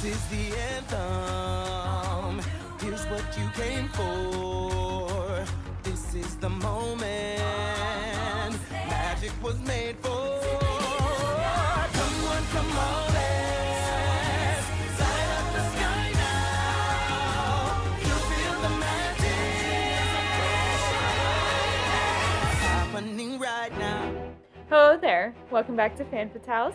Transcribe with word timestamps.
This 0.00 0.14
is 0.14 0.24
the 0.26 0.56
anthem. 0.76 2.40
Here's 2.80 3.04
what 3.06 3.24
you 3.36 3.50
came 3.60 3.88
for. 3.88 5.44
This 5.82 6.14
is 6.14 6.36
the 6.36 6.48
moment. 6.48 7.40
Magic 8.70 9.32
was 9.42 9.58
made 9.62 9.96
for. 9.96 10.38
Hello 24.70 24.96
there. 24.96 25.34
Welcome 25.50 25.74
back 25.74 25.96
to 25.96 26.04
Fan 26.04 26.30
Fatales. 26.30 26.74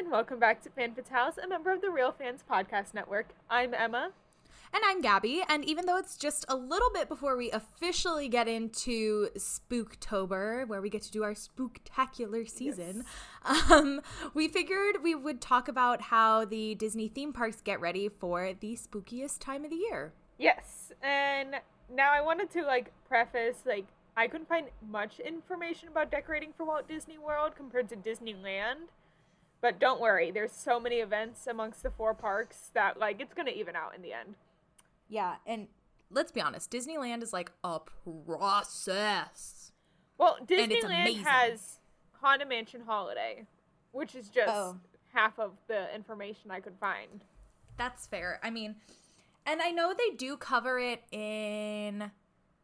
And 0.00 0.10
welcome 0.10 0.38
back 0.38 0.62
to 0.62 0.70
Fan 0.70 0.94
Fatales, 0.94 1.36
a 1.36 1.46
member 1.46 1.70
of 1.70 1.82
the 1.82 1.90
Real 1.90 2.10
Fans 2.10 2.42
Podcast 2.50 2.94
Network. 2.94 3.34
I'm 3.50 3.74
Emma. 3.74 4.12
And 4.72 4.82
I'm 4.86 5.02
Gabby, 5.02 5.42
and 5.46 5.62
even 5.62 5.84
though 5.84 5.98
it's 5.98 6.16
just 6.16 6.46
a 6.48 6.56
little 6.56 6.88
bit 6.94 7.06
before 7.06 7.36
we 7.36 7.50
officially 7.50 8.26
get 8.26 8.48
into 8.48 9.28
Spooktober, 9.36 10.66
where 10.66 10.80
we 10.80 10.88
get 10.88 11.02
to 11.02 11.10
do 11.10 11.22
our 11.22 11.34
spooktacular 11.34 12.48
season, 12.48 13.04
um, 13.44 14.00
we 14.32 14.48
figured 14.48 15.02
we 15.02 15.14
would 15.14 15.42
talk 15.42 15.68
about 15.68 16.00
how 16.00 16.46
the 16.46 16.74
Disney 16.76 17.08
theme 17.08 17.34
parks 17.34 17.60
get 17.60 17.78
ready 17.78 18.08
for 18.08 18.54
the 18.58 18.76
spookiest 18.76 19.38
time 19.38 19.64
of 19.64 19.70
the 19.70 19.76
year. 19.76 20.14
Yes, 20.38 20.92
and 21.02 21.56
now 21.94 22.10
I 22.10 22.22
wanted 22.22 22.48
to 22.52 22.62
like 22.62 22.90
preface 23.06 23.64
like 23.66 23.84
I 24.16 24.28
couldn't 24.28 24.48
find 24.48 24.68
much 24.88 25.20
information 25.20 25.88
about 25.88 26.10
decorating 26.10 26.54
for 26.56 26.64
Walt 26.64 26.88
Disney 26.88 27.18
World 27.18 27.52
compared 27.54 27.90
to 27.90 27.96
Disneyland. 27.96 28.88
But 29.60 29.78
don't 29.78 30.00
worry, 30.00 30.30
there's 30.30 30.52
so 30.52 30.80
many 30.80 30.96
events 30.96 31.46
amongst 31.46 31.82
the 31.82 31.90
four 31.90 32.14
parks 32.14 32.70
that 32.74 32.98
like 32.98 33.20
it's 33.20 33.34
gonna 33.34 33.50
even 33.50 33.76
out 33.76 33.94
in 33.94 34.02
the 34.02 34.12
end. 34.12 34.34
Yeah, 35.08 35.36
and 35.46 35.68
let's 36.10 36.32
be 36.32 36.40
honest, 36.40 36.70
Disneyland 36.70 37.22
is 37.22 37.32
like 37.32 37.52
a 37.64 37.80
process. 38.26 39.72
Well, 40.18 40.38
Disneyland 40.46 41.22
has 41.24 41.78
Haunted 42.20 42.48
Mansion 42.48 42.82
Holiday, 42.86 43.46
which 43.92 44.14
is 44.14 44.28
just 44.28 44.50
Oh. 44.52 44.78
half 45.12 45.38
of 45.38 45.52
the 45.66 45.94
information 45.94 46.50
I 46.50 46.60
could 46.60 46.76
find. 46.78 47.24
That's 47.76 48.06
fair. 48.06 48.38
I 48.42 48.50
mean, 48.50 48.76
and 49.46 49.60
I 49.62 49.70
know 49.70 49.92
they 49.96 50.14
do 50.16 50.36
cover 50.36 50.78
it 50.78 51.02
in 51.10 52.10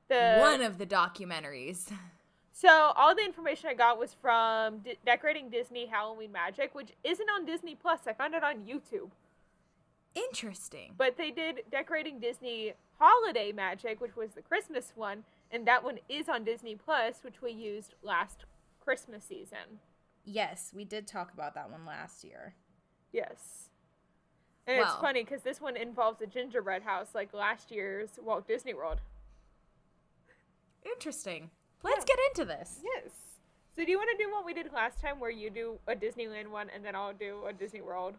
The 0.08 0.36
one 0.38 0.60
of 0.62 0.78
the 0.78 0.86
documentaries. 0.86 1.90
So 2.58 2.70
all 2.96 3.14
the 3.14 3.22
information 3.22 3.68
I 3.68 3.74
got 3.74 3.98
was 3.98 4.16
from 4.18 4.78
D- 4.78 4.96
Decorating 5.04 5.50
Disney 5.50 5.84
Halloween 5.84 6.32
Magic, 6.32 6.74
which 6.74 6.92
isn't 7.04 7.28
on 7.28 7.44
Disney 7.44 7.74
Plus. 7.74 8.00
I 8.06 8.14
found 8.14 8.32
it 8.32 8.42
on 8.42 8.64
YouTube. 8.64 9.10
Interesting. 10.14 10.94
But 10.96 11.18
they 11.18 11.30
did 11.30 11.64
Decorating 11.70 12.18
Disney 12.18 12.72
Holiday 12.98 13.52
Magic, 13.52 14.00
which 14.00 14.16
was 14.16 14.30
the 14.30 14.40
Christmas 14.40 14.94
one, 14.94 15.24
and 15.50 15.66
that 15.66 15.84
one 15.84 15.98
is 16.08 16.30
on 16.30 16.44
Disney 16.44 16.76
Plus, 16.76 17.16
which 17.22 17.42
we 17.42 17.52
used 17.52 17.92
last 18.02 18.46
Christmas 18.82 19.22
season. 19.24 19.80
Yes, 20.24 20.72
we 20.74 20.86
did 20.86 21.06
talk 21.06 21.34
about 21.34 21.54
that 21.56 21.70
one 21.70 21.84
last 21.84 22.24
year. 22.24 22.54
Yes. 23.12 23.68
And 24.66 24.80
it's 24.80 24.94
funny 24.94 25.24
because 25.24 25.42
this 25.42 25.60
one 25.60 25.76
involves 25.76 26.22
a 26.22 26.26
gingerbread 26.26 26.84
house, 26.84 27.08
like 27.14 27.34
last 27.34 27.70
year's 27.70 28.18
Walt 28.24 28.48
Disney 28.48 28.72
World. 28.72 29.02
Interesting. 30.86 31.50
Let's 31.82 32.04
Yeah. 32.08 32.14
get 32.14 32.18
into 32.30 32.44
this. 32.56 32.80
Yes. 32.82 33.12
So 33.74 33.84
do 33.84 33.90
you 33.90 33.98
want 33.98 34.10
to 34.16 34.24
do 34.24 34.30
what 34.30 34.44
we 34.44 34.54
did 34.54 34.72
last 34.72 35.00
time, 35.00 35.20
where 35.20 35.30
you 35.30 35.50
do 35.50 35.78
a 35.86 35.94
Disneyland 35.94 36.48
one 36.48 36.70
and 36.70 36.84
then 36.84 36.94
I'll 36.94 37.12
do 37.12 37.44
a 37.46 37.52
Disney 37.52 37.80
World? 37.82 38.14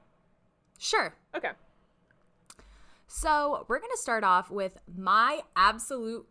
Sure. 0.77 1.15
Okay. 1.35 1.51
So, 3.07 3.65
we're 3.69 3.79
going 3.79 3.91
to 3.91 3.97
start 3.97 4.23
off 4.25 4.51
with 4.51 4.77
my 4.95 5.41
absolute 5.55 6.27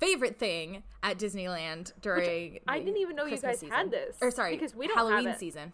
favorite 0.00 0.38
thing 0.38 0.82
at 1.02 1.18
Disneyland 1.18 1.92
during 2.00 2.58
I 2.66 2.78
the 2.78 2.84
didn't 2.86 2.98
even 3.00 3.14
know 3.14 3.24
you 3.24 3.38
Christmas 3.38 3.60
guys 3.60 3.70
had 3.70 3.90
this, 3.90 4.16
Or 4.20 4.30
sorry, 4.30 4.56
because 4.56 4.74
we 4.74 4.88
don't 4.88 4.96
have 4.96 5.06
Halloween 5.08 5.28
it. 5.28 5.38
season. 5.38 5.72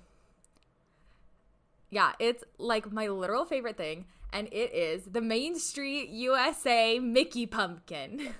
Yeah, 1.89 2.13
it's 2.19 2.45
like 2.59 2.93
my 2.93 3.07
literal 3.09 3.47
favorite 3.47 3.77
thing 3.79 4.07
and 4.33 4.49
it 4.53 4.75
is 4.75 5.05
the 5.05 5.23
Main 5.23 5.59
Street 5.59 6.11
USA 6.11 6.99
Mickey 6.99 7.47
pumpkin. 7.47 8.35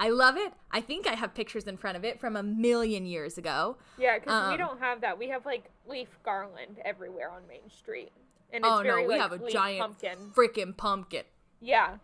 I 0.00 0.10
love 0.10 0.36
it. 0.36 0.52
I 0.70 0.80
think 0.80 1.06
I 1.08 1.14
have 1.14 1.34
pictures 1.34 1.64
in 1.64 1.76
front 1.76 1.96
of 1.96 2.04
it 2.04 2.20
from 2.20 2.36
a 2.36 2.42
million 2.42 3.04
years 3.04 3.36
ago. 3.36 3.76
Yeah, 3.98 4.18
because 4.18 4.48
we 4.48 4.52
Um, 4.54 4.58
don't 4.58 4.78
have 4.80 5.00
that. 5.00 5.18
We 5.18 5.28
have 5.28 5.44
like 5.44 5.64
leaf 5.88 6.18
garland 6.22 6.78
everywhere 6.84 7.30
on 7.30 7.46
Main 7.48 7.68
Street, 7.68 8.12
and 8.52 8.64
it's 8.64 8.72
Oh 8.72 8.82
no, 8.82 8.96
we 9.02 9.08
like, 9.08 9.20
have 9.20 9.32
a 9.32 9.50
giant 9.50 9.80
pumpkin. 9.80 10.18
freaking 10.34 10.76
pumpkin. 10.76 11.24
Yeah, 11.60 11.98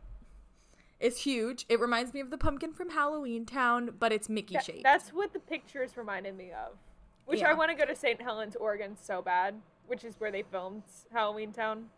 It's 1.01 1.23
huge. 1.23 1.67
It 1.69 1.79
reminds 1.81 2.15
me 2.15 2.21
of 2.21 2.31
the 2.31 2.39
pumpkin 2.39 2.73
from 2.73 2.91
Halloween 2.91 3.45
Town, 3.45 3.95
but 3.99 4.11
it's 4.13 4.29
Mickey 4.29 4.55
That- 4.55 4.65
shaped. 4.65 4.83
that's 4.85 5.11
what 5.13 5.33
the 5.33 5.39
pictures 5.41 5.97
reminded 5.97 6.37
me 6.37 6.51
of. 6.53 6.79
Which 7.27 7.43
I 7.43 7.53
want 7.53 7.71
to 7.71 7.75
go 7.77 7.85
to 7.85 7.95
St. 7.97 8.21
Helens, 8.23 8.57
Oregon, 8.57 8.97
so 8.97 9.21
bad. 9.23 9.61
Which 9.87 10.03
is 10.05 10.19
where 10.19 10.31
they 10.31 10.43
filmed 10.43 10.83
Halloween 11.13 11.53
Town. 11.53 11.91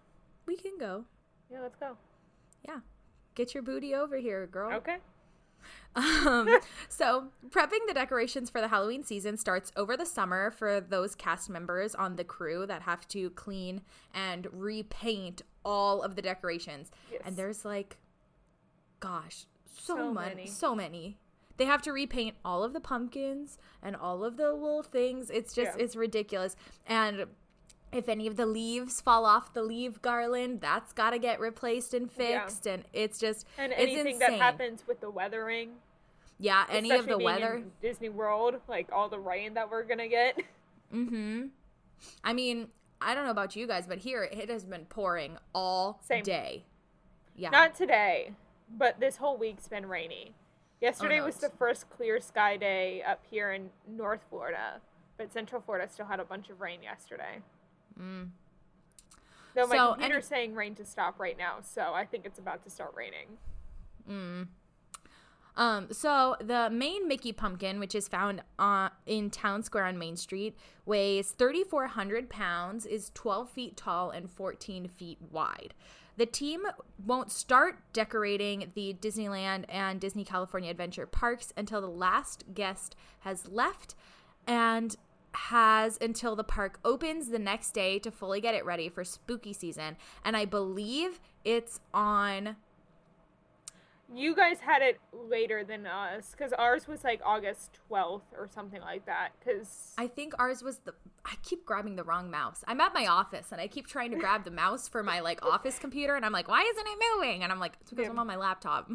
we 0.47 0.57
can 0.57 0.77
go. 0.79 1.05
Yeah, 1.51 1.61
let's 1.61 1.77
go. 1.77 1.97
Yeah. 2.67 2.81
Get 3.35 3.55
your 3.55 3.63
booty 3.63 3.95
over 3.95 4.17
here, 4.17 4.47
girl. 4.47 4.73
Okay. 4.73 4.99
Um, 5.97 6.59
so, 6.91 7.29
prepping 7.49 7.87
the 7.89 7.95
decorations 7.95 8.51
for 8.51 8.61
the 8.61 8.69
Halloween 8.69 9.03
season 9.03 9.39
starts 9.39 9.73
over 9.77 9.97
the 9.97 10.05
summer 10.05 10.51
for 10.51 10.79
those 10.79 11.15
cast 11.15 11.49
members 11.49 11.95
on 11.95 12.17
the 12.17 12.25
crew 12.25 12.67
that 12.67 12.83
have 12.83 13.09
to 13.09 13.31
clean 13.31 13.81
and 14.13 14.47
repaint 14.53 15.41
all 15.65 16.03
of 16.03 16.15
the 16.15 16.21
decorations. 16.21 16.91
Yes. 17.11 17.23
And 17.25 17.37
there's 17.39 17.65
like, 17.65 17.97
gosh, 19.01 19.47
so, 19.75 19.97
So 19.97 20.13
many. 20.13 20.47
so 20.47 20.75
many. 20.75 21.17
They 21.57 21.65
have 21.65 21.81
to 21.83 21.93
repaint 21.93 22.35
all 22.45 22.63
of 22.63 22.75
the 22.75 22.81
pumpkins 22.81 23.57
and 23.83 23.97
all 23.97 24.23
of 24.23 24.37
the 24.37 24.53
little 24.53 24.83
things. 24.83 25.31
It's 25.31 25.55
just, 25.55 25.79
Yeah. 25.79 25.83
it's 25.85 25.97
ridiculous. 25.97 26.57
And 26.87 27.25
if 27.93 28.09
any 28.09 28.27
of 28.27 28.37
the 28.37 28.47
leaves 28.47 29.01
fall 29.01 29.25
off 29.25 29.53
the 29.55 29.63
leaf 29.63 30.03
garland, 30.03 30.61
that's 30.61 30.93
got 30.93 31.11
to 31.11 31.19
get 31.19 31.41
replaced 31.41 31.95
and 31.95 32.11
Yeah. 32.17 32.41
fixed. 32.43 32.67
And 32.67 32.85
it's 32.93 33.19
just, 33.19 33.47
And 33.59 33.73
anything 33.73 34.19
that 34.19 34.35
happens 34.35 34.87
with 34.87 35.01
the 35.01 35.11
weathering, 35.11 35.77
Yeah, 36.39 36.67
any 36.69 36.91
of 36.91 37.07
the 37.07 37.19
weather. 37.19 37.55
in 37.55 37.73
Disney 37.81 38.09
World, 38.09 38.61
like 38.69 38.91
all 38.93 39.09
the 39.09 39.19
rain 39.21 39.55
that 39.55 39.71
we're 39.71 39.85
gonna 39.85 40.09
get. 40.09 40.39
Mm-hmm. 40.93 41.47
I 42.23 42.33
mean, 42.33 42.69
I 43.01 43.15
don't 43.15 43.25
know 43.25 43.31
about 43.31 43.57
you 43.57 43.67
guys, 43.67 43.87
but 43.87 43.99
here 43.99 44.25
it 44.25 44.49
has 44.51 44.65
been 44.65 44.85
pouring 44.87 45.39
all 45.55 45.99
Same. 46.03 46.23
day. 46.23 46.65
Yeah. 47.35 47.51
Not 47.51 47.75
today, 47.75 48.33
but 48.71 49.01
this 49.01 49.17
whole 49.17 49.37
week's 49.37 49.69
been 49.69 49.87
rainy. 49.87 50.35
Yesterday 50.81 51.19
no, 51.19 51.25
was 51.27 51.37
the 51.37 51.49
first 51.51 51.89
clear 51.91 52.21
sky 52.21 52.57
day 52.57 53.03
up 53.03 53.25
here 53.31 53.53
in 53.53 53.71
North 53.89 54.21
Florida, 54.29 54.81
but 55.17 55.33
Central 55.33 55.61
Florida 55.63 55.91
still 55.91 56.07
had 56.07 56.21
a 56.21 56.25
bunch 56.25 56.51
of 56.51 56.61
rain 56.61 56.83
yesterday. 56.83 57.41
Mm. 58.01 58.31
Though 59.55 59.67
my 59.67 59.77
So, 59.77 59.93
computer's 59.95 60.27
saying 60.27 60.55
rain 60.55 60.75
to 60.75 60.85
stop 60.85 61.19
right 61.19 61.37
now, 61.39 61.57
so 61.63 61.93
I 61.95 62.05
think 62.05 62.27
it's 62.27 62.39
about 62.39 62.63
to 62.65 62.71
start 62.71 62.93
raining. 62.95 63.39
Mm. 64.09 64.49
Um, 65.57 65.89
so 65.91 66.37
the 66.39 66.69
main 66.69 67.09
Mickey 67.09 67.33
pumpkin, 67.33 67.81
which 67.81 67.95
is 67.95 68.09
found 68.09 68.43
uh, 68.59 68.91
in 69.07 69.31
Town 69.31 69.63
Square 69.63 69.87
on 69.87 69.99
Main 69.99 70.17
Street, 70.17 70.55
weighs 70.85 71.31
3,400 71.31 72.29
pounds, 72.29 72.85
is 72.85 73.11
12 73.15 73.49
feet 73.49 73.77
tall, 73.77 74.11
and 74.11 74.31
14 74.31 74.89
feet 74.89 75.19
wide. 75.31 75.73
The 76.19 76.27
team 76.27 76.63
won't 77.05 77.31
start 77.31 77.79
decorating 77.93 78.71
the 78.75 78.95
Disneyland 79.01 79.65
and 79.69 80.01
Disney 80.01 80.25
California 80.25 80.71
Adventure 80.71 81.07
parks 81.07 81.53
until 81.57 81.81
the 81.81 81.89
last 81.89 82.45
guest 82.55 82.97
has 83.21 83.49
left 83.49 83.95
and 84.47 84.97
has 85.37 85.99
until 86.01 86.35
the 86.35 86.45
park 86.45 86.79
opens 86.85 87.29
the 87.29 87.39
next 87.39 87.73
day 87.73 87.99
to 88.01 88.11
fully 88.11 88.41
get 88.41 88.55
it 88.55 88.65
ready 88.65 88.89
for 88.89 89.05
spooky 89.05 89.53
season. 89.53 89.97
And 90.25 90.37
I 90.37 90.45
believe 90.45 91.21
it's 91.45 91.81
on 91.95 92.57
You 94.13 94.35
guys 94.37 94.61
had 94.61 94.83
it 94.83 94.99
later 95.13 95.65
than 95.65 95.87
us 95.87 96.31
because 96.31 96.53
ours 96.53 96.87
was 96.89 97.03
like 97.05 97.21
August 97.25 97.79
12th 97.91 98.23
or 98.37 98.49
something 98.53 98.81
like 98.81 99.05
that. 99.07 99.31
Because 99.39 99.93
I 99.99 100.07
think 100.07 100.33
ours 100.39 100.63
was 100.63 100.79
the. 100.79 100.95
I 101.25 101.35
keep 101.43 101.65
grabbing 101.67 101.97
the 101.97 102.05
wrong 102.05 102.31
mouse. 102.31 102.63
I'm 102.69 102.81
at 102.81 102.95
my 102.95 103.07
office 103.09 103.49
and 103.51 103.61
I 103.61 103.67
keep 103.67 103.89
trying 103.89 104.13
to 104.13 104.17
grab 104.17 104.45
the 104.45 104.51
mouse 104.53 104.87
for 104.89 105.03
my 105.03 105.19
like 105.21 105.45
office 105.45 105.79
computer, 105.79 106.15
and 106.15 106.25
I'm 106.25 106.33
like, 106.33 106.47
why 106.49 106.63
isn't 106.63 106.87
it 106.87 106.99
moving? 107.17 107.43
And 107.43 107.51
I'm 107.53 107.59
like, 107.59 107.73
it's 107.81 107.91
because 107.91 108.05
Yeah. 108.05 108.11
I'm 108.13 108.19
on 108.21 108.27
my 108.29 108.37
laptop. 108.37 108.89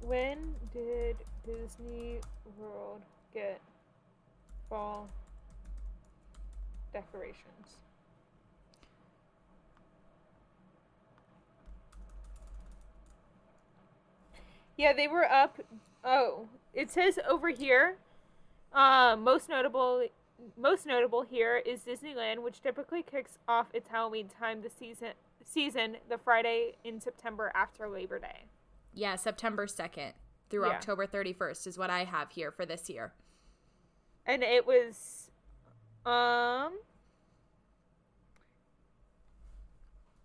when 0.00 0.54
did 0.72 1.16
Disney 1.44 2.18
World 2.58 3.02
get 3.34 3.60
fall 4.68 5.08
decorations? 6.92 7.76
Yeah, 14.76 14.92
they 14.92 15.08
were 15.08 15.24
up. 15.30 15.58
Oh, 16.04 16.48
it 16.74 16.90
says 16.90 17.18
over 17.28 17.48
here. 17.48 17.96
Uh, 18.72 19.16
most 19.18 19.48
notable, 19.48 20.06
most 20.58 20.86
notable 20.86 21.22
here 21.22 21.56
is 21.56 21.80
Disneyland, 21.80 22.42
which 22.42 22.60
typically 22.60 23.02
kicks 23.02 23.38
off 23.48 23.68
its 23.72 23.88
Halloween 23.88 24.28
time 24.28 24.62
the 24.62 24.70
season 24.70 25.10
season 25.44 25.96
the 26.08 26.18
Friday 26.18 26.74
in 26.84 27.00
September 27.00 27.52
after 27.54 27.88
Labor 27.88 28.18
Day. 28.18 28.46
Yeah, 28.92 29.14
September 29.16 29.66
2nd 29.66 30.12
through 30.50 30.66
Yeah. 30.66 30.72
October 30.72 31.06
31st 31.06 31.66
is 31.68 31.78
what 31.78 31.88
I 31.88 32.04
have 32.04 32.30
here 32.30 32.50
for 32.50 32.66
this 32.66 32.90
year. 32.90 33.12
And 34.26 34.42
it 34.42 34.66
was 34.66 35.30
um 36.04 36.72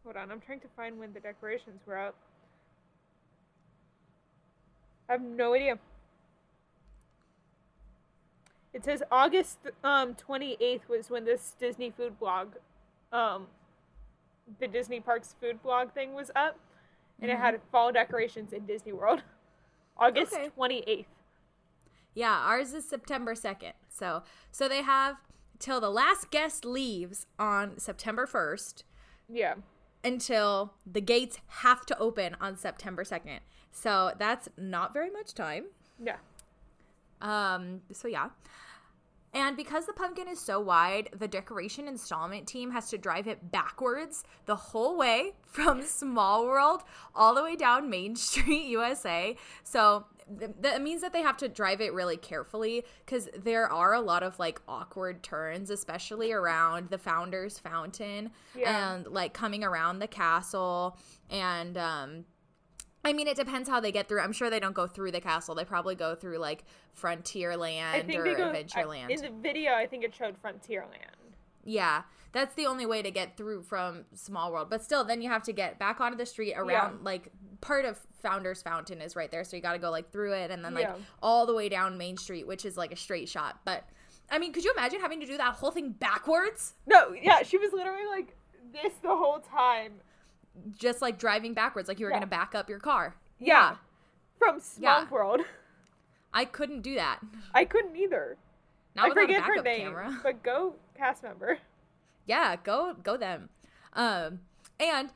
hold 0.03 0.17
on 0.17 0.31
i'm 0.31 0.41
trying 0.41 0.59
to 0.59 0.67
find 0.75 0.99
when 0.99 1.13
the 1.13 1.19
decorations 1.19 1.81
were 1.85 1.97
up. 1.97 2.15
I 5.09 5.13
have 5.13 5.21
no 5.21 5.53
idea. 5.53 5.77
It 8.73 8.85
says 8.85 9.03
august 9.11 9.59
um 9.83 10.15
28th 10.15 10.87
was 10.87 11.09
when 11.09 11.25
this 11.25 11.55
disney 11.59 11.91
food 11.91 12.19
blog 12.19 12.49
um 13.11 13.47
the 14.59 14.67
disney 14.67 14.99
parks 14.99 15.35
food 15.39 15.61
blog 15.61 15.91
thing 15.91 16.13
was 16.13 16.31
up. 16.35 16.57
And 17.21 17.29
it 17.29 17.37
had 17.37 17.59
fall 17.71 17.91
decorations 17.91 18.51
in 18.53 18.65
disney 18.65 18.93
world. 18.93 19.21
August 19.97 20.33
Okay. 20.33 20.49
28th 20.57 21.05
Yeah, 22.13 22.33
ours 22.33 22.73
is 22.73 22.87
September 22.87 23.33
2nd. 23.35 23.73
So 23.89 24.23
so 24.51 24.67
they 24.67 24.81
have 24.81 25.17
till 25.59 25.79
the 25.79 25.89
last 25.89 26.31
guest 26.31 26.65
leaves 26.65 27.27
on 27.37 27.77
September 27.77 28.25
1st 28.25 28.83
yeah 29.29 29.53
until 30.03 30.73
the 30.91 30.99
gates 31.01 31.37
have 31.47 31.85
to 31.85 31.97
open 31.99 32.35
on 32.41 32.55
September 32.57 33.03
2nd. 33.03 33.39
So 33.71 34.11
that's 34.17 34.49
not 34.57 34.93
very 34.93 35.09
much 35.11 35.33
time. 35.33 35.65
yeah 36.03 36.17
Um 37.21 37.81
so 37.93 38.07
yeah. 38.07 38.29
And 39.33 39.55
because 39.55 39.85
the 39.85 39.93
pumpkin 39.93 40.27
is 40.27 40.39
so 40.41 40.59
wide, 40.59 41.09
the 41.17 41.27
decoration 41.27 41.87
installment 41.87 42.47
team 42.47 42.71
has 42.71 42.89
to 42.89 42.97
drive 42.97 43.27
it 43.27 43.51
backwards 43.51 44.23
the 44.45 44.55
whole 44.57 44.97
way 44.97 45.33
from 45.45 45.81
Small 45.83 46.45
World 46.45 46.83
all 47.15 47.33
the 47.33 47.41
way 47.43 47.55
down 47.55 47.89
Main 47.89 48.15
Street, 48.17 48.65
USA. 48.65 49.37
So 49.63 50.05
th- 50.37 50.51
that 50.59 50.81
means 50.81 51.01
that 51.01 51.13
they 51.13 51.21
have 51.21 51.37
to 51.37 51.47
drive 51.47 51.79
it 51.79 51.93
really 51.93 52.17
carefully 52.17 52.83
because 53.05 53.29
there 53.37 53.71
are 53.71 53.93
a 53.93 54.01
lot 54.01 54.21
of 54.21 54.37
like 54.37 54.61
awkward 54.67 55.23
turns, 55.23 55.69
especially 55.69 56.33
around 56.33 56.89
the 56.89 56.97
Founders 56.97 57.57
Fountain 57.57 58.31
Yeah. 58.53 58.95
and 58.95 59.07
like 59.07 59.33
coming 59.33 59.63
around 59.63 59.99
the 59.99 60.07
castle. 60.07 60.97
And 61.29 61.77
um, 61.77 62.25
I 63.03 63.13
mean, 63.13 63.27
it 63.27 63.35
depends 63.35 63.67
how 63.67 63.79
they 63.79 63.91
get 63.91 64.07
through. 64.07 64.21
I'm 64.21 64.31
sure 64.31 64.49
they 64.49 64.59
don't 64.59 64.75
go 64.75 64.85
through 64.87 65.11
the 65.11 65.21
castle. 65.21 65.55
They 65.55 65.65
probably 65.65 65.95
go 65.95 66.13
through 66.15 66.37
like 66.37 66.63
Frontierland 66.99 68.15
or 68.15 68.35
go 68.35 68.43
uh, 68.49 68.53
Adventureland. 68.53 69.05
I- 69.09 69.13
in 69.13 69.21
the 69.21 69.31
video. 69.41 69.73
I 69.73 69.87
think 69.87 70.03
it 70.03 70.13
showed 70.13 70.35
Frontierland. 70.41 70.87
yeah, 71.63 72.03
that's 72.31 72.55
the 72.55 72.65
only 72.65 72.85
way 72.85 73.01
to 73.01 73.11
get 73.11 73.37
through 73.37 73.63
from 73.63 74.05
Small 74.13 74.51
World. 74.51 74.69
But 74.69 74.83
still, 74.83 75.03
then 75.03 75.21
you 75.21 75.29
have 75.29 75.43
to 75.43 75.53
get 75.53 75.79
back 75.79 75.99
onto 75.99 76.17
the 76.17 76.25
street 76.25 76.53
around 76.55 76.69
Yeah. 76.69 76.89
like 77.03 77.29
part 77.59 77.85
of 77.85 77.99
Founders 78.21 78.61
Fountain 78.61 79.01
is 79.01 79.15
right 79.15 79.29
there, 79.31 79.43
so 79.43 79.55
you 79.55 79.61
got 79.61 79.73
to 79.73 79.79
go 79.79 79.89
like 79.91 80.11
through 80.11 80.33
it 80.33 80.51
and 80.51 80.63
then 80.63 80.73
like 80.73 80.83
Yeah. 80.83 80.95
all 81.21 81.45
the 81.45 81.53
way 81.55 81.69
down 81.69 81.97
Main 81.97 82.17
Street, 82.17 82.47
which 82.47 82.65
is 82.65 82.77
like 82.77 82.91
a 82.91 82.95
straight 82.95 83.29
shot. 83.29 83.59
But 83.65 83.83
I 84.29 84.39
mean, 84.39 84.53
could 84.53 84.63
you 84.63 84.71
imagine 84.77 85.01
having 85.01 85.19
to 85.19 85.25
do 85.25 85.37
that 85.37 85.55
whole 85.55 85.71
thing 85.71 85.89
backwards? 85.91 86.73
No, 86.87 87.13
yeah, 87.13 87.43
she 87.43 87.57
was 87.57 87.73
literally 87.73 88.05
like 88.07 88.35
this 88.71 88.93
the 89.01 89.09
whole 89.09 89.39
time. 89.39 89.93
Just 90.77 91.01
like 91.01 91.17
driving 91.17 91.53
backwards, 91.53 91.87
like 91.87 91.99
you 91.99 92.05
were 92.05 92.11
Yeah. 92.11 92.17
gonna 92.17 92.27
back 92.27 92.53
up 92.55 92.69
your 92.69 92.79
car. 92.79 93.15
Yeah, 93.39 93.75
from 94.37 94.59
Small 94.59 95.01
Yeah. 95.03 95.09
World. 95.09 95.41
I 96.33 96.45
couldn't 96.45 96.81
do 96.81 96.95
that. 96.95 97.19
I 97.53 97.65
couldn't 97.65 97.95
either. 97.95 98.37
Not 98.95 99.11
I 99.11 99.13
forget 99.13 99.43
her 99.43 99.61
name, 99.61 99.81
camera. 99.87 100.19
but 100.23 100.43
go 100.43 100.75
cast 100.97 101.23
member. 101.23 101.57
yeah 102.27 102.55
go 102.63 102.93
go 103.01 103.17
them 103.17 103.49
um 103.93 104.39
and 104.79 105.11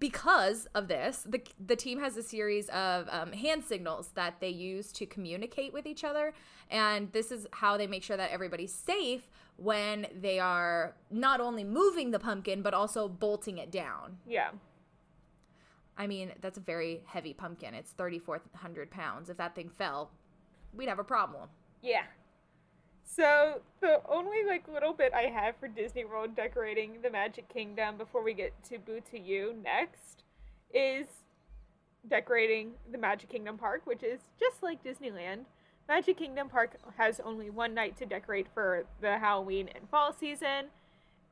because 0.00 0.66
of 0.74 0.88
this 0.88 1.24
the 1.28 1.40
the 1.64 1.76
team 1.76 2.00
has 2.00 2.16
a 2.16 2.22
series 2.22 2.68
of 2.70 3.06
um, 3.10 3.30
hand 3.32 3.62
signals 3.64 4.08
that 4.14 4.40
they 4.40 4.48
use 4.48 4.90
to 4.92 5.06
communicate 5.06 5.72
with 5.72 5.86
each 5.86 6.02
other 6.02 6.34
and 6.70 7.12
this 7.12 7.30
is 7.30 7.46
how 7.52 7.76
they 7.76 7.86
make 7.86 8.02
sure 8.02 8.16
that 8.16 8.30
everybody's 8.32 8.72
safe 8.72 9.30
when 9.56 10.06
they 10.20 10.38
are 10.38 10.94
not 11.10 11.40
only 11.40 11.64
moving 11.64 12.10
the 12.10 12.18
pumpkin 12.18 12.62
but 12.62 12.74
also 12.74 13.08
bolting 13.08 13.58
it 13.58 13.70
down. 13.70 14.18
Yeah, 14.26 14.50
i 15.96 16.06
mean 16.06 16.32
that's 16.40 16.58
a 16.58 16.60
very 16.60 17.02
heavy 17.06 17.32
pumpkin. 17.32 17.74
It's 17.74 17.92
3400 17.92 18.90
pounds. 18.90 19.30
If 19.30 19.36
that 19.36 19.54
thing 19.54 19.68
fell 19.68 20.10
we'd 20.76 20.88
have 20.88 20.98
a 20.98 21.04
problem. 21.04 21.48
Yeah. 21.82 22.04
So 23.04 23.60
the 23.80 24.00
only 24.08 24.44
like 24.46 24.66
little 24.66 24.92
bit 24.92 25.12
I 25.14 25.22
have 25.22 25.56
for 25.58 25.68
Disney 25.68 26.04
World 26.04 26.34
decorating 26.34 26.98
the 27.02 27.10
Magic 27.10 27.48
Kingdom 27.48 27.96
before 27.96 28.22
we 28.22 28.34
get 28.34 28.52
to 28.70 28.78
Boo 28.78 29.00
to 29.10 29.18
You 29.18 29.54
next 29.62 30.24
is 30.72 31.06
decorating 32.08 32.72
the 32.90 32.98
Magic 32.98 33.28
Kingdom 33.28 33.56
Park, 33.56 33.82
which 33.84 34.02
is 34.02 34.20
just 34.40 34.62
like 34.62 34.82
Disneyland. 34.82 35.44
Magic 35.88 36.16
Kingdom 36.16 36.48
Park 36.48 36.76
has 36.96 37.20
only 37.20 37.50
one 37.50 37.74
night 37.74 37.96
to 37.98 38.06
decorate 38.06 38.46
for 38.54 38.84
the 39.00 39.18
Halloween 39.18 39.68
and 39.74 39.88
fall 39.90 40.12
season. 40.12 40.66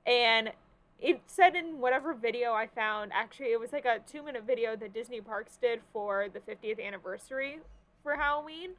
And 0.07 0.53
it 0.99 1.23
said 1.27 1.57
in 1.57 1.79
whatever 1.79 2.13
video 2.13 2.53
I 2.53 2.67
found, 2.67 3.13
actually, 3.15 3.53
it 3.53 3.59
was 3.61 3.73
like 3.73 3.85
a 3.87 4.01
two 4.07 4.23
minute 4.23 4.45
video 4.47 4.77
that 4.77 4.93
Disney 4.93 5.21
Parks 5.21 5.57
did 5.57 5.81
for 5.93 6.27
the 6.33 6.41
50th 6.41 6.85
anniversary 6.85 7.61
for 8.03 8.17
Halloween 8.17 8.73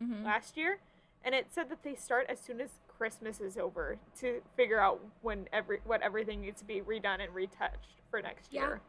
Mhm. 0.00 0.24
last 0.24 0.56
year. 0.56 0.78
And 1.24 1.34
it 1.34 1.52
said 1.52 1.68
that 1.70 1.82
they 1.82 1.96
start 1.96 2.26
as 2.28 2.38
soon 2.40 2.60
as 2.60 2.78
Christmas 2.86 3.40
is 3.40 3.58
over 3.58 3.98
to 4.20 4.42
figure 4.54 4.78
out 4.78 5.00
when 5.22 5.48
every 5.52 5.80
what 5.84 6.02
everything 6.02 6.40
needs 6.40 6.60
to 6.60 6.64
be 6.66 6.80
redone 6.80 7.20
and 7.20 7.34
retouched 7.34 8.00
for 8.10 8.22
next 8.22 8.52
Yeah. 8.52 8.60
year. 8.62 8.80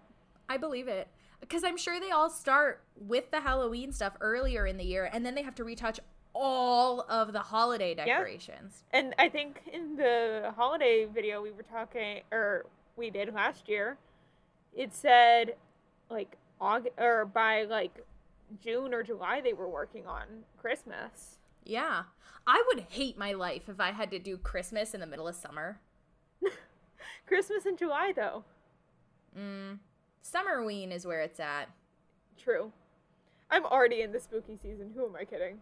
I 0.48 0.58
believe 0.58 0.88
it. 0.88 1.08
Because 1.40 1.64
I'm 1.64 1.78
sure 1.78 2.00
they 2.00 2.12
all 2.12 2.30
start 2.30 2.84
with 2.96 3.32
the 3.32 3.42
Halloween 3.42 3.92
stuff 3.92 4.16
earlier 4.22 4.66
in 4.66 4.78
the 4.78 4.84
year 4.86 5.10
and 5.12 5.26
then 5.26 5.34
they 5.36 5.42
have 5.42 5.56
to 5.56 5.64
retouch 5.64 6.00
all 6.40 7.02
of 7.10 7.34
the 7.34 7.40
holiday 7.40 7.96
decorations. 7.96 8.84
And 8.92 9.16
I 9.18 9.28
think 9.28 9.62
in 9.72 9.96
the 9.96 10.54
holiday 10.56 11.06
video 11.06 11.42
we 11.42 11.52
were 11.52 11.64
talking, 11.64 12.22
or 12.32 12.66
we 12.96 13.10
did 13.10 13.34
last 13.34 13.68
year, 13.68 13.98
it 14.76 14.94
said 14.94 15.56
like 16.10 16.38
August 16.62 16.94
or 16.98 17.26
by 17.26 17.64
like 17.64 18.04
June 18.64 18.94
or 18.94 19.04
July 19.04 19.42
they 19.42 19.54
were 19.54 19.68
working 19.68 20.06
on 20.06 20.26
Christmas. 20.62 21.40
Yeah. 21.66 22.04
I 22.46 22.64
would 22.68 22.86
hate 22.90 23.18
my 23.18 23.34
life 23.34 23.64
if 23.68 23.80
I 23.80 23.92
had 23.92 24.12
to 24.12 24.20
do 24.20 24.38
Christmas 24.38 24.94
in 24.94 25.02
the 25.02 25.08
middle 25.08 25.28
of 25.28 25.36
summer. 25.36 25.80
Christmas 27.28 27.66
in 27.66 27.76
July 27.78 28.14
though. 28.16 28.44
Mm. 29.38 29.80
Summerween 30.24 30.92
is 30.92 31.06
where 31.06 31.22
it's 31.22 31.40
at. 31.40 31.70
True. 32.38 32.72
I'm 33.50 33.66
already 33.66 34.02
in 34.02 34.12
the 34.12 34.20
spooky 34.20 34.58
season. 34.62 34.92
Who 34.96 35.06
am 35.06 35.16
I 35.16 35.26
kidding? 35.26 35.60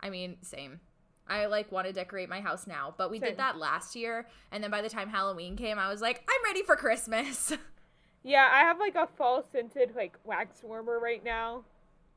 I 0.00 0.10
mean, 0.10 0.36
same. 0.42 0.80
I 1.26 1.46
like 1.46 1.70
want 1.70 1.86
to 1.86 1.92
decorate 1.92 2.28
my 2.28 2.40
house 2.40 2.66
now, 2.66 2.94
but 2.96 3.10
we 3.10 3.18
Same. 3.18 3.30
did 3.30 3.38
that 3.38 3.58
last 3.58 3.94
year 3.94 4.26
and 4.50 4.64
then 4.64 4.70
by 4.70 4.80
the 4.80 4.88
time 4.88 5.10
Halloween 5.10 5.56
came, 5.56 5.78
I 5.78 5.90
was 5.90 6.00
like, 6.00 6.22
I'm 6.28 6.44
ready 6.44 6.62
for 6.62 6.76
Christmas. 6.76 7.52
Yeah, 8.24 8.48
I 8.52 8.58
have 8.58 8.78
like 8.78 8.96
a 8.96 9.08
fall 9.16 9.44
scented 9.50 9.92
like 9.96 10.18
wax 10.24 10.62
warmer 10.62 10.98
right 10.98 11.24
now, 11.24 11.64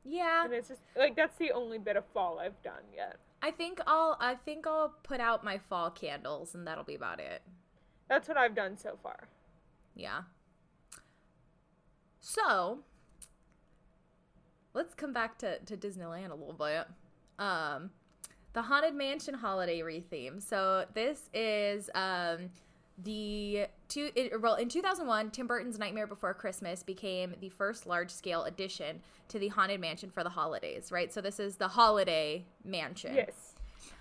yeah. 0.04 0.44
and 0.44 0.52
it's 0.52 0.68
just 0.68 0.82
like 0.96 1.16
that's 1.16 1.38
the 1.38 1.52
only 1.52 1.78
bit 1.78 1.96
of 1.96 2.04
fall 2.12 2.38
I've 2.38 2.60
done 2.62 2.82
yet. 2.94 3.16
I 3.40 3.50
think 3.50 3.80
I'll 3.86 4.16
I 4.20 4.34
think 4.34 4.66
I'll 4.66 4.94
put 5.04 5.20
out 5.20 5.44
my 5.44 5.58
fall 5.58 5.90
candles 5.90 6.54
and 6.54 6.66
that'll 6.66 6.84
be 6.84 6.96
about 6.96 7.20
it. 7.20 7.42
That's 8.08 8.28
what 8.28 8.36
I've 8.36 8.54
done 8.54 8.76
so 8.76 8.98
far. 9.02 9.28
Yeah. 9.94 10.22
So, 12.20 12.80
let's 14.74 14.94
come 14.94 15.12
back 15.12 15.38
to, 15.38 15.58
to 15.60 15.76
Disneyland 15.76 16.30
a 16.30 16.34
little 16.34 16.52
bit. 16.52 16.86
Um, 17.38 17.90
the 18.52 18.62
Haunted 18.62 18.94
Mansion 18.94 19.34
holiday 19.34 19.80
retheme. 19.80 20.42
So, 20.42 20.84
this 20.94 21.28
is 21.32 21.88
um, 21.94 22.50
the 23.02 23.66
two 23.88 24.10
it, 24.14 24.40
well 24.40 24.54
in 24.56 24.68
2001 24.68 25.30
tim 25.30 25.46
burton's 25.46 25.78
nightmare 25.78 26.06
before 26.06 26.34
christmas 26.34 26.82
became 26.82 27.34
the 27.40 27.48
first 27.48 27.86
large-scale 27.86 28.44
addition 28.44 29.00
to 29.28 29.38
the 29.38 29.48
haunted 29.48 29.80
mansion 29.80 30.10
for 30.10 30.22
the 30.22 30.28
holidays 30.28 30.92
right 30.92 31.12
so 31.12 31.22
this 31.22 31.40
is 31.40 31.56
the 31.56 31.68
holiday 31.68 32.44
mansion 32.64 33.14
Yes. 33.14 33.54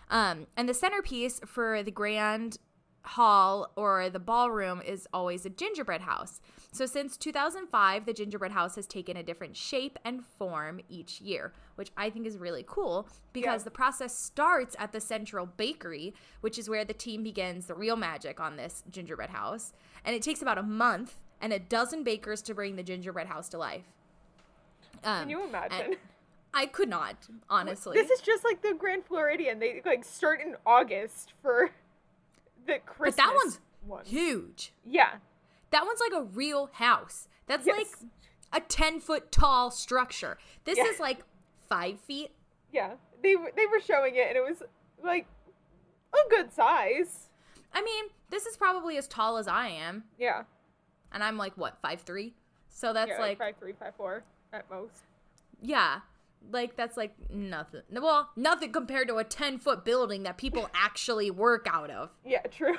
um, 0.10 0.46
and 0.58 0.68
the 0.68 0.74
centerpiece 0.74 1.40
for 1.46 1.82
the 1.84 1.90
grand 1.92 2.58
hall 3.04 3.72
or 3.76 4.10
the 4.10 4.20
ballroom 4.20 4.82
is 4.82 5.08
always 5.14 5.46
a 5.46 5.50
gingerbread 5.50 6.02
house. 6.02 6.40
So 6.72 6.86
since 6.86 7.18
2005, 7.18 8.06
the 8.06 8.14
gingerbread 8.14 8.52
house 8.52 8.76
has 8.76 8.88
taken 8.88 9.18
a 9.18 9.24
different 9.24 9.58
shape 9.58 9.98
and 10.06 10.24
form 10.26 10.80
each 10.88 11.20
year, 11.20 11.52
which 11.76 11.92
I 11.98 12.10
think 12.10 12.26
is 12.28 12.38
really 12.38 12.64
cool 12.68 13.08
because 13.34 13.62
Yeah. 13.62 13.66
the 13.66 13.72
process 13.72 14.18
starts 14.18 14.76
at 14.80 14.92
the 14.94 15.02
central 15.02 15.46
bakery, 15.48 16.14
which 16.42 16.58
is 16.58 16.70
where 16.70 16.86
the 16.86 16.94
team 16.94 17.24
begins 17.24 17.66
the 17.66 17.76
real 17.76 17.96
magic 17.98 18.40
on 18.40 18.56
this 18.56 18.84
gingerbread 18.90 19.32
house. 19.32 19.74
And 20.06 20.16
it 20.16 20.22
takes 20.22 20.42
about 20.42 20.58
a 20.58 20.64
month 20.64 21.20
and 21.42 21.52
a 21.52 21.60
dozen 21.60 22.04
bakers 22.04 22.42
to 22.44 22.54
bring 22.54 22.76
the 22.76 22.84
gingerbread 22.84 23.28
house 23.28 23.50
to 23.50 23.58
life. 23.58 23.86
Um, 25.04 25.22
Can 25.22 25.30
you 25.30 25.44
imagine? 25.44 25.96
I 26.54 26.66
could 26.68 26.90
not, 26.90 27.16
honestly. 27.50 27.98
This 27.98 28.12
is 28.12 28.22
just 28.22 28.44
like 28.44 28.62
the 28.62 28.74
Grand 28.74 29.06
Floridian. 29.06 29.60
They 29.60 29.82
like 29.86 30.04
start 30.06 30.42
in 30.42 30.56
August 30.66 31.34
for 31.42 31.72
the 32.74 32.80
Christmas. 32.80 33.16
but 33.16 33.24
that 33.24 33.34
one's 33.36 33.60
one. 33.86 34.06
huge. 34.06 34.74
Yeah. 34.86 35.16
That 35.72 35.86
one's 35.86 36.00
like 36.00 36.14
a 36.22 36.24
real 36.26 36.70
house. 36.74 37.28
That's 37.48 37.66
Yes. 37.66 37.78
like 37.78 38.64
a 38.64 38.66
10 38.66 39.00
foot 39.00 39.32
tall 39.32 39.72
structure. 39.72 40.38
This 40.66 40.78
Yeah. 40.78 40.86
is 40.86 41.00
like 41.00 41.24
five 41.70 42.00
feet. 42.02 42.32
Yeah. 42.72 42.96
They 43.24 43.36
were 43.36 43.52
they 43.56 43.66
were 43.68 43.80
showing 43.80 44.16
it 44.16 44.28
and 44.30 44.38
it 44.38 44.44
was 44.48 44.62
like 45.04 45.28
a 46.14 46.30
good 46.30 46.52
size. 46.52 47.30
I 47.74 47.82
mean, 47.82 48.06
this 48.30 48.46
is 48.46 48.58
probably 48.58 48.98
as 48.98 49.08
tall 49.08 49.38
as 49.38 49.48
I 49.48 49.68
am. 49.70 50.04
Yeah. 50.18 50.44
And 51.12 51.24
I'm 51.24 51.38
like, 51.38 51.58
what, 51.58 51.78
five 51.82 52.02
three? 52.02 52.36
So 52.70 52.94
that's 52.94 53.10
yeah, 53.10 53.20
like, 53.20 53.38
five 53.38 53.56
three, 53.58 53.74
five 53.74 53.96
four 53.96 54.24
at 54.54 54.70
most. 54.70 55.04
yeah. 55.62 56.02
Like, 56.50 56.76
that's 56.76 56.98
like 56.98 57.14
nothing. 57.30 57.82
Well, 57.92 58.30
nothing 58.36 58.72
compared 58.72 59.08
to 59.10 59.16
a 59.18 59.24
10 59.24 59.60
foot 59.60 59.86
building 59.86 60.24
that 60.24 60.38
people 60.38 60.70
actually 60.76 61.30
work 61.32 61.68
out 61.70 61.90
of. 61.90 62.10
Yeah, 62.26 62.42
true. 62.44 62.78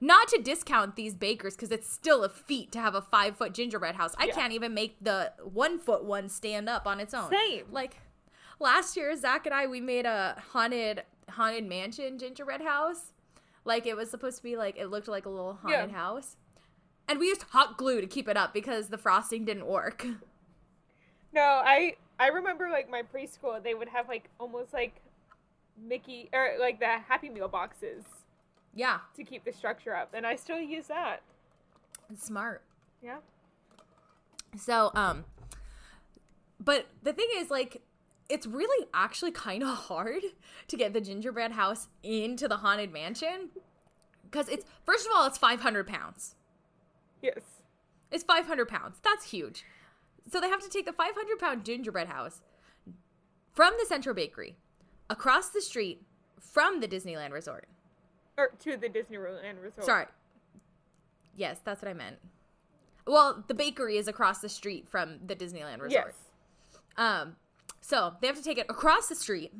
Not 0.00 0.28
to 0.28 0.42
discount 0.42 0.96
these 0.96 1.14
bakers 1.14 1.54
because 1.54 1.70
it's 1.70 1.88
still 1.88 2.24
a 2.24 2.28
feat 2.28 2.72
to 2.72 2.80
have 2.80 2.94
a 2.94 3.02
five 3.02 3.36
foot 3.36 3.54
gingerbread 3.54 3.94
house. 3.94 4.14
I 4.18 4.24
Yeah. 4.26 4.34
can't 4.34 4.52
even 4.52 4.74
make 4.74 4.96
the 5.00 5.32
one 5.44 5.78
foot 5.78 6.04
one 6.04 6.28
stand 6.28 6.68
up 6.68 6.86
on 6.86 6.98
its 7.00 7.14
own. 7.14 7.30
Same. 7.30 7.66
Like 7.70 7.98
last 8.58 8.96
year, 8.96 9.14
Zach 9.16 9.46
and 9.46 9.54
I 9.54 9.66
we 9.66 9.80
made 9.80 10.06
a 10.06 10.42
haunted 10.52 11.04
haunted 11.28 11.68
mansion 11.68 12.18
gingerbread 12.18 12.62
house. 12.62 13.12
Like 13.64 13.86
it 13.86 13.96
was 13.96 14.10
supposed 14.10 14.38
to 14.38 14.42
be 14.42 14.56
like 14.56 14.76
it 14.76 14.86
looked 14.88 15.06
like 15.06 15.24
a 15.26 15.28
little 15.30 15.54
haunted 15.54 15.90
Yeah. 15.90 15.96
house, 15.96 16.36
and 17.06 17.20
we 17.20 17.26
used 17.28 17.42
hot 17.50 17.78
glue 17.78 18.00
to 18.00 18.06
keep 18.08 18.28
it 18.28 18.36
up 18.36 18.52
because 18.52 18.88
the 18.88 18.98
frosting 18.98 19.44
didn't 19.44 19.66
work. 19.66 20.04
No, 21.34 21.40
I 21.64 21.96
I 22.18 22.28
remember 22.28 22.68
like 22.70 22.90
my 22.90 23.02
preschool 23.02 23.62
they 23.62 23.74
would 23.74 23.88
have 23.88 24.08
like 24.08 24.28
almost 24.38 24.72
like 24.72 25.00
Mickey 25.80 26.28
or 26.32 26.52
like 26.58 26.78
the 26.78 26.98
Happy 27.08 27.28
Meal 27.28 27.48
boxes 27.48 28.04
yeah, 28.74 29.00
to 29.16 29.24
keep 29.24 29.44
the 29.44 29.52
structure 29.52 29.94
up, 29.94 30.10
and 30.14 30.26
I 30.26 30.36
still 30.36 30.60
use 30.60 30.86
that. 30.86 31.22
it's 32.10 32.24
smart. 32.24 32.62
Yeah. 33.02 33.18
So, 34.56 34.90
um, 34.94 35.24
but 36.60 36.86
the 37.02 37.12
thing 37.12 37.28
is, 37.36 37.50
like, 37.50 37.82
it's 38.28 38.46
really 38.46 38.86
actually 38.94 39.32
kind 39.32 39.62
of 39.62 39.68
hard 39.68 40.22
to 40.68 40.76
get 40.76 40.92
the 40.92 41.00
gingerbread 41.00 41.52
house 41.52 41.88
into 42.02 42.48
the 42.48 42.58
haunted 42.58 42.92
mansion 42.92 43.50
because 44.24 44.48
it's 44.48 44.64
first 44.86 45.06
of 45.06 45.12
all, 45.14 45.26
it's 45.26 45.38
five 45.38 45.60
hundred 45.60 45.86
pounds. 45.86 46.34
Yes. 47.20 47.40
It's 48.10 48.24
five 48.24 48.46
hundred 48.46 48.68
pounds. 48.68 48.98
That's 49.02 49.30
huge. 49.30 49.64
So 50.30 50.40
they 50.40 50.48
have 50.48 50.62
to 50.62 50.68
take 50.68 50.86
the 50.86 50.92
five 50.92 51.14
hundred 51.14 51.38
pound 51.38 51.64
gingerbread 51.64 52.08
house 52.08 52.40
from 53.52 53.74
the 53.78 53.86
Central 53.86 54.14
Bakery 54.14 54.56
across 55.10 55.50
the 55.50 55.60
street 55.60 56.02
from 56.40 56.80
the 56.80 56.88
Disneyland 56.88 57.32
Resort. 57.32 57.68
Or 58.38 58.48
to 58.60 58.76
the 58.76 58.88
Disneyland 58.88 59.62
Resort. 59.62 59.84
Sorry. 59.84 60.06
Yes, 61.36 61.58
that's 61.64 61.82
what 61.82 61.90
I 61.90 61.94
meant. 61.94 62.16
Well, 63.06 63.44
the 63.48 63.54
bakery 63.54 63.96
is 63.96 64.06
across 64.08 64.38
the 64.38 64.48
street 64.48 64.88
from 64.88 65.18
the 65.26 65.34
Disneyland 65.34 65.80
Resort. 65.80 66.14
Yes. 66.14 66.14
Um, 66.96 67.36
so 67.80 68.14
they 68.20 68.26
have 68.26 68.36
to 68.36 68.42
take 68.44 68.58
it 68.58 68.66
across 68.68 69.08
the 69.08 69.14
street, 69.16 69.52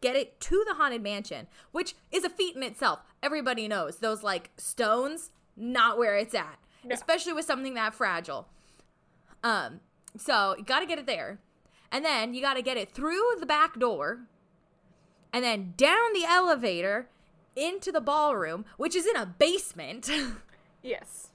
get 0.00 0.16
it 0.16 0.38
to 0.40 0.64
the 0.68 0.74
haunted 0.74 1.02
mansion, 1.02 1.46
which 1.72 1.94
is 2.12 2.24
a 2.24 2.30
feat 2.30 2.56
in 2.56 2.62
itself. 2.62 3.00
Everybody 3.22 3.68
knows 3.68 3.98
those 3.98 4.22
like 4.22 4.50
stones, 4.58 5.30
not 5.56 5.98
where 5.98 6.16
it's 6.16 6.34
at, 6.34 6.58
No. 6.84 6.94
especially 6.94 7.32
with 7.32 7.46
something 7.46 7.74
that 7.74 7.94
fragile. 7.94 8.48
Um, 9.42 9.80
so 10.16 10.54
you 10.58 10.64
got 10.64 10.80
to 10.80 10.86
get 10.86 10.98
it 10.98 11.06
there, 11.06 11.38
and 11.92 12.04
then 12.04 12.34
you 12.34 12.40
got 12.42 12.54
to 12.54 12.62
get 12.62 12.76
it 12.76 12.90
through 12.90 13.22
the 13.40 13.46
back 13.46 13.78
door, 13.78 14.20
and 15.32 15.44
then 15.44 15.74
down 15.76 16.12
the 16.14 16.24
elevator 16.24 17.08
into 17.56 17.92
the 17.92 18.00
ballroom, 18.00 18.64
which 18.76 18.94
is 18.96 19.06
in 19.06 19.16
a 19.16 19.26
basement. 19.26 20.10
Yes. 20.80 21.30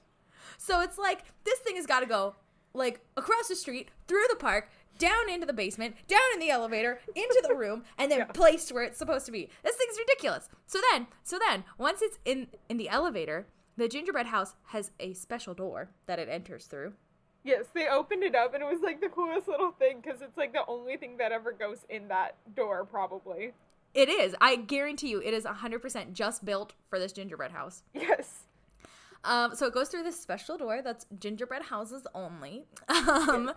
So 0.56 0.80
it's 0.80 0.96
like 0.96 1.22
this 1.44 1.58
thing 1.58 1.76
has 1.76 1.86
got 1.86 2.00
to 2.00 2.06
go 2.06 2.34
like 2.72 3.00
across 3.16 3.48
the 3.48 3.54
street, 3.54 3.90
through 4.08 4.24
the 4.30 4.36
park, 4.36 4.70
down 4.98 5.28
into 5.30 5.46
the 5.46 5.52
basement, 5.52 5.94
down 6.08 6.20
in 6.32 6.40
the 6.40 6.48
elevator, 6.50 6.98
into 7.14 7.44
the 7.46 7.54
room, 7.54 7.84
and 7.98 8.10
then 8.10 8.20
Yeah. 8.20 8.24
placed 8.24 8.72
where 8.72 8.82
it's 8.84 8.96
supposed 8.98 9.26
to 9.26 9.32
be. 9.32 9.50
This 9.62 9.76
thing's 9.76 9.98
ridiculous. 9.98 10.48
So 10.66 10.80
then, 10.90 11.08
so 11.22 11.38
then, 11.38 11.64
once 11.76 12.00
it's 12.00 12.18
in 12.24 12.46
in 12.70 12.78
the 12.78 12.88
elevator, 12.88 13.46
the 13.76 13.86
gingerbread 13.86 14.26
house 14.26 14.54
has 14.68 14.92
a 14.98 15.12
special 15.12 15.52
door 15.52 15.90
that 16.06 16.18
it 16.18 16.28
enters 16.30 16.64
through. 16.64 16.94
Yes, 17.44 17.66
they 17.74 17.88
opened 17.88 18.22
it 18.22 18.34
up 18.34 18.54
and 18.54 18.62
it 18.62 18.66
was 18.66 18.80
like 18.82 19.00
the 19.00 19.08
coolest 19.10 19.46
little 19.48 19.70
thing 19.72 20.00
because 20.02 20.22
it's 20.22 20.36
like 20.38 20.52
the 20.52 20.64
only 20.66 20.96
thing 20.96 21.18
that 21.18 21.30
ever 21.30 21.52
goes 21.52 21.78
in 21.90 22.08
that 22.08 22.36
door, 22.56 22.84
probably. 22.84 23.52
It 23.92 24.08
is. 24.08 24.34
I 24.40 24.56
guarantee 24.56 25.10
you, 25.10 25.20
it 25.20 25.34
is 25.34 25.44
100% 25.44 26.12
just 26.14 26.44
built 26.44 26.72
for 26.88 26.98
this 26.98 27.12
gingerbread 27.12 27.52
house. 27.52 27.82
Yes. 27.92 28.40
Um, 29.24 29.54
so 29.54 29.66
it 29.66 29.72
goes 29.72 29.88
through 29.88 30.02
this 30.02 30.20
special 30.20 30.58
door 30.58 30.80
that's 30.82 31.06
gingerbread 31.18 31.62
houses 31.62 32.06
only. 32.14 32.64
Um, 32.88 33.52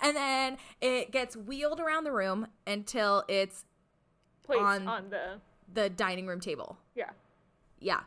and 0.00 0.16
then 0.16 0.56
it 0.80 1.10
gets 1.12 1.36
wheeled 1.36 1.78
around 1.80 2.04
the 2.04 2.12
room 2.12 2.46
until 2.66 3.24
it's 3.28 3.64
Placed 4.44 4.62
On- 4.62 4.88
on, 4.88 5.10
the. 5.10 5.34
the 5.72 5.88
dining 5.90 6.26
room 6.26 6.40
table. 6.40 6.76
Yeah. 6.96 7.10
Yeah. 7.80 8.00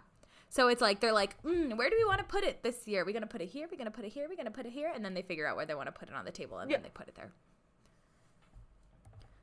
So 0.56 0.70
it's 0.70 0.80
like 0.82 1.02
they're 1.02 1.12
like, 1.12 1.36
mm, 1.44 1.76
where 1.76 1.90
do 1.90 1.98
we 1.98 2.06
want 2.06 2.20
to 2.20 2.24
put 2.24 2.46
it 2.46 2.64
this 2.64 2.88
year? 2.88 3.04
We're 3.04 3.12
gonna 3.12 3.28
put 3.28 3.42
it 3.42 3.48
here. 3.50 3.68
We're 3.70 3.78
gonna 3.78 3.92
put 3.92 4.06
it 4.06 4.14
here. 4.14 4.26
We're 4.30 4.38
gonna 4.38 4.52
put 4.52 4.66
it 4.66 4.72
here, 4.72 4.90
and 4.96 5.04
then 5.04 5.14
they 5.14 5.22
figure 5.22 5.46
out 5.46 5.58
where 5.58 5.66
they 5.66 5.76
want 5.76 5.88
to 5.88 5.92
put 5.92 6.08
it 6.08 6.16
on 6.16 6.24
the 6.24 6.32
table, 6.32 6.60
and 6.60 6.72
Yeah. 6.72 6.78
then 6.78 6.84
they 6.84 6.90
put 6.92 7.10
it 7.10 7.16
there. 7.16 7.34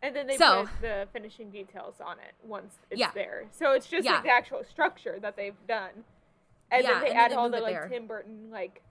And 0.00 0.16
then 0.16 0.26
they 0.26 0.38
So- 0.38 0.64
put 0.66 0.80
the 0.80 1.06
finishing 1.12 1.50
details 1.50 2.00
on 2.00 2.18
it 2.18 2.34
once 2.42 2.78
it's 2.88 2.98
Yeah. 2.98 3.10
there. 3.12 3.46
So 3.50 3.72
it's 3.72 3.86
just 3.86 4.06
Yeah. 4.06 4.14
like 4.14 4.22
the 4.22 4.30
actual 4.30 4.64
structure 4.64 5.20
that 5.20 5.36
they've 5.36 5.66
done. 5.66 6.04
And 6.70 6.82
then 6.86 7.00
they 7.02 7.08
and 7.08 7.08
then 7.08 7.16
add 7.16 7.30
they 7.32 7.34
all 7.36 7.50
the 7.50 7.60
like 7.60 7.74
there. 7.74 7.88
Tim 7.90 8.06
Burton 8.06 8.50
like 8.50 8.82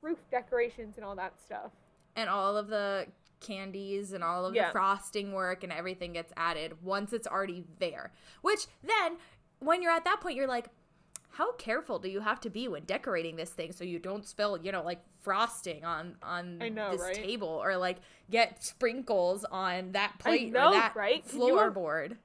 roof 0.00 0.18
decorations 0.30 0.96
and 0.96 1.04
all 1.04 1.16
that 1.16 1.38
stuff. 1.38 1.72
And 2.16 2.30
all 2.30 2.56
of 2.56 2.68
the 2.68 3.08
candies 3.40 4.14
and 4.14 4.24
all 4.24 4.46
of 4.46 4.54
the 4.54 4.70
frosting 4.72 5.34
work 5.34 5.62
and 5.64 5.70
everything 5.72 6.14
gets 6.14 6.32
added 6.34 6.82
once 6.82 7.12
it's 7.12 7.26
already 7.26 7.66
there. 7.78 8.10
Which 8.40 8.66
then, 8.82 9.18
when 9.58 9.82
you're 9.82 9.92
at 9.92 10.04
that 10.04 10.22
point, 10.22 10.34
you're 10.34 10.46
like, 10.46 10.70
how 11.32 11.52
careful 11.52 11.98
do 11.98 12.08
you 12.08 12.20
have 12.20 12.40
to 12.40 12.50
be 12.50 12.66
when 12.68 12.84
decorating 12.84 13.36
this 13.36 13.50
thing 13.50 13.72
so 13.72 13.84
you 13.84 13.98
don't 13.98 14.26
spill, 14.26 14.58
you 14.62 14.72
know, 14.72 14.82
like 14.82 15.00
frosting 15.22 15.84
on 15.84 16.16
on 16.22 16.58
know, 16.58 16.90
this 16.92 17.00
right? 17.00 17.14
table 17.14 17.48
or 17.48 17.76
like 17.76 17.98
get 18.30 18.62
sprinkles 18.64 19.44
on 19.50 19.92
that 19.92 20.18
plate 20.18 20.52
know, 20.52 20.68
or 20.68 20.72
that 20.72 20.96
right? 20.96 21.26
Can 21.28 21.40
you 21.40 21.58
im- 21.60 21.72
floorboard. 21.72 22.16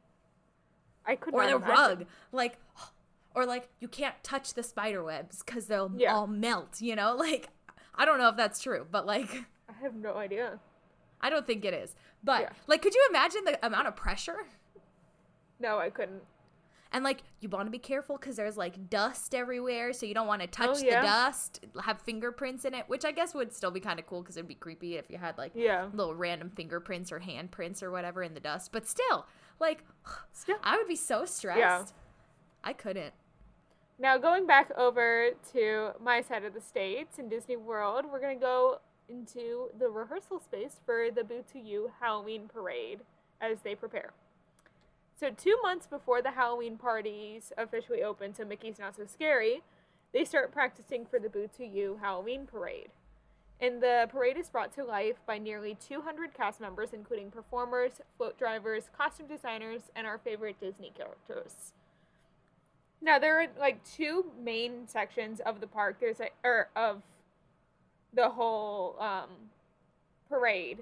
I 1.06 1.16
could 1.16 1.34
or 1.36 1.46
the 1.46 1.56
imagine. 1.58 1.70
rug 1.70 2.06
like 2.32 2.58
or 3.36 3.46
like 3.46 3.70
you 3.80 3.88
can't 3.88 4.16
touch 4.24 4.54
the 4.56 4.64
spider 4.64 5.04
webs 5.04 5.44
because 5.44 5.68
they'll 5.68 5.92
Yeah. 5.96 6.16
all 6.16 6.26
melt 6.28 6.82
you 6.82 6.96
know 6.96 7.16
like 7.20 7.50
i 7.94 8.06
don't 8.06 8.18
know 8.18 8.30
if 8.30 8.38
that's 8.38 8.60
true 8.60 8.88
but 8.90 9.06
like 9.06 9.46
I 9.70 9.74
have 9.84 9.94
no 9.94 10.16
idea. 10.16 10.58
i 11.22 11.30
don't 11.30 11.46
think 11.46 11.64
it 11.64 11.74
is 11.76 11.94
but 12.24 12.42
Yeah. 12.42 12.50
like 12.66 12.82
could 12.82 12.96
you 12.96 13.06
imagine 13.12 13.44
the 13.46 13.64
amount 13.64 13.88
of 13.88 13.96
pressure 13.96 14.48
No, 15.60 15.78
I 15.78 15.90
couldn't. 15.92 16.24
And 16.96 17.04
like 17.04 17.24
you 17.42 17.50
want 17.50 17.68
to 17.68 17.72
be 17.72 17.78
careful 17.78 18.18
because 18.18 18.38
there's 18.38 18.56
like 18.56 18.90
dust 18.90 19.36
everywhere 19.36 19.92
so 19.92 20.06
you 20.06 20.14
don't 20.14 20.28
want 20.28 20.42
to 20.42 20.48
oh, 20.48 20.66
touch 20.68 20.78
Oh, 20.82 20.86
yeah. 20.86 21.02
the 21.02 21.08
dust 21.08 21.60
have 21.84 22.02
fingerprints 22.02 22.64
in 22.64 22.74
it 22.74 22.86
which 22.88 23.04
i 23.04 23.12
guess 23.12 23.36
would 23.36 23.54
still 23.54 23.70
be 23.70 23.82
kind 23.82 24.00
of 24.00 24.08
cool 24.08 24.22
because 24.22 24.38
it'd 24.38 24.48
be 24.48 24.56
creepy 24.56 24.96
if 24.96 25.10
you 25.10 25.18
had 25.18 25.38
like 25.38 25.52
Yeah. 25.54 25.90
little 25.94 26.16
random 26.16 26.50
fingerprints 26.56 27.12
or 27.12 27.20
handprints 27.20 27.84
or 27.84 27.92
whatever 27.92 28.24
in 28.24 28.34
the 28.34 28.40
dust 28.40 28.72
but 28.72 28.88
still 28.88 29.28
like 29.60 29.84
Still. 30.32 30.58
i 30.64 30.78
would 30.78 30.88
be 30.88 30.96
so 30.96 31.26
stressed 31.26 31.94
i 32.64 32.72
couldn't 32.74 33.14
Now 34.00 34.18
going 34.18 34.48
back 34.48 34.72
over 34.78 35.32
to 35.54 35.92
my 36.02 36.22
side 36.22 36.46
of 36.46 36.54
the 36.54 36.62
states 36.62 37.18
in 37.20 37.30
Disney 37.30 37.56
World, 37.56 38.06
we're 38.12 38.20
gonna 38.20 38.36
go 38.36 38.80
into 39.08 39.70
the 39.80 39.88
rehearsal 39.90 40.40
space 40.40 40.82
for 40.86 41.10
the 41.16 41.24
Boo 41.24 41.44
to 41.54 41.60
You 41.60 41.92
Halloween 42.02 42.50
parade 42.50 43.00
as 43.40 43.60
they 43.64 43.74
prepare. 43.76 44.12
So 45.18 45.30
two 45.30 45.58
months 45.64 45.88
before 45.88 46.22
the 46.22 46.32
Halloween 46.32 46.78
parties 46.78 47.54
officially 47.58 48.04
open 48.04 48.34
to 48.34 48.44
Mickey's 48.44 48.80
Not 48.80 48.98
So 48.98 49.06
Scary, 49.06 49.62
they 50.14 50.26
start 50.26 50.52
practicing 50.52 51.06
for 51.06 51.20
the 51.20 51.30
Boo 51.30 51.50
to 51.58 51.66
You 51.66 52.00
Halloween 52.02 52.46
parade. 52.46 52.90
And 53.62 53.82
the 53.82 54.10
parade 54.12 54.36
is 54.36 54.50
brought 54.50 54.74
to 54.76 54.84
life 54.84 55.16
by 55.26 55.38
nearly 55.38 55.76
200 55.76 56.34
cast 56.34 56.60
members, 56.60 56.90
including 56.92 57.32
performers, 57.32 57.94
float 58.18 58.38
drivers, 58.38 58.90
costume 58.98 59.28
designers, 59.28 59.84
and 59.96 60.06
our 60.06 60.18
favorite 60.18 60.60
Disney 60.60 60.92
characters. 60.96 61.72
Now 63.02 63.18
there 63.18 63.40
are 63.40 63.48
like 63.58 63.80
two 63.86 64.26
main 64.44 64.88
sections 64.88 65.40
of 65.40 65.62
the 65.62 65.68
park. 65.68 65.98
There's 66.02 66.20
a 66.20 66.30
or 66.44 66.70
of 66.76 67.04
the 68.14 68.30
whole 68.30 68.98
um, 69.00 69.30
parade 70.28 70.80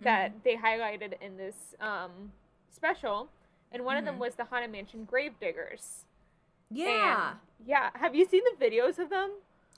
that 0.00 0.32
they 0.44 0.56
highlighted 0.56 1.14
in 1.22 1.36
this 1.36 1.74
um, 1.80 2.32
special, 2.70 3.28
and 3.72 3.84
one 3.84 3.96
of 3.96 4.04
them 4.04 4.16
Mhm. 4.16 4.20
was 4.20 4.34
the 4.36 4.44
Haunted 4.44 4.70
Mansion 4.70 5.04
Gravediggers. 5.04 6.04
Yeah. 6.70 7.30
And, 7.32 7.38
yeah. 7.66 7.90
Have 7.94 8.14
you 8.14 8.24
seen 8.26 8.42
the 8.44 8.64
videos 8.64 8.98
of 8.98 9.10
them? 9.10 9.32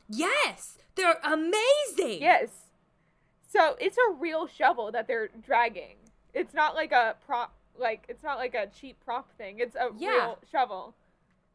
yes. 0.09 0.79
They're 0.97 1.19
amazing. 1.25 2.21
Yes. 2.23 2.67
So 3.49 3.77
it's 3.81 3.97
a 3.99 4.11
real 4.13 4.47
shovel 4.47 4.93
that 4.93 5.07
they're 5.07 5.29
dragging. 5.29 5.97
It's 6.33 6.55
not 6.55 6.75
like 6.75 6.93
a 6.93 7.17
prop, 7.27 7.53
like 7.77 8.05
it's 8.09 8.23
not 8.23 8.39
like 8.39 8.55
a 8.55 8.67
cheap 8.69 8.99
prop 9.05 9.33
thing. 9.37 9.59
It's 9.59 9.75
a 9.77 9.91
Yeah. 9.97 10.11
real 10.11 10.39
shovel. 10.51 10.95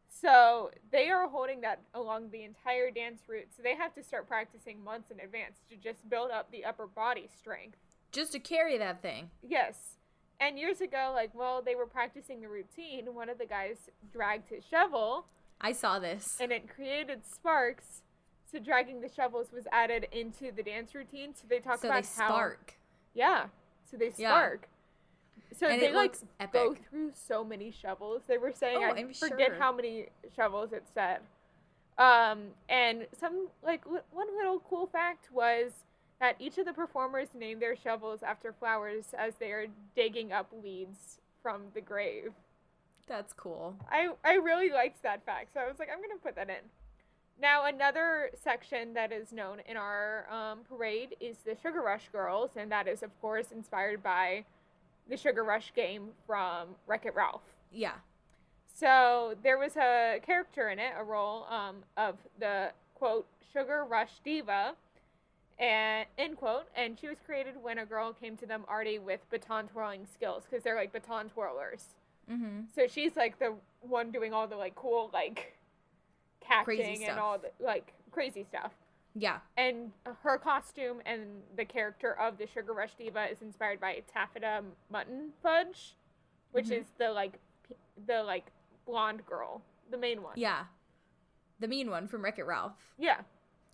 So 0.08 0.70
they 0.90 1.08
are 1.10 1.28
holding 1.28 1.60
that 1.62 1.80
along 1.94 2.30
the 2.30 2.42
entire 2.44 2.90
dance 2.90 3.22
route. 3.28 3.48
So 3.54 3.62
they 3.62 3.74
have 3.76 3.94
to 3.94 4.02
start 4.02 4.26
practicing 4.26 4.82
months 4.82 5.10
in 5.10 5.20
advance 5.20 5.60
to 5.70 5.76
just 5.76 6.08
build 6.08 6.30
up 6.30 6.50
the 6.50 6.64
upper 6.64 6.86
body 6.86 7.28
strength. 7.28 7.78
Just 8.12 8.32
to 8.32 8.40
carry 8.40 8.76
that 8.76 9.00
thing. 9.00 9.30
Yes. 9.42 9.96
And 10.40 10.58
years 10.58 10.80
ago, 10.80 11.12
like 11.14 11.30
while 11.34 11.60
they 11.62 11.74
were 11.74 11.86
practicing 11.86 12.40
the 12.40 12.48
routine, 12.48 13.14
one 13.14 13.28
of 13.28 13.38
the 13.38 13.44
guys 13.46 13.90
dragged 14.12 14.48
his 14.48 14.64
shovel 14.64 15.26
I 15.60 15.72
saw 15.72 15.98
this. 15.98 16.38
and 16.40 16.50
it 16.50 16.68
created 16.74 17.26
sparks. 17.26 18.02
So 18.50 18.58
dragging 18.58 19.00
the 19.02 19.08
shovels 19.08 19.52
was 19.52 19.64
added 19.70 20.08
into 20.12 20.50
the 20.50 20.62
dance 20.62 20.94
routine. 20.94 21.34
So 21.34 21.42
they 21.48 21.58
talk 21.60 21.80
so 21.80 21.88
about 21.88 22.02
they 22.04 22.08
how 22.22 22.28
spark. 22.28 22.74
yeah. 23.14 23.46
So 23.84 23.96
they 23.96 24.12
Yeah. 24.16 24.30
spark. 24.30 24.68
So 25.56 25.66
And 25.66 25.82
they 25.82 25.92
like 25.92 26.16
go 26.52 26.74
through 26.74 27.12
so 27.14 27.44
many 27.44 27.70
shovels. 27.70 28.22
They 28.26 28.38
were 28.38 28.52
saying 28.52 28.78
Oh, 28.80 28.84
I 28.84 28.90
I'm 28.98 29.12
forget 29.12 29.48
sure. 29.48 29.54
how 29.58 29.72
many 29.72 30.08
shovels 30.34 30.72
it 30.72 30.84
said. 30.94 31.20
Um, 31.98 32.52
and 32.68 33.06
some 33.18 33.48
like 33.62 33.84
li- 33.86 34.00
one 34.10 34.28
little 34.36 34.60
cool 34.60 34.86
fact 34.86 35.30
was 35.32 35.72
that 36.20 36.36
each 36.38 36.58
of 36.58 36.66
the 36.66 36.72
performers 36.72 37.28
name 37.34 37.60
their 37.60 37.74
shovels 37.76 38.22
after 38.22 38.52
flowers 38.52 39.06
as 39.16 39.34
they 39.36 39.52
are 39.52 39.66
digging 39.96 40.32
up 40.32 40.52
weeds 40.52 41.18
from 41.42 41.62
the 41.74 41.80
grave. 41.80 42.32
That's 43.08 43.32
cool. 43.32 43.74
I, 43.90 44.10
I 44.24 44.34
really 44.34 44.70
liked 44.70 45.02
that 45.02 45.24
fact, 45.24 45.54
so 45.54 45.60
I 45.60 45.66
was 45.66 45.78
like, 45.78 45.88
I'm 45.90 45.98
going 45.98 46.10
to 46.10 46.22
put 46.22 46.36
that 46.36 46.48
in. 46.48 46.68
Now, 47.40 47.64
another 47.64 48.30
section 48.40 48.92
that 48.94 49.12
is 49.12 49.32
known 49.32 49.62
in 49.66 49.78
our 49.78 50.26
um, 50.30 50.60
parade 50.68 51.16
is 51.20 51.38
the 51.38 51.56
Sugar 51.62 51.80
Rush 51.80 52.08
Girls, 52.12 52.50
and 52.54 52.70
that 52.70 52.86
is, 52.86 53.02
of 53.02 53.18
course, 53.22 53.46
inspired 53.50 54.02
by 54.02 54.44
the 55.08 55.16
Sugar 55.16 55.42
Rush 55.42 55.72
game 55.74 56.10
from 56.26 56.68
Wreck 56.86 57.06
It 57.06 57.14
Ralph. 57.14 57.40
Yeah. 57.72 57.94
So 58.74 59.36
there 59.42 59.58
was 59.58 59.76
a 59.76 60.20
character 60.24 60.68
in 60.68 60.78
it, 60.78 60.92
a 60.98 61.02
role 61.02 61.46
um, 61.50 61.76
of 61.96 62.16
the 62.38 62.72
quote 62.94 63.26
Sugar 63.52 63.86
Rush 63.88 64.20
Diva, 64.22 64.74
and 65.60 66.06
end 66.18 66.36
quote, 66.38 66.64
and 66.74 66.98
she 66.98 67.06
was 67.08 67.18
created 67.24 67.54
when 67.62 67.78
a 67.78 67.86
girl 67.86 68.12
came 68.12 68.36
to 68.38 68.46
them 68.46 68.64
already 68.68 68.98
with 68.98 69.20
baton 69.30 69.68
twirling 69.68 70.06
skills 70.12 70.44
because 70.48 70.64
they're 70.64 70.74
like 70.74 70.92
baton 70.92 71.30
twirlers. 71.36 71.82
Mm-hmm. 72.30 72.60
So 72.74 72.86
she's 72.88 73.14
like 73.16 73.38
the 73.38 73.54
one 73.82 74.10
doing 74.10 74.32
all 74.32 74.46
the 74.48 74.56
like 74.56 74.74
cool 74.74 75.10
like 75.12 75.56
catching 76.40 77.04
and 77.04 77.18
all 77.18 77.38
the 77.38 77.50
like 77.64 77.92
crazy 78.10 78.44
stuff. 78.48 78.72
Yeah. 79.14 79.38
And 79.56 79.90
her 80.22 80.38
costume 80.38 81.00
and 81.04 81.42
the 81.56 81.64
character 81.64 82.12
of 82.18 82.38
the 82.38 82.46
Sugar 82.46 82.72
Rush 82.72 82.94
Diva 82.96 83.26
is 83.30 83.42
inspired 83.42 83.80
by 83.80 84.02
Taffeta 84.12 84.62
Mutton 84.90 85.30
Fudge, 85.42 85.96
which 86.52 86.66
Mhm. 86.66 86.78
is 86.80 86.86
the 86.98 87.10
like 87.10 87.38
the 88.06 88.22
like 88.22 88.46
blonde 88.86 89.26
girl, 89.26 89.62
the 89.90 89.98
main 89.98 90.22
one. 90.22 90.34
Yeah. 90.36 90.64
The 91.58 91.68
mean 91.68 91.90
one 91.90 92.08
from 92.08 92.22
Wreck 92.24 92.38
It 92.38 92.44
Ralph. 92.44 92.94
Yeah, 92.96 93.22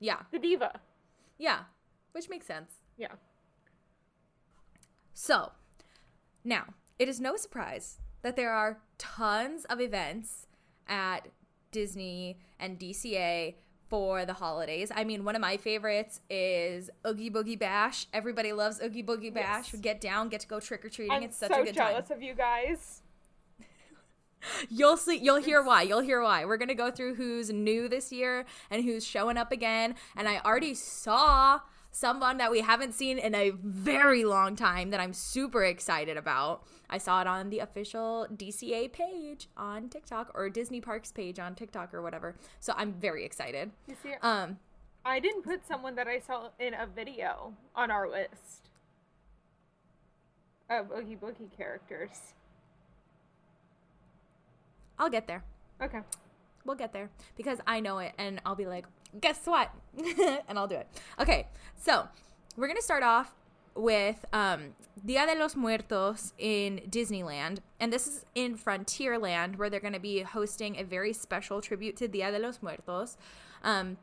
Yeah. 0.01 0.23
the 0.33 0.39
diva. 0.39 0.81
Yeah. 1.39 1.65
Which 2.17 2.31
makes 2.31 2.47
sense. 2.47 2.73
Yeah. 2.97 3.13
So, 5.13 5.53
now, 6.45 6.65
it 6.99 7.11
is 7.11 7.21
no 7.21 7.37
surprise 7.37 7.99
that 8.23 8.37
there 8.37 8.55
are 8.55 8.79
tons 8.97 9.67
of 9.67 9.83
events 9.83 10.47
at 10.89 11.29
Disney 11.73 12.39
and 12.59 12.79
DCA 12.79 13.57
for 13.91 14.25
the 14.25 14.33
holidays. 14.33 14.91
I 14.97 15.05
mean, 15.05 15.27
one 15.27 15.35
of 15.35 15.43
my 15.43 15.59
favorites 15.59 16.23
is 16.31 16.89
Oogie 17.07 17.31
Boogie 17.31 17.59
Bash. 17.59 18.07
Everybody 18.15 18.55
loves 18.55 18.81
Oogie 18.83 19.03
Boogie 19.03 19.35
Bash. 19.35 19.67
Yes. 19.67 19.73
We 19.75 19.81
get 19.81 20.01
down, 20.01 20.31
get 20.31 20.41
to 20.41 20.47
go 20.47 20.59
trick 20.59 20.87
or 20.87 20.89
treating. 20.89 21.23
It's 21.23 21.37
such 21.37 21.51
so 21.51 21.61
a 21.61 21.65
good 21.67 21.75
jealous 21.75 22.09
time. 22.09 22.17
of 22.17 22.23
you 22.23 22.33
guys. 22.33 23.03
You'll 24.71 24.97
see. 24.97 25.19
You'll 25.19 25.43
hear 25.43 25.63
why. 25.63 25.83
You'll 25.83 26.01
hear 26.01 26.23
why. 26.23 26.47
We're 26.47 26.57
gonna 26.57 26.75
go 26.75 26.91
through 26.91 27.17
who's 27.17 27.51
new 27.51 27.91
this 27.91 28.11
year 28.11 28.47
and 28.71 28.85
who's 28.85 29.05
showing 29.05 29.37
up 29.37 29.53
again. 29.53 29.97
And 30.17 30.27
I 30.27 30.39
already 30.39 30.73
saw 30.73 31.61
someone 31.97 32.37
that 32.37 32.51
we 32.51 32.61
haven't 32.61 32.93
seen 32.93 33.19
in 33.19 33.35
a 33.35 33.51
very 33.63 34.23
long 34.23 34.55
time 34.55 34.91
that 34.91 35.01
I'm 35.01 35.15
super 35.15 35.65
excited 35.65 36.19
about. 36.19 36.63
I 36.91 36.99
saw 36.99 37.23
it 37.23 37.27
on 37.27 37.49
the 37.49 37.61
official 37.61 38.27
DCA 38.37 38.93
page 38.93 39.49
on 39.57 39.89
TikTok 39.89 40.31
or 40.35 40.51
Disney 40.51 40.83
Parks 40.83 41.11
page 41.11 41.39
on 41.39 41.55
TikTok 41.55 41.95
or 41.95 42.03
whatever. 42.03 42.37
So 42.61 42.75
I'm 42.77 42.93
very 42.93 43.25
excited. 43.25 43.71
You 43.87 43.97
see, 44.03 44.13
Um, 44.21 44.59
I 45.07 45.21
didn't 45.21 45.43
put 45.43 45.67
someone 45.67 45.95
that 45.95 46.07
I 46.07 46.19
saw 46.19 46.51
in 46.59 46.75
a 46.75 46.87
video 46.87 47.55
on 47.75 47.91
our 47.91 48.11
list 48.11 48.69
of 50.69 50.93
Oogie 50.93 51.17
Boogie 51.17 51.57
characters. 51.57 52.35
I'll 54.99 55.09
get 55.09 55.27
there. 55.27 55.45
Okay. 55.81 56.01
We'll 56.67 56.77
get 56.77 56.93
there 56.93 57.09
because 57.39 57.59
I 57.67 57.81
know 57.81 57.99
it 58.01 58.13
and 58.19 58.43
I'll 58.45 58.55
be 58.55 58.67
like, 58.67 58.85
guess 59.21 59.41
what? 59.45 59.71
and 60.49 60.59
I'll 60.59 60.69
do 60.69 60.77
it. 60.77 60.89
Okay, 61.21 61.49
so 61.77 62.09
we're 62.57 62.67
going 62.67 62.77
to 62.77 62.83
start 62.83 63.03
off 63.03 63.35
with 63.75 64.25
um, 64.33 64.75
Dia 65.05 65.27
de 65.27 65.39
los 65.39 65.55
Muertos 65.55 66.33
in 66.39 66.81
Disneyland. 66.89 67.59
And 67.79 67.93
this 67.93 68.07
is 68.07 68.25
in 68.35 68.57
Frontierland 68.57 69.57
where 69.57 69.69
they're 69.69 69.81
going 69.81 69.93
to 69.93 70.01
be 70.01 70.23
hosting 70.23 70.79
a 70.79 70.85
very 70.85 71.13
special 71.13 71.61
tribute 71.61 71.97
to 71.97 72.09
Dia 72.09 72.31
de 72.31 72.39
los 72.39 72.61
Muertos. 72.63 73.17
Um, 73.63 73.99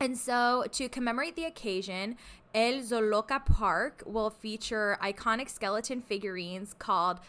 and 0.00 0.18
so, 0.18 0.64
to 0.72 0.88
commemorate 0.88 1.36
the 1.36 1.44
occasion, 1.44 2.16
El 2.54 2.82
Zoloca 2.82 3.44
Park 3.44 4.02
will 4.06 4.30
feature 4.30 4.98
iconic 5.02 5.48
skeleton 5.48 6.00
figurines 6.00 6.74
called. 6.78 7.20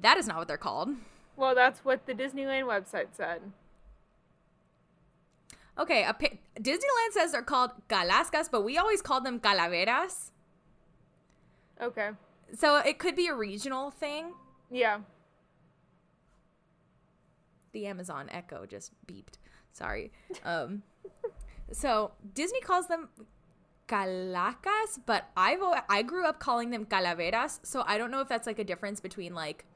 That 0.00 0.18
is 0.18 0.26
not 0.26 0.36
what 0.36 0.46
they're 0.46 0.58
called. 0.58 0.90
Well, 1.36 1.54
that's 1.54 1.84
what 1.84 2.06
the 2.06 2.12
Disneyland 2.12 2.64
website 2.64 3.08
said. 3.12 3.40
Okay, 5.78 6.04
a 6.04 6.14
pi- 6.14 6.38
Disneyland 6.58 7.12
says 7.12 7.32
they're 7.32 7.42
called 7.42 7.70
calascas, 7.88 8.48
but 8.50 8.62
we 8.62 8.78
always 8.78 9.02
call 9.02 9.20
them 9.20 9.38
calaveras. 9.38 10.32
Okay. 11.80 12.10
So 12.54 12.78
it 12.78 12.98
could 12.98 13.14
be 13.14 13.26
a 13.26 13.34
regional 13.34 13.90
thing. 13.90 14.32
Yeah. 14.70 15.00
The 17.72 17.86
Amazon 17.86 18.28
Echo 18.30 18.64
just 18.64 18.92
beeped. 19.06 19.38
Sorry. 19.72 20.12
Um, 20.44 20.82
so 21.72 22.12
Disney 22.32 22.60
calls 22.60 22.88
them 22.88 23.10
calacas, 23.86 24.98
but 25.04 25.28
I've 25.36 25.60
I 25.88 26.02
grew 26.02 26.24
up 26.24 26.40
calling 26.40 26.70
them 26.70 26.86
calaveras. 26.86 27.60
So 27.62 27.84
I 27.86 27.98
don't 27.98 28.10
know 28.10 28.20
if 28.20 28.28
that's 28.28 28.46
like 28.46 28.58
a 28.58 28.64
difference 28.64 29.00
between 29.00 29.34
like 29.34 29.66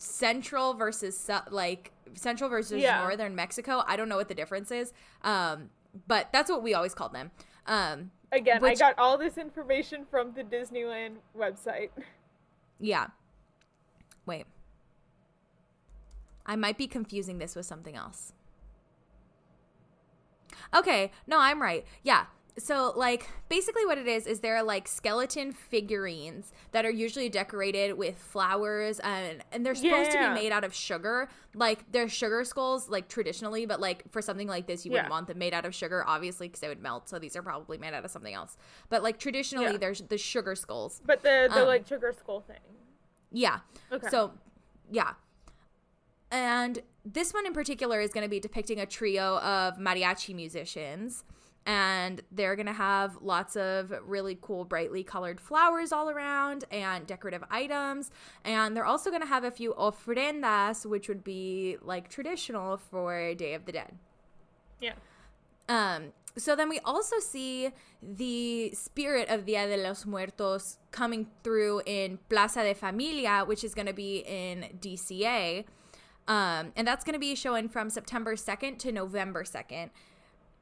central 0.00 0.72
versus 0.72 1.28
like 1.50 1.92
central 2.14 2.48
versus 2.48 2.80
Yeah. 2.80 3.00
northern 3.02 3.34
Mexico. 3.34 3.84
I 3.86 3.96
don't 3.96 4.08
know 4.08 4.16
what 4.16 4.28
the 4.28 4.34
difference 4.34 4.70
is. 4.70 4.92
Um, 5.22 5.68
but 6.08 6.28
that's 6.32 6.50
what 6.50 6.62
we 6.62 6.72
always 6.74 6.94
called 6.94 7.12
them. 7.12 7.30
Um, 7.66 8.10
Again, 8.32 8.62
Which- 8.62 8.80
I 8.80 8.90
got 8.92 8.98
all 8.98 9.18
this 9.18 9.36
information 9.36 10.06
from 10.10 10.32
the 10.32 10.42
Disneyland 10.44 11.16
website. 11.36 11.90
Yeah. 12.78 13.08
Wait. 14.24 14.46
I 16.46 16.56
might 16.56 16.78
be 16.78 16.86
confusing 16.86 17.38
this 17.38 17.54
with 17.54 17.66
something 17.66 17.94
else. 17.96 18.32
Okay, 20.74 21.10
no, 21.26 21.38
I'm 21.38 21.60
right. 21.60 21.84
Yeah. 22.02 22.26
So, 22.60 22.92
like, 22.96 23.28
basically, 23.48 23.84
what 23.86 23.98
it 23.98 24.06
is 24.06 24.26
is 24.26 24.40
there 24.40 24.56
are 24.56 24.62
like 24.62 24.86
skeleton 24.86 25.52
figurines 25.52 26.52
that 26.72 26.84
are 26.84 26.90
usually 26.90 27.28
decorated 27.28 27.94
with 27.96 28.16
flowers, 28.18 29.00
and 29.00 29.42
and 29.52 29.64
they're 29.64 29.74
supposed 29.74 30.10
to 30.12 30.18
be 30.18 30.28
made 30.34 30.52
out 30.52 30.64
of 30.64 30.74
sugar. 30.74 31.28
Like, 31.54 31.90
they're 31.90 32.08
sugar 32.08 32.44
skulls, 32.44 32.88
like 32.88 33.08
traditionally, 33.08 33.66
but 33.66 33.80
like 33.80 34.04
for 34.10 34.22
something 34.22 34.46
like 34.46 34.66
this, 34.66 34.84
you 34.84 34.92
wouldn't 34.92 35.10
want 35.10 35.26
them 35.26 35.38
made 35.38 35.54
out 35.54 35.64
of 35.64 35.74
sugar, 35.74 36.04
obviously, 36.06 36.48
because 36.48 36.60
they 36.60 36.68
would 36.68 36.80
melt. 36.82 37.08
So 37.08 37.18
these 37.18 37.34
are 37.36 37.42
probably 37.42 37.78
made 37.78 37.94
out 37.94 38.04
of 38.04 38.10
something 38.10 38.34
else. 38.34 38.56
But 38.88 39.02
like 39.02 39.18
traditionally, 39.18 39.72
Yeah. 39.72 39.78
there's 39.78 40.02
the 40.02 40.18
sugar 40.18 40.54
skulls. 40.54 41.00
But 41.04 41.22
the 41.22 41.48
the 41.52 41.62
Um, 41.62 41.66
like 41.66 41.86
sugar 41.86 42.12
skull 42.16 42.40
thing. 42.40 42.56
Yeah. 43.32 43.60
Okay. 43.90 44.08
So, 44.08 44.32
yeah. 44.90 45.14
And 46.30 46.82
this 47.04 47.32
one 47.32 47.46
in 47.46 47.52
particular 47.52 48.00
is 48.00 48.10
going 48.10 48.24
to 48.24 48.28
be 48.30 48.38
depicting 48.40 48.78
a 48.78 48.86
trio 48.86 49.38
of 49.38 49.78
mariachi 49.78 50.34
musicians 50.34 51.24
and 51.70 52.14
they're 52.32 52.56
going 52.60 52.72
to 52.74 52.80
have 52.90 53.10
lots 53.34 53.54
of 53.56 53.92
really 54.14 54.36
cool 54.46 54.64
brightly 54.64 55.04
colored 55.14 55.38
flowers 55.48 55.90
all 55.96 56.08
around 56.10 56.64
and 56.70 57.06
decorative 57.06 57.44
items 57.50 58.10
and 58.44 58.68
they're 58.74 58.90
also 58.94 59.08
going 59.14 59.22
to 59.22 59.32
have 59.36 59.44
a 59.44 59.50
few 59.60 59.70
ofrendas 59.74 60.84
which 60.92 61.06
would 61.08 61.22
be 61.22 61.76
like 61.92 62.04
traditional 62.16 62.76
for 62.90 63.34
day 63.34 63.54
of 63.54 63.62
the 63.66 63.72
dead 63.80 63.92
Yeah. 64.80 64.94
um, 65.68 66.02
so 66.36 66.54
then 66.56 66.68
we 66.68 66.78
also 66.92 67.16
see 67.18 67.70
the 68.02 68.70
spirit 68.72 69.28
of 69.28 69.38
Dia 69.46 69.66
de 69.66 69.76
los 69.76 70.06
Muertos 70.06 70.78
coming 70.90 71.26
through 71.44 71.82
in 71.86 72.18
Plaza 72.28 72.62
de 72.62 72.74
Familia, 72.74 73.44
which 73.44 73.64
is 73.64 73.74
going 73.74 73.88
to 73.88 73.92
be 73.92 74.18
in 74.26 74.56
DCA. 74.80 75.64
Um, 76.28 76.72
and 76.76 76.86
that's 76.86 77.04
going 77.04 77.14
to 77.14 77.20
be 77.20 77.34
showing 77.34 77.68
from 77.68 77.90
September 77.90 78.36
2nd 78.36 78.78
to 78.78 78.92
November 78.92 79.42
2nd. 79.42 79.90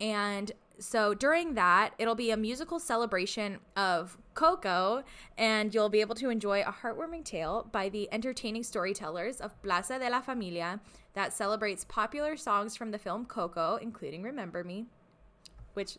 And 0.00 0.52
so 0.78 1.14
during 1.14 1.54
that, 1.54 1.94
it'll 1.98 2.14
be 2.14 2.30
a 2.30 2.36
musical 2.36 2.78
celebration 2.78 3.58
of 3.76 4.16
Coco, 4.34 5.02
and 5.36 5.74
you'll 5.74 5.88
be 5.88 6.00
able 6.00 6.14
to 6.16 6.30
enjoy 6.30 6.62
a 6.62 6.72
heartwarming 6.72 7.24
tale 7.24 7.68
by 7.72 7.88
the 7.88 8.08
entertaining 8.12 8.62
storytellers 8.62 9.40
of 9.40 9.60
Plaza 9.62 9.98
de 9.98 10.08
la 10.08 10.20
Familia 10.20 10.80
that 11.14 11.32
celebrates 11.32 11.84
popular 11.84 12.36
songs 12.36 12.76
from 12.76 12.92
the 12.92 12.98
film 12.98 13.24
Coco, 13.24 13.78
including 13.82 14.22
Remember 14.22 14.62
Me, 14.62 14.86
which 15.74 15.98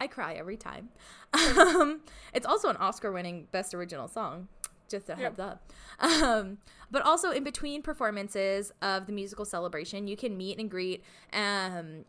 I 0.00 0.06
cry 0.06 0.34
every 0.34 0.56
time. 0.56 0.90
Um, 1.34 2.00
it's 2.32 2.46
also 2.46 2.68
an 2.68 2.76
Oscar 2.76 3.10
winning 3.12 3.48
Best 3.50 3.74
Original 3.74 4.08
Song. 4.08 4.48
Just 4.88 5.08
a 5.08 5.16
heads 5.16 5.40
up. 5.40 5.72
Um, 5.98 6.58
but 6.90 7.02
also, 7.02 7.30
in 7.32 7.42
between 7.42 7.82
performances 7.82 8.72
of 8.82 9.06
the 9.06 9.12
musical 9.12 9.44
celebration, 9.44 10.06
you 10.06 10.16
can 10.16 10.36
meet 10.36 10.58
and 10.58 10.70
greet 10.70 11.02
um, 11.32 12.04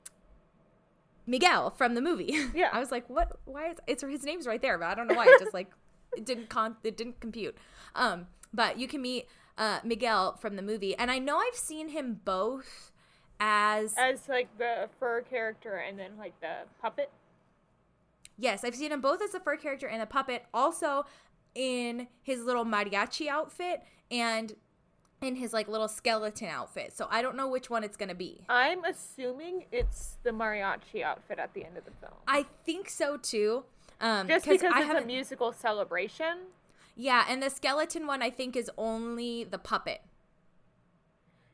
Miguel 1.28 1.72
from 1.72 1.94
the 1.94 2.02
movie. 2.02 2.36
Yeah. 2.56 2.70
I 2.72 2.80
was 2.80 2.92
like, 2.92 3.08
what? 3.10 3.40
Why 3.46 3.70
is 3.70 3.78
it's 3.86 4.02
his 4.04 4.24
name's 4.24 4.48
right 4.48 4.62
there, 4.62 4.78
but 4.78 4.88
I 4.88 4.96
don't 4.96 5.08
know 5.08 5.16
why. 5.16 5.26
It 5.26 5.40
just 5.40 5.54
like 5.54 5.70
it 6.16 6.26
didn't 6.26 6.50
con 6.50 6.78
it 6.84 6.98
didn't 6.98 7.20
compute. 7.20 7.56
Um, 7.94 8.28
but 8.54 8.80
you 8.80 8.88
can 8.88 9.02
meet 9.02 9.28
uh, 9.58 9.80
Miguel 9.84 10.38
from 10.38 10.56
the 10.56 10.62
movie, 10.62 10.96
and 10.96 11.12
I 11.12 11.20
know 11.20 11.38
I've 11.38 11.56
seen 11.56 11.90
him 11.90 12.22
both 12.24 12.92
as 13.40 13.94
As 13.98 14.28
like 14.28 14.58
the 14.58 14.90
fur 15.00 15.22
character 15.22 15.76
and 15.76 16.00
then 16.00 16.12
like 16.18 16.40
the 16.42 16.66
puppet. 16.82 17.12
Yes, 18.40 18.64
I've 18.64 18.76
seen 18.76 18.92
him 18.92 19.02
both 19.02 19.22
as 19.22 19.34
a 19.34 19.40
fur 19.40 19.58
character 19.58 19.88
and 19.88 20.02
a 20.02 20.06
puppet, 20.06 20.46
also 20.54 21.06
in 21.54 22.08
his 22.22 22.44
little 22.44 22.66
mariachi 22.66 23.28
outfit 23.28 23.82
and 24.12 24.54
in 25.22 25.36
his 25.36 25.54
like 25.54 25.68
little 25.68 25.88
skeleton 25.88 26.48
outfit. 26.48 26.96
So 26.96 27.08
I 27.10 27.22
don't 27.22 27.36
know 27.36 27.48
which 27.48 27.70
one 27.70 27.84
it's 27.84 27.98
gonna 27.98 28.16
be. 28.16 28.42
I'm 28.50 28.84
assuming 28.84 29.66
it's 29.72 30.18
the 30.24 30.32
mariachi 30.32 31.04
outfit 31.04 31.40
at 31.40 31.54
the 31.54 31.66
end 31.66 31.78
of 31.78 31.86
the 31.86 31.92
film. 32.00 32.14
I 32.28 32.44
think 32.66 32.90
so 32.90 33.18
too. 33.18 33.64
Um, 34.00 34.28
Just 34.28 34.46
'cause 34.46 34.60
because 34.62 34.74
I 34.74 34.82
it's 34.84 35.04
a 35.04 35.06
musical 35.08 35.52
celebration. 35.52 36.48
Yeah, 36.96 37.26
and 37.28 37.42
the 37.42 37.50
skeleton 37.50 38.06
one 38.08 38.22
I 38.22 38.30
think 38.30 38.56
is 38.56 38.70
only 38.78 39.44
the 39.44 39.58
puppet. 39.58 40.02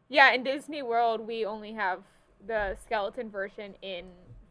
Yeah, 0.10 0.32
in 0.32 0.43
Disney 0.43 0.82
World, 0.84 1.21
we 1.21 1.45
only 1.45 1.73
have 1.73 2.04
the 2.45 2.76
skeleton 2.84 3.30
version 3.30 3.76
in 3.82 4.06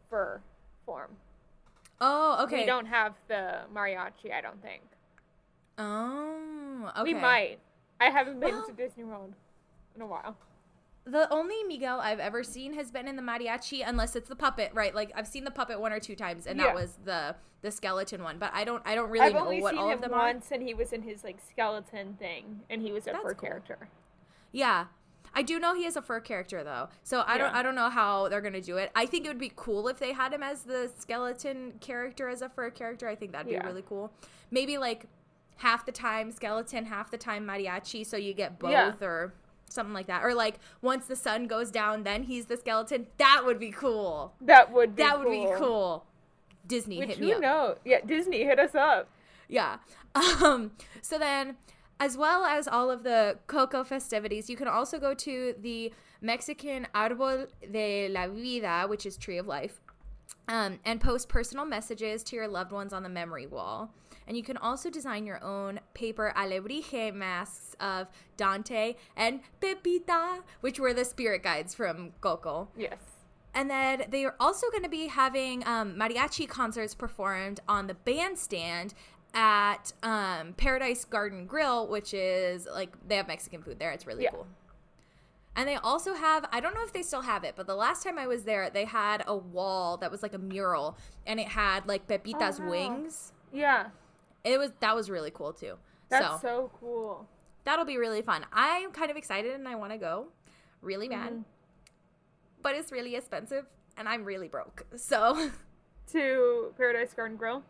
fur 0.09 0.41
form. 0.85 1.17
Oh, 2.01 2.43
okay. 2.45 2.61
We 2.61 2.67
don't 2.67 2.87
have 2.87 3.15
the 3.29 3.61
mariachi, 3.73 4.33
I 4.33 4.41
don't 4.41 4.61
think. 4.61 4.83
Oh, 5.79 6.91
okay. 6.99 7.03
We 7.03 7.15
might. 7.15 7.59
I 8.03 8.11
haven't 8.11 8.41
been 8.41 8.51
Well- 8.55 8.67
to 8.67 8.73
Disney 8.77 9.05
World 9.05 9.35
in 9.95 10.03
a 10.03 10.07
while. 10.07 10.37
The 11.05 11.29
only 11.33 11.65
Miguel 11.65 11.99
I've 12.01 12.21
ever 12.21 12.45
seen 12.45 12.75
has 12.75 12.93
been 12.93 13.09
in 13.09 13.17
the 13.17 13.23
mariachi, 13.23 13.83
unless 13.85 14.15
it's 14.15 14.29
the 14.29 14.37
puppet, 14.37 14.71
right? 14.73 14.95
Like 14.95 15.11
I've 15.17 15.27
seen 15.27 15.43
the 15.43 15.51
puppet 15.51 15.81
one 15.81 15.93
or 15.93 15.99
two 15.99 16.15
times, 16.15 16.47
and 16.47 16.59
Yeah. 16.59 16.67
that 16.67 16.75
was 16.77 16.99
the 17.05 17.35
the 17.63 17.71
skeleton 17.73 18.23
one. 18.23 18.39
But 18.39 18.53
I 18.55 18.63
don't 18.65 18.83
I 18.87 18.95
don't 18.95 19.11
really 19.11 19.27
I've 19.27 19.35
know 19.35 19.41
only 19.41 19.61
what 19.61 19.71
seen 19.73 19.79
all 19.81 19.89
him 19.89 19.95
of 19.97 20.01
them 20.03 20.15
are. 20.15 20.19
once, 20.27 20.51
and 20.53 20.63
he 20.63 20.75
was 20.75 20.93
in 20.93 21.03
his 21.03 21.25
like 21.25 21.39
skeleton 21.41 22.15
thing, 22.21 22.61
and 22.71 22.81
he 22.83 22.93
was 22.93 23.05
a 23.09 23.13
That's 23.13 23.23
fur 23.23 23.35
cool. 23.35 23.49
character. 23.49 23.89
Yeah. 24.53 24.87
I 25.35 25.43
do 25.43 25.59
know 25.59 25.75
he 25.75 25.87
is 25.87 25.97
a 25.97 26.03
fur 26.03 26.21
character 26.21 26.63
though. 26.63 26.89
So 27.03 27.25
I 27.27 27.37
don't 27.37 27.53
I 27.53 27.63
don't 27.65 27.75
know 27.75 27.91
how 27.91 28.29
they're 28.29 28.41
going 28.41 28.53
to 28.53 28.61
do 28.61 28.77
it. 28.77 28.93
I 28.95 29.07
think 29.07 29.25
it 29.25 29.29
would 29.29 29.39
be 29.39 29.53
cool 29.57 29.89
if 29.89 29.99
they 29.99 30.13
had 30.13 30.33
him 30.33 30.43
as 30.45 30.63
the 30.63 30.89
skeleton 30.99 31.73
character 31.81 32.29
as 32.29 32.43
a 32.43 32.49
fur 32.49 32.71
character. 32.71 33.09
I 33.09 33.17
think 33.17 33.33
that'd 33.33 33.47
be 33.49 33.55
Yeah. 33.55 33.67
really 33.67 33.83
cool. 33.89 34.13
Maybe 34.53 34.79
like 34.79 35.07
half 35.63 35.85
the 35.87 35.93
time 35.93 36.31
skeleton, 36.33 36.85
half 36.87 37.11
the 37.11 37.19
time 37.19 37.47
mariachi 37.47 38.05
so 38.07 38.17
you 38.17 38.33
get 38.35 38.59
both 38.59 38.71
Yeah. 38.73 38.95
or 39.01 39.33
something 39.69 39.95
like 39.95 40.07
that. 40.09 40.23
Or 40.25 40.35
like 40.35 40.57
once 40.81 41.07
the 41.07 41.17
sun 41.17 41.47
goes 41.47 41.71
down 41.71 42.03
then 42.03 42.25
he's 42.25 42.47
the 42.47 42.57
skeleton. 42.57 43.07
That 43.19 43.43
would 43.45 43.59
be 43.59 43.71
cool. 43.71 44.35
That 44.41 44.73
would 44.73 44.97
be 44.97 45.03
that 45.03 45.17
cool. 45.17 45.25
would 45.25 45.31
be 45.31 45.55
cool. 45.59 46.07
Disney 46.67 46.99
Which 46.99 47.09
hit 47.11 47.21
me 47.21 47.29
you 47.29 47.35
up. 47.37 47.41
know, 47.41 47.75
yeah, 47.85 48.01
Disney 48.07 48.45
hit 48.45 48.59
us 48.59 48.75
up. 48.75 49.09
Yeah. 49.49 49.79
Um, 50.45 50.73
so 51.01 51.19
then, 51.19 51.57
as 51.99 52.19
well 52.19 52.45
as 52.45 52.69
all 52.69 52.91
of 52.91 53.03
the 53.03 53.39
Coco 53.47 53.83
festivities, 53.83 54.51
you 54.51 54.57
can 54.57 54.69
also 54.69 54.99
go 55.01 55.15
to 55.15 55.55
the 55.59 55.91
Mexican 56.21 56.87
Árbol 56.95 57.47
de 57.71 58.09
la 58.09 58.29
Vida, 58.29 58.85
which 58.89 59.07
is 59.07 59.17
Tree 59.17 59.39
of 59.39 59.47
Life, 59.47 59.81
um, 60.49 60.79
and 60.85 61.01
post 61.01 61.31
personal 61.31 61.65
messages 61.65 62.23
to 62.25 62.37
your 62.37 62.47
loved 62.47 62.73
ones 62.73 62.93
on 62.93 63.03
the 63.03 63.09
memory 63.09 63.47
wall. 63.47 63.95
And 64.27 64.37
you 64.37 64.43
can 64.43 64.57
also 64.57 64.89
design 64.91 65.27
your 65.27 65.43
own 65.43 65.81
paper 65.95 66.33
alebrije 66.37 67.15
masks 67.15 67.75
of 67.81 68.09
Dante 68.37 68.95
and 69.17 69.41
Pepita, 69.61 70.41
which 70.61 70.79
were 70.79 70.95
the 70.95 71.05
spirit 71.05 71.43
guides 71.43 71.75
from 71.75 72.13
Coco. 72.21 72.69
Yes. 72.77 72.99
And 73.55 73.69
then 73.69 74.05
they 74.09 74.25
are 74.25 74.35
also 74.41 74.71
going 74.71 74.83
to 74.85 74.89
be 74.89 75.09
having 75.09 75.67
um, 75.67 75.95
mariachi 75.97 76.49
concerts 76.49 76.95
performed 76.95 77.61
on 77.69 77.87
the 77.87 77.95
bandstand 77.95 78.95
at 79.35 79.93
um, 80.03 80.55
Paradise 80.57 81.05
Garden 81.05 81.47
Grill, 81.47 81.87
which 81.89 82.15
is 82.15 82.67
like 82.73 82.91
they 83.07 83.17
have 83.17 83.29
Mexican 83.29 83.63
food 83.63 83.79
there. 83.79 83.91
It's 83.91 84.07
really 84.07 84.25
Yeah. 84.25 84.31
cool. 84.31 84.47
And 85.55 85.69
they 85.69 85.77
also 85.77 86.15
have, 86.15 86.47
I 86.51 86.61
don't 86.61 86.75
know 86.75 86.83
if 86.83 86.95
they 86.95 87.03
still 87.03 87.21
have 87.21 87.45
it, 87.45 87.55
but 87.57 87.67
the 87.67 87.75
last 87.75 88.03
time 88.03 88.19
I 88.19 88.27
was 88.27 88.45
there, 88.45 88.71
they 88.71 88.87
had 88.87 89.23
a 89.27 89.37
wall 89.37 89.99
that 89.99 90.11
was 90.11 90.23
like 90.23 90.33
a 90.33 90.39
mural 90.39 90.97
and 91.27 91.39
it 91.39 91.49
had 91.49 91.87
like 91.87 92.07
Pepita's 92.09 92.59
Oh, 92.59 92.71
wings. 92.71 93.33
Yeah. 93.53 93.89
It 94.45 94.59
was, 94.59 94.71
that 94.81 94.95
was 94.95 95.09
really 95.11 95.31
cool 95.31 95.53
too. 95.53 95.75
That's 96.09 96.27
so 96.27 96.39
so, 96.43 96.71
cool. 96.81 97.29
that'll 97.65 97.85
be 97.85 97.97
really 97.99 98.23
fun. 98.23 98.45
I'm 98.53 98.93
kind 98.93 99.11
of 99.11 99.17
excited 99.17 99.55
and 99.55 99.67
I 99.69 99.75
want 99.77 99.93
to 99.93 99.99
go 99.99 100.29
really 100.81 101.09
bad, 101.09 101.33
Mhm. 101.33 101.45
but 102.63 102.75
it's 102.75 102.91
really 102.93 103.15
expensive 103.17 103.67
and 103.97 104.09
I'm 104.09 104.25
really 104.25 104.49
broke. 104.49 104.87
So. 104.97 105.51
To 106.11 106.75
Paradise 106.77 107.15
Garden 107.15 107.37
Grill. 107.39 107.63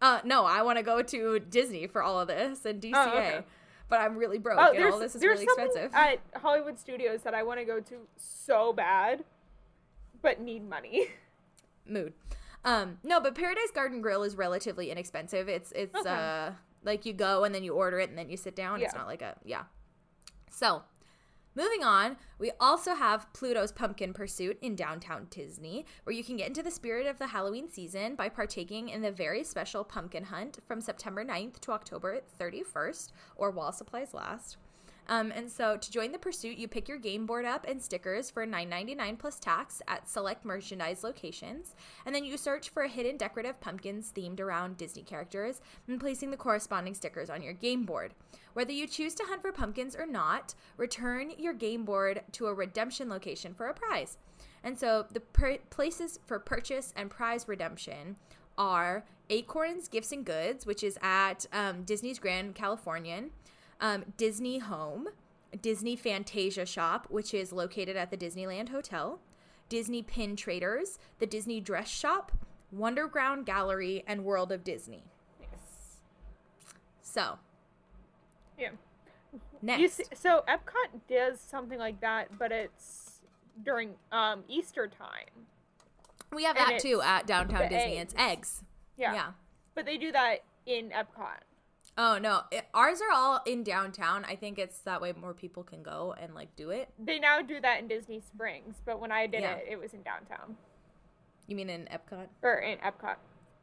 Uh, 0.00 0.20
no, 0.22 0.44
I 0.44 0.62
want 0.62 0.76
to 0.78 0.84
go 0.84 1.02
to 1.02 1.40
Disney 1.40 1.86
for 1.88 2.02
all 2.02 2.20
of 2.20 2.28
this 2.28 2.64
and 2.64 2.80
DCA, 2.80 2.92
Oh, 2.94 3.08
okay. 3.18 3.44
but 3.88 4.00
I'm 4.00 4.16
really 4.16 4.38
broke, 4.38 4.58
Oh, 4.60 4.70
and 4.72 4.84
all 4.92 4.98
this 5.00 5.16
is 5.16 5.22
really 5.22 5.42
expensive. 5.44 5.90
at 5.92 6.20
Hollywood 6.36 6.78
Studios 6.78 7.22
that 7.22 7.34
I 7.34 7.42
want 7.42 7.58
to 7.58 7.64
go 7.64 7.80
to 7.80 8.06
so 8.16 8.72
bad, 8.72 9.24
but 10.22 10.40
need 10.40 10.68
money. 10.68 11.08
Mood. 11.86 12.12
Um, 12.68 12.98
no, 13.02 13.20
but 13.20 13.34
Paradise 13.34 13.70
Garden 13.74 14.02
Grill 14.02 14.22
is 14.24 14.36
relatively 14.36 14.90
inexpensive. 14.90 15.48
It's 15.48 15.72
it's 15.72 15.94
Okay. 15.94 16.10
uh 16.10 16.52
like 16.84 17.06
you 17.06 17.12
go 17.12 17.44
and 17.44 17.54
then 17.54 17.64
you 17.64 17.74
order 17.74 17.98
it 17.98 18.08
and 18.10 18.18
then 18.18 18.28
you 18.28 18.36
sit 18.36 18.54
down. 18.54 18.80
It's 18.82 18.94
not 18.94 19.06
like 19.06 19.22
a 19.22 19.36
yeah. 19.44 19.64
So, 20.50 20.82
moving 21.54 21.82
on, 21.82 22.16
we 22.38 22.52
also 22.60 22.94
have 22.94 23.26
Pluto's 23.32 23.72
Pumpkin 23.72 24.12
Pursuit 24.12 24.58
in 24.60 24.76
downtown 24.76 25.26
Disney, 25.30 25.86
where 26.04 26.14
you 26.14 26.22
can 26.22 26.36
get 26.36 26.46
into 26.48 26.62
the 26.62 26.70
spirit 26.70 27.06
of 27.06 27.18
the 27.18 27.28
Halloween 27.28 27.68
season 27.70 28.14
by 28.16 28.28
partaking 28.28 28.88
in 28.90 29.02
the 29.02 29.10
very 29.10 29.42
special 29.44 29.82
pumpkin 29.84 30.24
hunt 30.24 30.58
from 30.66 30.80
September 30.80 31.24
9th 31.24 31.58
to 31.60 31.72
October 31.72 32.20
31st, 32.38 33.12
or 33.36 33.50
while 33.50 33.72
supplies 33.72 34.12
last. 34.14 34.56
Um, 35.08 35.32
and 35.34 35.50
so 35.50 35.76
to 35.76 35.90
join 35.90 36.12
the 36.12 36.18
pursuit, 36.18 36.58
you 36.58 36.68
pick 36.68 36.88
your 36.88 36.98
game 36.98 37.24
board 37.24 37.46
up 37.46 37.64
and 37.66 37.82
stickers 37.82 38.28
for 38.28 38.46
$9.99 38.46 39.18
plus 39.18 39.38
tax 39.38 39.80
at 39.88 40.08
select 40.08 40.44
merchandise 40.44 41.02
locations. 41.02 41.74
And 42.04 42.14
then 42.14 42.24
you 42.24 42.36
search 42.36 42.68
for 42.68 42.86
hidden 42.86 43.16
decorative 43.16 43.60
pumpkins 43.60 44.12
themed 44.14 44.40
around 44.40 44.76
Disney 44.76 45.02
characters 45.02 45.62
and 45.86 45.98
placing 45.98 46.30
the 46.30 46.36
corresponding 46.36 46.94
stickers 46.94 47.30
on 47.30 47.42
your 47.42 47.54
game 47.54 47.84
board. 47.84 48.12
Whether 48.52 48.72
you 48.72 48.86
choose 48.86 49.14
to 49.14 49.24
hunt 49.24 49.40
for 49.40 49.52
pumpkins 49.52 49.96
or 49.96 50.06
not, 50.06 50.54
return 50.76 51.32
your 51.38 51.54
game 51.54 51.84
board 51.84 52.22
to 52.32 52.46
a 52.46 52.54
redemption 52.54 53.08
location 53.08 53.54
for 53.54 53.68
a 53.68 53.74
prize. 53.74 54.18
And 54.62 54.78
so 54.78 55.06
the 55.12 55.20
per- 55.20 55.58
places 55.70 56.18
for 56.26 56.38
purchase 56.38 56.92
and 56.96 57.08
prize 57.08 57.48
redemption 57.48 58.16
are 58.58 59.04
Acorns 59.30 59.88
Gifts 59.88 60.12
and 60.12 60.24
Goods, 60.24 60.66
which 60.66 60.82
is 60.82 60.98
at 61.00 61.46
um, 61.52 61.84
Disney's 61.84 62.18
Grand 62.18 62.54
Californian, 62.54 63.30
um, 63.80 64.04
Disney 64.16 64.58
Home, 64.58 65.08
Disney 65.60 65.96
Fantasia 65.96 66.66
Shop, 66.66 67.06
which 67.10 67.32
is 67.32 67.52
located 67.52 67.96
at 67.96 68.10
the 68.10 68.16
Disneyland 68.16 68.68
Hotel, 68.70 69.20
Disney 69.68 70.02
Pin 70.02 70.36
Traders, 70.36 70.98
the 71.18 71.26
Disney 71.26 71.60
Dress 71.60 71.88
Shop, 71.88 72.32
Wonderground 72.74 73.44
Gallery, 73.44 74.04
and 74.06 74.24
World 74.24 74.52
of 74.52 74.64
Disney. 74.64 75.04
Yes. 75.40 76.00
So, 77.02 77.38
Yeah. 78.58 78.70
next. 79.62 79.96
See, 79.96 80.04
so 80.14 80.44
Epcot 80.48 81.00
does 81.08 81.40
something 81.40 81.78
like 81.78 82.00
that, 82.00 82.38
but 82.38 82.52
it's 82.52 83.20
during 83.64 83.94
um, 84.12 84.44
Easter 84.48 84.86
time. 84.86 85.46
we 86.32 86.44
have 86.44 86.56
and 86.56 86.70
that 86.70 86.80
too 86.80 87.00
at 87.02 87.26
downtown 87.26 87.68
Disney. 87.68 87.96
It's 87.98 88.14
eggs. 88.14 88.18
eggs. 88.18 88.64
Yeah. 88.96 89.14
yeah. 89.14 89.32
But 89.74 89.86
they 89.86 89.96
do 89.96 90.12
that 90.12 90.44
in 90.66 90.90
Epcot. 90.90 91.40
Oh 92.00 92.16
no, 92.16 92.42
it, 92.52 92.64
ours 92.72 93.00
are 93.02 93.12
all 93.12 93.42
in 93.44 93.64
downtown. 93.64 94.24
I 94.24 94.36
think 94.36 94.56
it's 94.58 94.78
that 94.80 95.00
way 95.00 95.12
more 95.20 95.34
people 95.34 95.64
can 95.64 95.82
go 95.82 96.14
and 96.20 96.32
like 96.34 96.54
do 96.54 96.70
it. 96.70 96.88
They 96.98 97.18
now 97.18 97.42
do 97.42 97.60
that 97.60 97.80
in 97.80 97.88
Disney 97.88 98.20
Springs, 98.20 98.76
but 98.86 99.00
when 99.00 99.10
I 99.10 99.26
did 99.26 99.42
Yeah. 99.42 99.56
it, 99.56 99.66
it 99.72 99.78
was 99.80 99.92
in 99.94 100.02
downtown 100.02 100.56
You 101.48 101.56
mean 101.56 101.68
in 101.68 101.86
Epcot? 101.92 102.28
or 102.42 102.54
in 102.58 102.78
Epcot. 102.78 103.16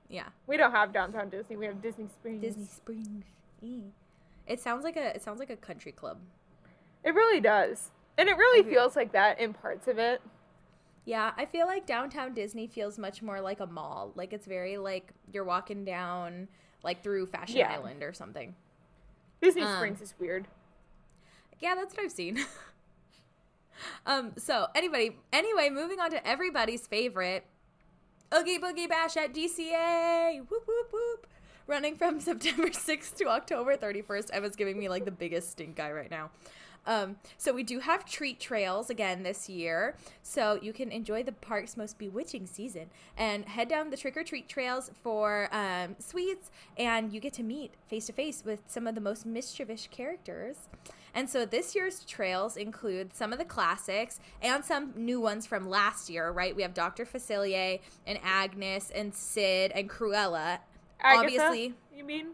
Yeah. 0.10 0.28
We 0.48 0.58
don't 0.58 0.71
have 0.74 0.91
downtown 0.93 1.30
Disney. 1.30 1.56
We 1.56 1.65
have 1.65 1.82
Disney 1.82 2.08
Springs. 2.10 2.41
Disney 2.41 2.65
Springs. 2.65 3.24
E. 3.62 3.80
It 4.45 4.60
sounds 4.60 4.84
like 4.84 4.98
a 4.98 5.15
it 5.15 5.24
sounds 5.24 5.39
like 5.39 5.50
a 5.50 5.56
country 5.56 5.93
club. 5.93 6.17
It 7.06 7.15
really 7.15 7.39
does, 7.39 7.91
and 8.17 8.28
it 8.28 8.36
really 8.38 8.63
feels 8.69 8.95
like 8.98 9.13
that 9.13 9.39
in 9.39 9.54
parts 9.54 9.88
of 9.88 9.98
it. 9.98 10.21
Yeah, 11.06 11.32
I 11.38 11.45
feel 11.45 11.67
like 11.67 11.86
downtown 11.86 12.34
Disney 12.34 12.67
feels 12.67 12.98
much 13.00 13.21
more 13.21 13.39
like 13.39 13.60
a 13.62 13.65
mall. 13.67 14.12
Like 14.15 14.34
it's 14.34 14.45
very 14.45 14.78
like 14.78 15.13
you're 15.32 15.43
walking 15.45 15.86
down 15.86 16.48
like 16.86 17.04
through 17.04 17.26
Fashion 17.26 17.58
Yeah. 17.58 17.74
Island 17.74 18.02
or 18.04 18.13
something. 18.13 18.56
Disney 19.41 19.63
Um, 19.63 19.76
Springs 19.76 20.02
is 20.02 20.13
weird. 20.17 20.48
Yeah, 21.60 21.76
that's 21.76 21.93
what 21.95 22.04
I've 22.06 22.12
seen. 22.12 22.39
um, 24.06 24.32
so 24.38 24.67
anybody 24.76 25.17
anyway, 25.34 25.69
moving 25.69 26.00
on 26.00 26.12
to 26.12 26.26
everybody's 26.26 26.88
favorite 26.88 27.45
Oogie 28.34 28.60
Boogie 28.60 28.88
Bash 28.89 29.17
at 29.17 29.34
DCA. 29.34 30.39
Whoop 30.50 30.63
whoop 30.67 30.91
whoop. 30.93 31.28
Running 31.67 31.95
from 31.95 32.19
September 32.21 32.67
6th 32.69 33.15
to 33.17 33.26
October 33.28 33.76
31st. 33.76 34.36
Eva's 34.36 34.56
giving 34.56 34.78
me 34.78 34.88
like 34.88 35.04
the 35.06 35.12
biggest 35.12 35.52
stink 35.52 35.80
eye 35.80 35.91
right 35.91 36.12
now. 36.12 36.30
Um, 36.86 37.17
so 37.38 37.54
we 37.54 37.63
do 37.63 37.80
have 37.80 38.06
treat 38.06 38.39
trails 38.39 38.89
again 38.89 39.24
this 39.24 39.50
year, 39.50 39.95
so 40.21 40.60
you 40.62 40.74
can 40.74 40.91
enjoy 40.91 41.24
the 41.24 41.32
park's 41.32 41.76
most 41.78 41.98
bewitching 41.98 42.45
season 42.45 42.89
and 43.17 43.45
head 43.45 43.67
down 43.67 43.89
the 43.89 43.98
trick 43.98 44.15
or 44.17 44.24
treat 44.24 44.48
trails 44.48 44.91
for 45.02 45.50
um, 45.52 45.95
sweets, 46.00 46.52
and 46.78 47.12
you 47.13 47.19
get 47.19 47.34
to 47.34 47.43
meet 47.43 47.74
face 47.88 48.06
to 48.08 48.13
face 48.13 48.43
with 48.45 48.62
some 48.67 48.88
of 48.88 48.95
the 48.95 49.02
most 49.02 49.26
mischievous 49.26 49.88
characters. 49.89 50.67
And 51.13 51.30
so 51.30 51.45
this 51.45 51.76
year's 51.76 52.04
trails 52.04 52.58
include 52.58 53.13
some 53.13 53.32
of 53.32 53.39
the 53.39 53.45
classics 53.45 54.19
and 54.41 54.63
some 54.65 54.91
new 54.98 55.21
ones 55.21 55.48
from 55.48 55.69
last 55.69 56.10
year. 56.10 56.30
Right, 56.32 56.54
we 56.54 56.62
have 56.62 56.74
Dr. 56.74 57.06
Facilier 57.06 57.80
and 58.06 58.19
Agnes 58.21 58.91
and 58.93 59.15
Sid 59.15 59.71
and 59.74 59.89
Cruella. 59.89 60.60
Agatha, 61.00 61.24
Obviously, 61.24 61.74
you 61.95 62.04
mean 62.04 62.28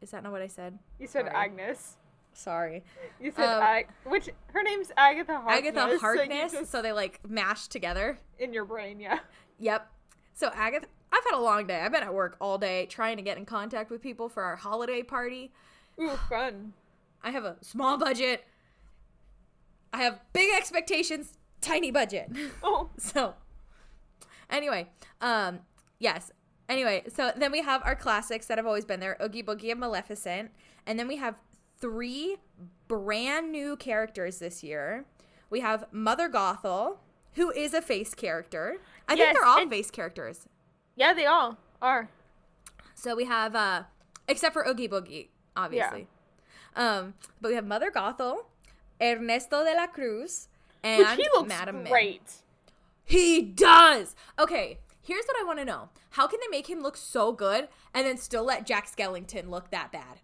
is 0.00 0.10
that 0.10 0.22
not 0.22 0.32
what 0.32 0.42
I 0.42 0.48
said? 0.48 0.78
you 0.98 1.06
said 1.06 1.26
Sorry. 1.26 1.34
Agnes? 1.34 1.96
Sorry. 2.34 2.84
You 3.20 3.30
said 3.30 3.44
Um, 3.56 3.62
Ag- 3.62 3.88
which 4.04 4.28
her 4.52 4.62
name's 4.62 4.90
Agatha 4.96 5.34
Harkness. 5.38 5.58
Agatha 5.76 5.90
so 5.94 5.98
Harkness, 6.00 6.52
just- 6.52 6.70
so 6.72 6.82
they 6.82 6.92
like 6.92 7.20
mashed 7.28 7.70
together. 7.70 8.18
in 8.38 8.52
your 8.52 8.64
brain, 8.64 8.98
yeah. 9.00 9.20
Yep. 9.58 9.90
So 10.34 10.50
Agatha, 10.54 10.86
I've 11.12 11.24
had 11.24 11.34
a 11.34 11.40
long 11.40 11.66
day. 11.66 11.80
I've 11.80 11.92
been 11.92 12.02
at 12.02 12.12
work 12.12 12.36
all 12.40 12.58
day 12.58 12.86
trying 12.86 13.16
to 13.18 13.22
get 13.22 13.38
in 13.38 13.46
contact 13.46 13.90
with 13.90 14.02
people 14.02 14.28
for 14.28 14.42
our 14.42 14.56
holiday 14.56 15.02
party. 15.02 15.52
Ooh, 16.00 16.10
fun. 16.28 16.72
I 17.22 17.30
have 17.30 17.44
a 17.44 17.56
small 17.62 17.96
budget. 17.98 18.44
I 19.92 19.98
have 20.02 20.20
big 20.32 20.52
expectations, 20.56 21.38
tiny 21.60 21.90
budget. 21.90 22.30
Oh, 22.62 22.90
so 22.98 23.34
anyway, 24.50 24.88
um 25.20 25.60
yes. 25.98 26.32
Anyway, 26.68 27.04
so 27.08 27.30
then 27.36 27.52
we 27.52 27.60
have 27.62 27.82
our 27.84 27.94
classics 27.94 28.46
that 28.46 28.56
have 28.58 28.66
always 28.66 28.84
been 28.86 28.98
there, 28.98 29.16
Oogie 29.22 29.42
Boogie 29.42 29.70
and 29.70 29.78
Maleficent, 29.78 30.50
and 30.86 30.98
then 30.98 31.06
we 31.06 31.16
have 31.16 31.36
three 31.80 32.36
brand 32.88 33.50
new 33.52 33.76
characters 33.76 34.38
this 34.38 34.62
year. 34.62 35.04
We 35.50 35.60
have 35.60 35.86
Mother 35.92 36.28
Gothel, 36.28 36.98
who 37.34 37.50
is 37.50 37.74
a 37.74 37.82
face 37.82 38.14
character. 38.14 38.76
I 39.08 39.14
Yes, 39.14 39.26
think 39.26 39.38
they're 39.38 39.46
all 39.48 39.68
face 39.68 39.90
characters. 39.90 40.46
yeah, 40.96 41.12
they 41.12 41.26
all 41.26 41.58
are. 41.82 42.08
So 42.94 43.14
we 43.14 43.24
have 43.26 43.54
uh 43.54 43.84
except 44.28 44.52
for 44.54 44.66
Oogie 44.66 44.88
Boogie, 44.88 45.28
obviously. 45.56 46.06
Um, 46.76 47.14
but 47.40 47.50
we 47.50 47.54
have 47.54 47.66
Mother 47.66 47.90
Gothel, 47.90 48.46
Ernesto 49.00 49.62
de 49.64 49.74
la 49.76 49.86
Cruz, 49.86 50.48
and 50.82 50.98
Which 51.06 51.16
he 51.16 51.28
looks 51.34 51.48
Madame 51.48 51.82
Mim. 51.84 51.92
great. 51.92 52.32
He 53.04 53.42
does. 53.42 54.16
Okay, 54.38 54.78
here's 55.02 55.24
what 55.26 55.36
I 55.40 55.44
want 55.44 55.58
to 55.58 55.64
know: 55.64 55.90
How 56.10 56.26
can 56.26 56.40
they 56.40 56.48
make 56.56 56.68
him 56.68 56.80
look 56.82 56.96
so 56.96 57.32
good 57.32 57.68
and 57.92 58.06
then 58.06 58.16
still 58.16 58.44
let 58.44 58.66
Jack 58.66 58.88
Skellington 58.90 59.50
look 59.50 59.70
that 59.70 59.92
bad? 59.92 60.20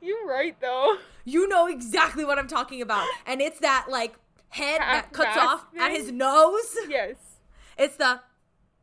You're 0.00 0.26
right 0.26 0.58
though. 0.60 0.98
You 1.24 1.48
know 1.48 1.66
exactly 1.66 2.24
what 2.24 2.38
I'm 2.38 2.48
talking 2.48 2.80
about, 2.82 3.06
and 3.26 3.40
it's 3.40 3.60
that 3.60 3.86
like 3.88 4.14
head 4.50 4.80
that 4.80 5.12
cuts 5.12 5.36
off 5.36 5.66
at 5.78 5.90
his 5.90 6.10
nose. 6.12 6.76
Yes. 6.88 7.16
It's 7.76 7.96
the 7.96 8.20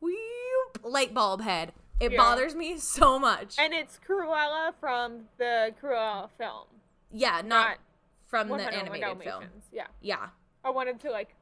whoop 0.00 0.80
light 0.82 1.14
bulb 1.14 1.40
head. 1.40 1.72
It 2.00 2.12
Yeah. 2.12 2.18
bothers 2.18 2.54
me 2.54 2.78
so 2.78 3.18
much. 3.18 3.56
And 3.58 3.72
it's 3.72 3.98
Cruella 4.06 4.74
from 4.78 5.28
the 5.38 5.74
Cruella 5.80 6.28
film, 6.36 6.66
yeah, 7.12 7.40
not, 7.40 7.46
not 7.46 7.78
from 8.26 8.48
the 8.48 8.54
100 8.54 8.74
animated 8.74 9.22
film. 9.22 9.44
Yeah. 9.72 9.86
Yeah. 10.00 10.28
I 10.64 10.70
wanted 10.70 11.00
to 11.00 11.10
like 11.10 11.34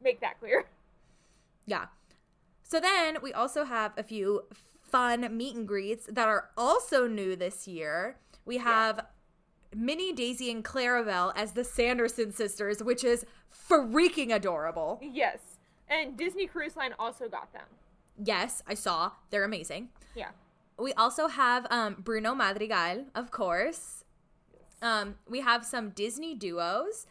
make 0.00 0.20
that 0.20 0.38
clear. 0.38 0.66
Yeah. 1.66 1.86
So 2.62 2.80
then 2.80 3.18
we 3.20 3.32
also 3.32 3.64
have 3.64 3.92
a 3.96 4.02
few 4.02 4.44
fun 4.82 5.36
meet 5.36 5.54
and 5.56 5.66
greets 5.66 6.06
that 6.10 6.28
are 6.28 6.50
also 6.56 7.06
new 7.06 7.36
this 7.36 7.66
year. 7.68 8.16
We 8.44 8.58
have 8.58 9.06
Minnie, 9.74 10.12
Daisy, 10.12 10.50
and 10.50 10.64
Clarabelle 10.64 11.32
as 11.36 11.52
the 11.52 11.64
Sanderson 11.64 12.32
sisters, 12.32 12.82
which 12.82 13.04
is 13.04 13.24
freaking 13.68 14.34
adorable. 14.34 15.00
Yes. 15.02 15.38
And 15.88 16.16
Disney 16.16 16.46
Cruise 16.46 16.76
Line 16.76 16.94
also 16.98 17.28
got 17.28 17.52
them. 17.52 17.66
Yes, 18.22 18.62
I 18.66 18.74
saw. 18.74 19.12
They're 19.30 19.44
amazing. 19.44 19.88
Yeah. 20.14 20.30
We 20.78 20.92
also 20.94 21.28
have 21.28 21.66
um, 21.70 21.96
Bruno 21.98 22.34
Madrigal, 22.34 23.04
of 23.14 23.30
course. 23.30 24.04
Um, 24.82 25.16
we 25.28 25.40
have 25.40 25.64
some 25.64 25.90
Disney 25.90 26.34
duos. 26.34 27.06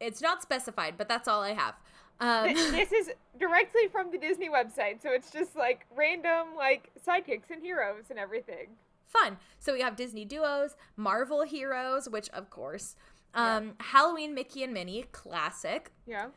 It's 0.00 0.20
not 0.20 0.42
specified, 0.42 0.94
but 0.98 1.08
that's 1.08 1.28
all 1.28 1.42
I 1.42 1.52
have. 1.52 1.74
Um, 2.20 2.54
this 2.54 2.92
is 2.92 3.10
directly 3.38 3.88
from 3.90 4.10
the 4.10 4.18
Disney 4.18 4.48
website, 4.48 5.02
so 5.02 5.10
it's 5.10 5.30
just 5.30 5.56
like 5.56 5.86
random 5.94 6.48
like 6.56 6.90
sidekicks 7.06 7.50
and 7.50 7.62
heroes 7.62 8.04
and 8.10 8.18
everything. 8.18 8.68
Fun. 9.06 9.38
So 9.58 9.72
we 9.72 9.80
have 9.80 9.96
Disney 9.96 10.24
duos, 10.24 10.76
Marvel 10.96 11.42
heroes, 11.42 12.08
which 12.08 12.28
of 12.30 12.50
course, 12.50 12.96
um, 13.34 13.74
Halloween 13.78 14.34
Mickey 14.34 14.62
and 14.62 14.72
Minnie, 14.72 15.04
classic. 15.12 15.92
Yeah. 16.06 16.28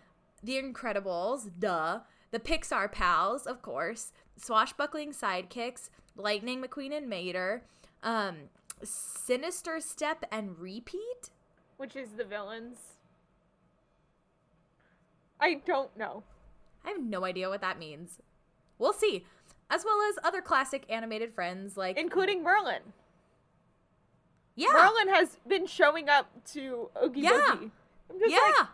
The 0.44 0.62
Incredibles, 0.62 1.50
duh. 1.60 2.02
The 2.32 2.40
Pixar 2.40 2.92
pals, 2.92 3.48
of 3.48 3.62
course. 3.62 4.12
Swashbuckling 4.38 5.12
sidekicks, 5.14 5.90
Lightning 6.16 6.62
McQueen 6.62 6.96
and 6.96 7.10
Mater, 7.10 7.64
um, 8.04 8.36
Sinister 8.84 9.80
Step 9.80 10.24
and 10.32 10.58
Repeat. 10.60 11.32
Which 11.78 11.96
is 11.96 12.10
the 12.12 12.24
villains. 12.24 12.78
I 15.40 15.56
don't 15.66 15.96
know. 15.98 16.24
I 16.86 16.90
have 16.90 17.02
no 17.02 17.26
idea 17.26 17.50
what 17.50 17.62
that 17.62 17.80
means. 17.80 18.20
We'll 18.78 18.94
see. 18.94 19.26
As 19.70 19.86
well 19.86 19.98
as 20.10 20.16
other 20.24 20.42
classic 20.42 20.86
animated 20.90 21.34
friends 21.34 21.78
like 21.78 21.98
Including 21.98 22.44
Merlin. 22.44 22.82
yeah, 24.56 24.70
Merlin 24.74 25.10
has 25.14 25.38
been 25.48 25.68
showing 25.68 26.10
up 26.10 26.28
to 26.54 26.90
Oogie 27.04 27.22
Yeah. 27.22 27.30
Boogie. 27.32 27.72
I'm 28.10 28.20
just 28.20 28.32
yeah. 28.32 28.40
like, 28.60 28.68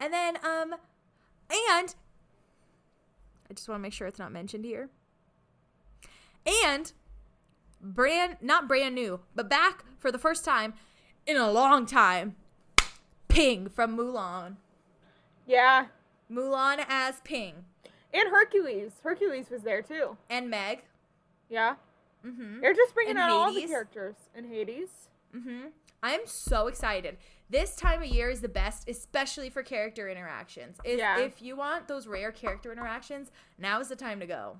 and 0.00 0.12
then 0.12 0.36
um, 0.38 0.72
and 1.50 1.94
I 3.48 3.54
just 3.54 3.68
want 3.68 3.78
to 3.78 3.82
make 3.82 3.92
sure 3.92 4.08
it's 4.08 4.18
not 4.18 4.32
mentioned 4.32 4.64
here. 4.64 4.88
And 6.64 6.92
brand 7.80 8.38
not 8.40 8.66
brand 8.66 8.94
new, 8.96 9.20
but 9.36 9.48
back 9.48 9.84
for 9.98 10.10
the 10.10 10.18
first 10.18 10.44
time 10.44 10.74
in 11.26 11.36
a 11.36 11.50
long 11.50 11.86
time. 11.86 12.34
Ping 13.28 13.68
from 13.68 13.96
Mulan. 13.96 14.56
yeah. 15.46 15.86
Mulan 16.30 16.84
as 16.88 17.20
Ping 17.24 17.64
And 18.14 18.28
Hercules. 18.30 18.92
Hercules 19.02 19.48
was 19.50 19.62
there 19.62 19.82
too. 19.82 20.16
and 20.28 20.50
Meg. 20.50 20.82
Yeah. 21.48 21.76
Mm-hmm. 22.26 22.60
They're 22.60 22.74
just 22.74 22.94
bringing 22.94 23.12
And 23.12 23.18
out 23.18 23.30
all 23.30 23.52
the 23.52 23.62
characters. 23.66 24.14
in 24.34 24.48
Hades. 24.48 25.08
Mm-hmm. 25.34 25.66
I'm 26.02 26.20
so 26.26 26.66
excited. 26.66 27.16
This 27.48 27.74
time 27.76 28.02
of 28.02 28.08
year 28.08 28.28
is 28.30 28.40
the 28.40 28.48
best, 28.48 28.88
especially 28.88 29.50
for 29.50 29.62
character 29.62 30.08
interactions. 30.08 30.78
If, 30.84 30.98
Yeah. 30.98 31.18
if 31.20 31.40
you 31.42 31.56
want 31.56 31.88
those 31.88 32.06
rare 32.06 32.32
character 32.32 32.72
interactions, 32.72 33.30
now 33.58 33.80
is 33.80 33.88
the 33.88 33.96
time 33.96 34.20
to 34.20 34.26
go. 34.26 34.56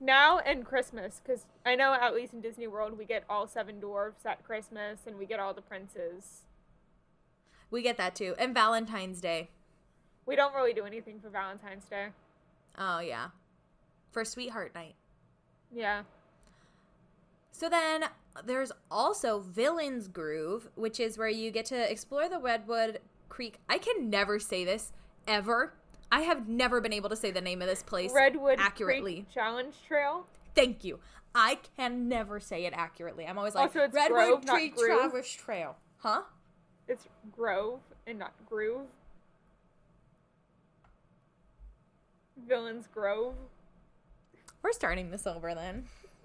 Now 0.00 0.38
and 0.40 0.64
Christmas, 0.64 1.20
because 1.24 1.46
I 1.64 1.76
know 1.76 1.94
at 1.94 2.14
least 2.14 2.32
in 2.32 2.40
Disney 2.40 2.66
World 2.66 2.98
we 2.98 3.04
get 3.04 3.24
all 3.30 3.46
seven 3.46 3.80
dwarfs 3.80 4.26
at 4.26 4.44
Christmas 4.44 5.00
and 5.06 5.16
we 5.18 5.26
get 5.26 5.38
all 5.40 5.54
the 5.54 5.62
princes. 5.62 6.42
We 7.70 7.82
get 7.82 7.96
that 7.96 8.14
too. 8.14 8.34
And 8.38 8.52
Valentine's 8.54 9.20
Day. 9.20 9.50
We 10.26 10.36
don't 10.36 10.54
really 10.54 10.72
do 10.72 10.84
anything 10.84 11.20
for 11.20 11.28
Valentine's 11.28 11.84
Day. 11.86 12.08
Oh, 12.78 13.00
yeah. 13.00 13.28
For 14.10 14.24
Sweetheart 14.24 14.74
Night. 14.74 14.94
Yeah. 15.72 16.02
So 17.52 17.68
then 17.68 18.04
there's 18.44 18.72
also 18.90 19.40
Villain's 19.40 20.08
Groove, 20.08 20.68
which 20.74 20.98
is 20.98 21.16
where 21.16 21.28
you 21.28 21.50
get 21.50 21.66
to 21.66 21.90
explore 21.90 22.28
the 22.28 22.38
Redwood 22.38 23.00
Creek. 23.28 23.58
I 23.68 23.78
can 23.78 24.10
never 24.10 24.38
say 24.38 24.64
this 24.64 24.92
ever. 25.26 25.74
I 26.10 26.20
have 26.22 26.48
never 26.48 26.80
been 26.80 26.92
able 26.92 27.08
to 27.10 27.16
say 27.16 27.30
the 27.30 27.40
name 27.40 27.62
of 27.62 27.68
this 27.68 27.82
place 27.82 28.12
Redwood 28.14 28.58
accurately. 28.60 29.14
Creek 29.14 29.30
Challenge 29.32 29.74
Trail. 29.86 30.26
Thank 30.54 30.84
you. 30.84 31.00
I 31.34 31.58
can 31.76 32.08
never 32.08 32.38
say 32.38 32.64
it 32.64 32.72
accurately. 32.76 33.26
I'm 33.26 33.38
always 33.38 33.54
like 33.54 33.66
Also, 33.66 33.88
Redwood 33.92 34.10
Grove, 34.10 34.46
Creek. 34.46 34.76
Traverse 34.76 35.32
Trail. 35.32 35.76
Huh? 35.98 36.22
It's 36.86 37.08
Grove 37.32 37.80
and 38.06 38.18
not 38.18 38.32
Groove. 38.48 38.86
Villains 42.36 42.86
Grove. 42.92 43.34
We're 44.62 44.72
starting 44.72 45.10
this 45.10 45.26
over 45.26 45.54
then. 45.54 45.84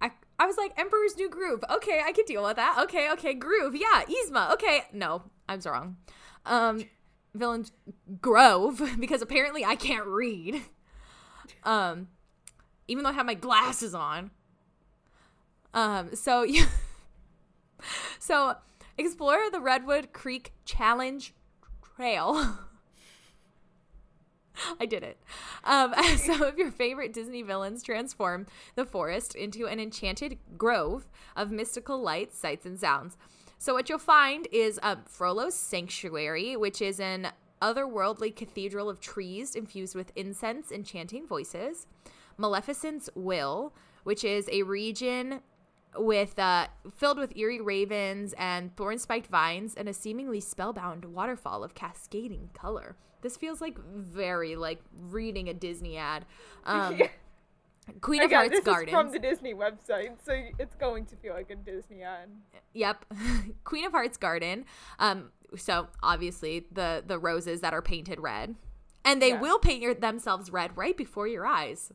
I, 0.00 0.10
I 0.38 0.46
was 0.46 0.56
like 0.56 0.72
Emperor's 0.76 1.16
New 1.16 1.30
Groove. 1.30 1.64
Okay, 1.70 2.00
I 2.04 2.12
can 2.12 2.24
deal 2.24 2.42
with 2.44 2.56
that. 2.56 2.78
Okay, 2.84 3.10
okay, 3.12 3.34
Groove. 3.34 3.74
Yeah, 3.74 4.02
Yzma. 4.04 4.52
Okay, 4.54 4.82
no, 4.92 5.22
I 5.48 5.56
was 5.56 5.66
wrong. 5.66 5.96
Um, 6.44 6.84
Villains 7.34 7.72
Grove 8.20 8.82
because 9.00 9.22
apparently 9.22 9.64
I 9.64 9.76
can't 9.76 10.06
read. 10.06 10.62
Um, 11.64 12.08
even 12.88 13.04
though 13.04 13.10
I 13.10 13.14
have 13.14 13.26
my 13.26 13.34
glasses 13.34 13.94
on. 13.94 14.30
Um, 15.74 16.14
so 16.14 16.42
you, 16.42 16.64
so 18.18 18.56
explore 18.96 19.50
the 19.50 19.60
Redwood 19.60 20.12
Creek 20.12 20.52
Challenge 20.64 21.34
Trail. 21.96 22.58
I 24.80 24.86
did 24.86 25.02
it. 25.02 25.18
Um, 25.64 25.94
some 26.16 26.42
of 26.42 26.58
your 26.58 26.70
favorite 26.70 27.12
Disney 27.12 27.42
villains 27.42 27.82
transform 27.82 28.46
the 28.74 28.84
forest 28.84 29.34
into 29.34 29.66
an 29.66 29.80
enchanted 29.80 30.38
grove 30.56 31.08
of 31.34 31.50
mystical 31.50 32.00
lights, 32.00 32.38
sights, 32.38 32.66
and 32.66 32.78
sounds. 32.78 33.16
So, 33.58 33.72
what 33.72 33.88
you'll 33.88 33.98
find 33.98 34.46
is 34.52 34.78
um, 34.82 35.02
Frollo's 35.06 35.54
Sanctuary, 35.54 36.56
which 36.56 36.82
is 36.82 37.00
an 37.00 37.28
otherworldly 37.62 38.34
cathedral 38.36 38.90
of 38.90 39.00
trees 39.00 39.54
infused 39.54 39.94
with 39.94 40.12
incense 40.14 40.70
and 40.70 40.84
chanting 40.84 41.26
voices. 41.26 41.86
Maleficent's 42.36 43.08
Will, 43.14 43.72
which 44.04 44.24
is 44.24 44.48
a 44.52 44.62
region 44.62 45.40
with 45.96 46.38
uh, 46.38 46.66
filled 46.94 47.18
with 47.18 47.34
eerie 47.36 47.60
ravens 47.60 48.34
and 48.36 48.76
thorn-spiked 48.76 49.28
vines 49.28 49.74
and 49.74 49.88
a 49.88 49.94
seemingly 49.94 50.40
spellbound 50.40 51.06
waterfall 51.06 51.64
of 51.64 51.74
cascading 51.74 52.50
color. 52.52 52.96
This 53.22 53.36
feels 53.36 53.60
like 53.60 53.78
very 53.78 54.56
like 54.56 54.80
reading 55.10 55.48
a 55.48 55.54
Disney 55.54 55.96
ad. 55.96 56.24
Um, 56.64 57.00
Queen 58.00 58.20
of 58.20 58.26
Again, 58.26 58.38
Hearts 58.40 58.50
this 58.56 58.64
Gardens. 58.64 58.88
is 58.88 58.92
from 58.92 59.12
the 59.12 59.18
Disney 59.20 59.54
website, 59.54 60.16
so 60.24 60.32
it's 60.58 60.74
going 60.74 61.06
to 61.06 61.14
feel 61.16 61.32
like 61.34 61.48
a 61.50 61.54
Disney 61.54 62.02
ad. 62.02 62.28
Yep, 62.74 63.04
Queen 63.64 63.84
of 63.84 63.92
Hearts 63.92 64.16
Garden. 64.16 64.64
Um, 64.98 65.30
so 65.56 65.86
obviously 66.02 66.66
the 66.72 67.04
the 67.06 67.18
roses 67.20 67.60
that 67.60 67.72
are 67.72 67.82
painted 67.82 68.18
red, 68.18 68.56
and 69.04 69.22
they 69.22 69.28
Yeah. 69.28 69.40
will 69.40 69.60
paint 69.60 69.80
your, 69.80 69.94
themselves 69.94 70.50
red 70.50 70.76
right 70.76 70.96
before 70.96 71.28
your 71.28 71.46
eyes. 71.46 71.92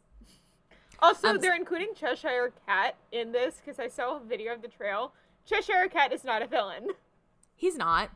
Also, 1.01 1.27
Um, 1.27 1.39
they're 1.39 1.55
including 1.55 1.89
Cheshire 1.95 2.53
Cat 2.65 2.95
in 3.12 3.34
this 3.34 3.57
because 3.57 3.77
I 3.79 3.89
saw 3.89 4.15
a 4.15 4.19
video 4.21 4.53
of 4.53 4.62
the 4.62 4.67
trail. 4.69 5.13
Cheshire 5.45 5.89
Cat 5.89 6.13
is 6.13 6.23
not 6.23 6.41
a 6.41 6.47
villain. 6.47 6.91
He's 7.55 7.75
not, 7.75 8.12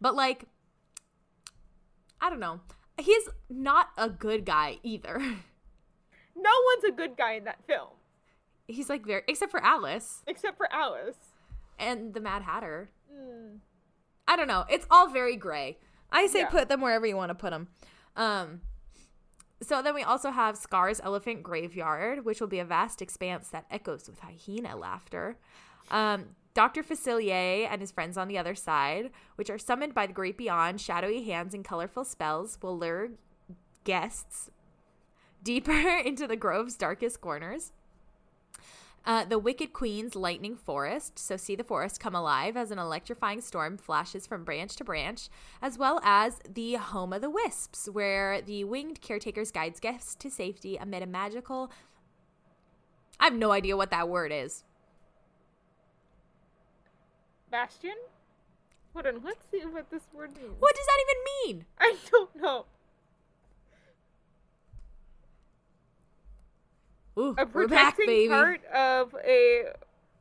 but 0.00 0.16
like, 0.16 0.46
I 2.20 2.30
don't 2.30 2.40
know. 2.40 2.60
He's 2.98 3.28
not 3.50 3.88
a 3.98 4.08
good 4.08 4.44
guy 4.44 4.78
either. 4.82 5.20
No 6.36 6.50
one's 6.74 6.84
a 6.84 6.90
good 6.90 7.16
guy 7.16 7.34
in 7.34 7.44
that 7.44 7.64
film 7.64 7.90
He's 8.66 8.88
like 8.88 9.06
very, 9.06 9.22
except 9.28 9.52
for 9.52 9.62
Alice 9.62 10.24
except 10.26 10.56
for 10.56 10.66
Alice. 10.72 11.14
and 11.78 12.12
the 12.12 12.20
Mad 12.20 12.42
Hatter. 12.42 12.90
Mm. 13.16 13.58
I 14.26 14.34
don't 14.34 14.48
know. 14.48 14.64
It's 14.68 14.84
all 14.90 15.08
very 15.10 15.36
gray. 15.36 15.78
I 16.10 16.26
say 16.26 16.40
Yeah. 16.40 16.48
put 16.48 16.68
them 16.68 16.80
wherever 16.80 17.06
you 17.06 17.16
want 17.16 17.30
to 17.30 17.36
put 17.36 17.50
them. 17.50 17.68
Um, 18.16 18.62
so 19.62 19.80
then 19.80 19.94
we 19.94 20.02
also 20.02 20.30
have 20.32 20.56
Scar's 20.56 21.00
Elephant 21.04 21.44
Graveyard, 21.44 22.24
which 22.24 22.40
will 22.40 22.48
be 22.48 22.58
a 22.58 22.64
vast 22.64 23.00
expanse 23.00 23.48
that 23.50 23.66
echoes 23.70 24.08
with 24.08 24.18
hyena 24.18 24.74
laughter. 24.76 25.38
Um, 25.92 26.34
Dr. 26.54 26.84
Facilier 26.84 27.66
and 27.68 27.80
his 27.80 27.90
friends 27.90 28.16
on 28.16 28.28
the 28.28 28.38
other 28.38 28.54
side, 28.54 29.10
which 29.34 29.50
are 29.50 29.58
summoned 29.58 29.92
by 29.92 30.06
the 30.06 30.12
great 30.12 30.38
beyond, 30.38 30.80
shadowy 30.80 31.24
hands 31.24 31.52
and 31.52 31.64
colorful 31.64 32.04
spells, 32.04 32.58
will 32.62 32.78
lure 32.78 33.10
guests 33.82 34.50
deeper 35.42 35.72
into 36.04 36.26
the 36.26 36.36
grove's 36.36 36.76
darkest 36.76 37.20
corners. 37.20 37.72
Uh, 39.06 39.22
the 39.22 39.38
Wicked 39.38 39.74
Queen's 39.74 40.16
Lightning 40.16 40.56
Forest. 40.56 41.18
So, 41.18 41.36
see 41.36 41.54
the 41.54 41.64
forest 41.64 42.00
come 42.00 42.14
alive 42.14 42.56
as 42.56 42.70
an 42.70 42.78
electrifying 42.78 43.42
storm 43.42 43.76
flashes 43.76 44.26
from 44.26 44.44
branch 44.44 44.76
to 44.76 44.84
branch, 44.84 45.28
as 45.60 45.76
well 45.76 46.00
as 46.02 46.38
the 46.48 46.74
Home 46.74 47.12
of 47.12 47.20
the 47.20 47.28
Wisps, 47.28 47.86
where 47.86 48.40
the 48.40 48.64
winged 48.64 49.02
caretakers 49.02 49.50
guides 49.50 49.78
guests 49.78 50.14
to 50.14 50.30
safety 50.30 50.76
amid 50.76 51.02
a 51.02 51.06
magical. 51.06 51.70
I 53.20 53.24
have 53.24 53.34
no 53.34 53.52
idea 53.52 53.76
what 53.76 53.90
that 53.90 54.08
word 54.08 54.32
is. 54.32 54.64
Bastion? 57.54 57.94
Hold 58.94 59.06
on, 59.06 59.22
let's 59.24 59.46
see 59.48 59.60
what 59.60 59.88
this 59.88 60.02
word 60.12 60.34
means. 60.36 60.56
What 60.58 60.74
does 60.74 60.86
that 60.86 61.04
even 61.04 61.56
mean? 61.56 61.64
I 61.78 61.94
don't 62.10 62.34
know. 62.34 62.64
Ooh, 67.16 67.36
A 67.38 67.46
we're 67.46 67.68
back, 67.68 67.96
baby. 67.96 68.26
part 68.26 68.64
of 68.74 69.14
a 69.24 69.66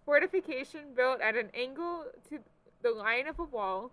fortification 0.05 0.81
built 0.95 1.21
at 1.21 1.35
an 1.35 1.49
angle 1.55 2.05
to 2.29 2.37
the 2.83 2.91
line 2.91 3.27
of 3.27 3.39
a 3.39 3.45
wall 3.45 3.89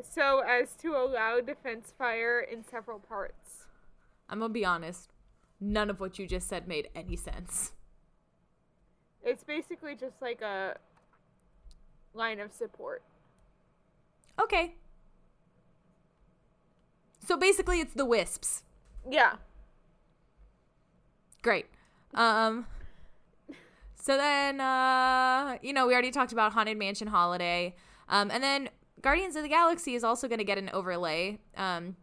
so 0.00 0.44
as 0.46 0.74
to 0.76 0.94
allow 0.94 1.40
defense 1.40 1.92
fire 1.98 2.38
in 2.38 2.62
several 2.62 3.00
parts. 3.00 3.64
I'm 4.28 4.38
gonna 4.38 4.52
be 4.52 4.64
honest. 4.64 5.10
None 5.58 5.90
of 5.90 5.98
what 5.98 6.16
you 6.16 6.28
just 6.28 6.48
said 6.48 6.68
made 6.68 6.90
any 6.94 7.16
sense. 7.16 7.72
It's 9.24 9.42
basically 9.42 9.96
just 9.96 10.22
like 10.22 10.40
a 10.42 10.76
line 12.14 12.40
of 12.40 12.52
support. 12.52 13.02
Okay. 14.40 14.74
So 17.26 17.36
basically, 17.36 17.80
it's 17.80 17.94
the 17.94 18.04
wisps. 18.04 18.62
Yeah. 19.08 19.36
Great. 21.42 21.66
Um 22.14 22.66
so 23.94 24.16
then 24.16 24.60
uh 24.60 25.58
you 25.62 25.72
know, 25.72 25.86
we 25.86 25.92
already 25.92 26.10
talked 26.10 26.32
about 26.32 26.52
Haunted 26.52 26.78
Mansion 26.78 27.08
Holiday. 27.08 27.74
Um 28.08 28.30
and 28.30 28.42
then 28.42 28.70
Guardians 29.02 29.36
of 29.36 29.42
the 29.42 29.48
Galaxy 29.48 29.94
is 29.94 30.02
also 30.02 30.26
going 30.26 30.38
to 30.38 30.44
get 30.44 30.58
an 30.58 30.70
overlay. 30.72 31.38
Um 31.56 31.96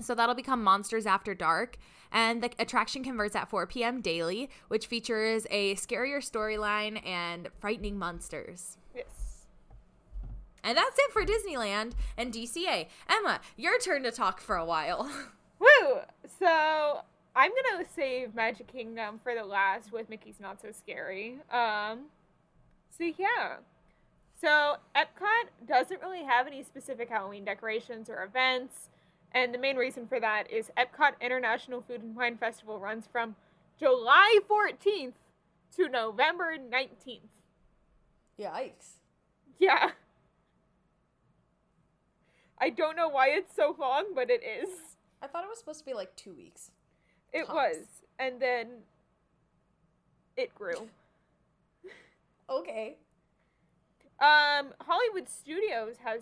so 0.00 0.14
that'll 0.14 0.34
become 0.34 0.62
Monsters 0.62 1.06
After 1.06 1.34
Dark 1.34 1.76
and 2.10 2.42
the 2.42 2.50
attraction 2.58 3.02
converts 3.02 3.34
at 3.34 3.48
4 3.48 3.66
p.m. 3.66 4.00
daily, 4.00 4.50
which 4.68 4.86
features 4.86 5.46
a 5.50 5.74
scarier 5.76 6.18
storyline 6.18 7.04
and 7.06 7.48
frightening 7.58 7.98
monsters. 7.98 8.76
Yes. 10.62 10.68
And 10.68 10.76
that's 10.78 10.98
it 10.98 11.12
for 11.12 11.24
Disneyland 11.24 11.92
and 12.16 12.32
DCA. 12.32 12.86
Emma, 13.08 13.40
your 13.56 13.78
turn 13.78 14.02
to 14.04 14.10
talk 14.10 14.40
for 14.40 14.56
a 14.56 14.64
while. 14.64 15.10
Woo! 15.58 16.00
So 16.38 17.00
I'm 17.34 17.50
gonna 17.50 17.84
save 17.94 18.34
Magic 18.34 18.66
Kingdom 18.66 19.20
for 19.22 19.34
the 19.34 19.44
last 19.44 19.92
with 19.92 20.08
Mickey's 20.08 20.40
Not 20.40 20.60
So 20.60 20.70
Scary. 20.72 21.38
Um, 21.50 22.06
so 22.90 23.04
yeah. 23.04 23.56
So 24.40 24.76
Epcot 24.96 25.68
doesn't 25.68 26.02
really 26.02 26.24
have 26.24 26.46
any 26.46 26.62
specific 26.62 27.08
Halloween 27.08 27.44
decorations 27.44 28.10
or 28.10 28.24
events, 28.24 28.90
and 29.32 29.54
the 29.54 29.58
main 29.58 29.76
reason 29.76 30.06
for 30.06 30.18
that 30.20 30.50
is 30.50 30.70
Epcot 30.76 31.12
International 31.20 31.80
Food 31.80 32.02
and 32.02 32.16
Wine 32.16 32.36
Festival 32.36 32.78
runs 32.78 33.06
from 33.10 33.36
July 33.78 34.38
14th 34.50 35.14
to 35.76 35.88
November 35.88 36.56
19th. 36.56 37.20
Yikes. 38.38 38.98
Yeah. 39.58 39.92
I 42.62 42.70
don't 42.70 42.94
know 42.94 43.08
why 43.08 43.30
it's 43.30 43.56
so 43.56 43.74
long, 43.76 44.14
but 44.14 44.30
it 44.30 44.40
is. 44.44 44.68
I 45.20 45.26
thought 45.26 45.42
it 45.42 45.48
was 45.50 45.58
supposed 45.58 45.80
to 45.80 45.84
be 45.84 45.94
like 45.94 46.14
two 46.14 46.32
weeks. 46.32 46.70
It 47.32 47.46
Tops. 47.46 47.52
was. 47.52 47.76
And 48.20 48.40
then 48.40 48.68
it 50.36 50.54
grew. 50.54 50.88
Okay. 52.48 52.94
Um, 54.20 54.74
Hollywood 54.80 55.28
Studios 55.28 55.96
has 56.04 56.20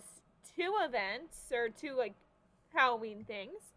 two 0.57 0.73
events 0.83 1.37
or 1.53 1.69
two 1.69 1.95
like 1.95 2.15
Halloween 2.75 3.23
things. 3.27 3.75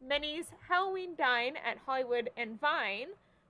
Minnie's 0.00 0.46
Halloween 0.66 1.10
Dine 1.14 1.56
at 1.56 1.76
Hollywood 1.84 2.30
and 2.38 2.58
Vine, 2.58 3.08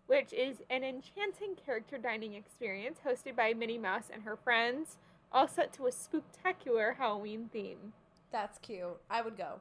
which 0.09 0.33
is 0.33 0.57
an 0.69 0.83
enchanting 0.83 1.55
character 1.65 1.97
dining 1.97 2.35
experience 2.35 2.99
hosted 3.07 3.37
by 3.37 3.55
Minnie 3.55 3.79
Mouse 3.79 4.11
and 4.13 4.25
her 4.25 4.37
friends, 4.37 4.97
all 5.31 5.47
set 5.47 5.73
to 5.75 5.87
a 5.87 5.91
spooktacular 5.93 6.97
Halloween 6.97 7.51
theme. 7.53 7.93
That's 8.33 8.59
cute. 8.59 8.99
I 9.11 9.23
would 9.23 9.37
go. 9.37 9.61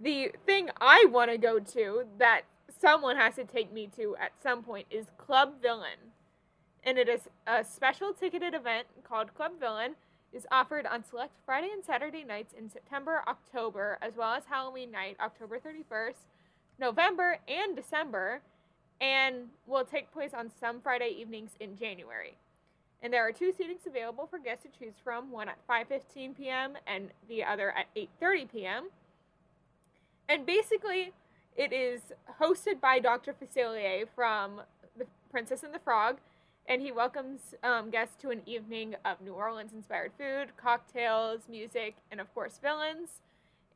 The 0.00 0.32
thing 0.46 0.70
I 0.80 1.06
want 1.10 1.30
to 1.30 1.38
go 1.38 1.60
to 1.60 2.04
that 2.18 2.42
someone 2.80 3.16
has 3.16 3.36
to 3.36 3.44
take 3.44 3.72
me 3.72 3.88
to 3.96 4.16
at 4.20 4.32
some 4.42 4.62
point 4.62 4.86
is 4.90 5.06
Club 5.18 5.62
Villain. 5.62 6.12
and 6.84 6.98
it 6.98 7.08
is 7.08 7.28
a 7.46 7.64
special 7.64 8.12
ticketed 8.12 8.54
event 8.54 8.86
called 9.04 9.34
Club 9.34 9.52
Villain 9.60 9.94
is 10.32 10.46
offered 10.50 10.86
on 10.86 11.04
select 11.04 11.32
Friday 11.46 11.70
and 11.72 11.84
Saturday 11.84 12.24
nights 12.24 12.54
in 12.58 12.70
September, 12.70 13.22
October, 13.28 13.98
as 14.02 14.16
well 14.16 14.32
as 14.34 14.44
Halloween 14.48 14.90
night, 14.90 15.16
October 15.20 15.58
31st, 15.60 16.26
November, 16.80 17.38
and 17.48 17.76
December, 17.76 18.40
and 19.00 19.48
will 19.66 19.84
take 19.84 20.12
place 20.12 20.32
on 20.34 20.50
some 20.60 20.80
Friday 20.80 21.14
evenings 21.18 21.52
in 21.60 21.76
January. 21.76 22.38
And 23.02 23.12
there 23.12 23.26
are 23.26 23.32
two 23.32 23.52
seatings 23.52 23.84
available 23.86 24.28
for 24.28 24.38
guests 24.38 24.64
to 24.64 24.78
choose 24.78 24.94
from, 25.02 25.32
one 25.32 25.48
at 25.48 25.58
5:15 25.68 26.36
p.m. 26.36 26.74
and 26.86 27.10
the 27.28 27.42
other 27.42 27.72
at 27.72 27.86
8:30 27.96 28.50
p.m. 28.50 28.88
And 30.28 30.46
basically, 30.46 31.12
it 31.56 31.72
is 31.72 32.00
hosted 32.40 32.80
by 32.80 33.00
Dr. 33.00 33.34
Facilier 33.34 34.06
from 34.14 34.62
The 34.96 35.06
Princess 35.30 35.64
and 35.64 35.74
the 35.74 35.80
Frog, 35.80 36.18
and 36.66 36.80
he 36.80 36.92
welcomes 36.92 37.54
um, 37.64 37.90
guests 37.90 38.14
to 38.22 38.30
an 38.30 38.40
evening 38.46 38.94
of 39.04 39.20
New 39.20 39.32
Orleans 39.32 39.72
inspired 39.72 40.12
food, 40.16 40.56
cocktails, 40.56 41.42
music, 41.50 41.96
and 42.10 42.20
of 42.20 42.32
course, 42.34 42.58
villains. 42.62 43.20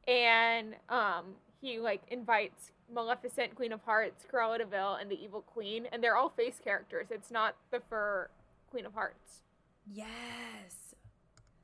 And 0.07 0.77
um, 0.89 1.35
he 1.61 1.81
like 1.81 2.03
invites 2.09 2.71
Maleficent, 2.95 3.57
Queen 3.57 3.73
of 3.73 3.83
Hearts, 3.83 4.25
Cruella 4.33 4.59
de 4.59 4.67
Vil, 4.67 4.95
and 4.95 5.11
the 5.11 5.21
Evil 5.23 5.43
Queen, 5.43 5.89
and 5.91 6.03
they're 6.03 6.17
all 6.17 6.31
face 6.31 6.61
characters. 6.63 7.09
It's 7.11 7.33
not 7.33 7.57
the 7.73 7.81
fur 7.91 8.29
Queen 8.71 8.87
of 8.87 8.95
Hearts. 8.95 9.43
Yes. 9.87 10.95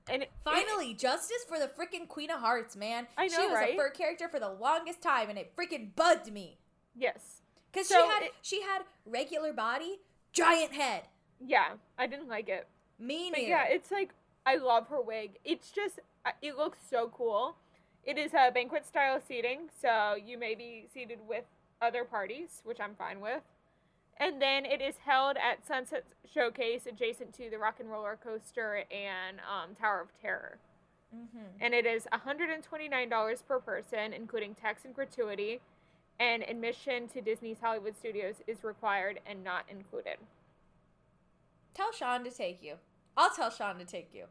And 0.09 0.22
it, 0.24 0.30
Finally, 0.44 0.94
justice 0.94 1.44
for 1.48 1.59
the 1.59 1.68
freaking 1.68 2.09
Queen 2.09 2.30
of 2.30 2.40
Hearts, 2.40 2.76
man. 2.76 3.07
I 3.16 3.28
know, 3.28 3.36
She 3.38 3.46
was 3.46 3.55
right? 3.55 3.74
a 3.74 3.76
fur 3.76 3.90
character 3.90 4.28
for 4.28 4.40
the 4.40 4.48
longest 4.50 5.00
time, 5.00 5.30
and 5.30 5.38
it 5.38 5.55
freaking 5.57 5.94
bugged 5.94 6.32
me. 6.32 6.59
yes, 6.94 7.42
Cause 7.72 7.88
So 7.88 8.03
she 8.03 8.09
had 8.11 8.22
it- 8.24 8.34
she 8.42 8.61
had 8.62 8.82
regular 9.07 9.53
body, 9.53 10.00
giant 10.32 10.72
head. 10.72 11.09
yeah, 11.40 11.76
I 11.96 12.07
didn't 12.07 12.28
like 12.28 12.48
it. 12.48 12.66
Me 12.98 13.30
But 13.30 13.38
neither. 13.38 13.48
yeah, 13.50 13.64
it's 13.64 13.90
like 13.90 14.12
I 14.44 14.57
love 14.57 14.88
her 14.88 15.00
wig. 15.00 15.38
It's 15.44 15.70
just 15.70 16.00
it 16.42 16.57
looks 16.57 16.78
so 16.90 17.09
cool. 17.09 17.57
It 18.05 18.18
is 18.18 18.34
a 18.34 18.50
banquet 18.50 18.84
style 18.86 19.20
seating, 19.26 19.70
so 19.80 20.14
you 20.16 20.36
may 20.36 20.55
be 20.55 20.86
seated 20.92 21.20
with 21.26 21.44
other 21.80 22.05
parties, 22.05 22.61
which 22.64 22.78
I'm 22.80 22.94
fine 22.94 23.20
with. 23.20 23.42
And 24.18 24.40
then 24.40 24.64
it 24.64 24.80
is 24.80 24.96
held 25.04 25.36
at 25.36 25.66
Sunset 25.66 26.04
Showcase, 26.32 26.86
adjacent 26.86 27.34
to 27.34 27.50
the 27.50 27.58
Rock 27.58 27.76
and 27.80 27.90
Roller 27.90 28.18
Coaster 28.22 28.84
and 28.90 29.38
um, 29.40 29.74
Tower 29.74 30.00
of 30.00 30.08
Terror. 30.20 30.58
mm-hmm. 31.14 31.38
And 31.60 31.74
it 31.74 31.86
is 31.86 32.06
$129 32.12 33.46
per 33.46 33.58
person, 33.58 34.12
including 34.12 34.54
tax 34.54 34.84
and 34.84 34.94
gratuity. 34.94 35.60
And 36.20 36.42
admission 36.44 37.08
to 37.08 37.20
Disney's 37.20 37.58
Hollywood 37.60 37.96
Studios 37.96 38.36
is 38.46 38.62
required 38.62 39.20
and 39.26 39.42
not 39.42 39.64
included. 39.68 40.18
Tell 41.74 41.90
Sean 41.92 42.22
to 42.24 42.30
take 42.30 42.62
you. 42.62 42.74
I'll 43.16 43.34
tell 43.34 43.50
Sean 43.50 43.78
to 43.78 43.84
take 43.84 44.10
you. 44.14 44.24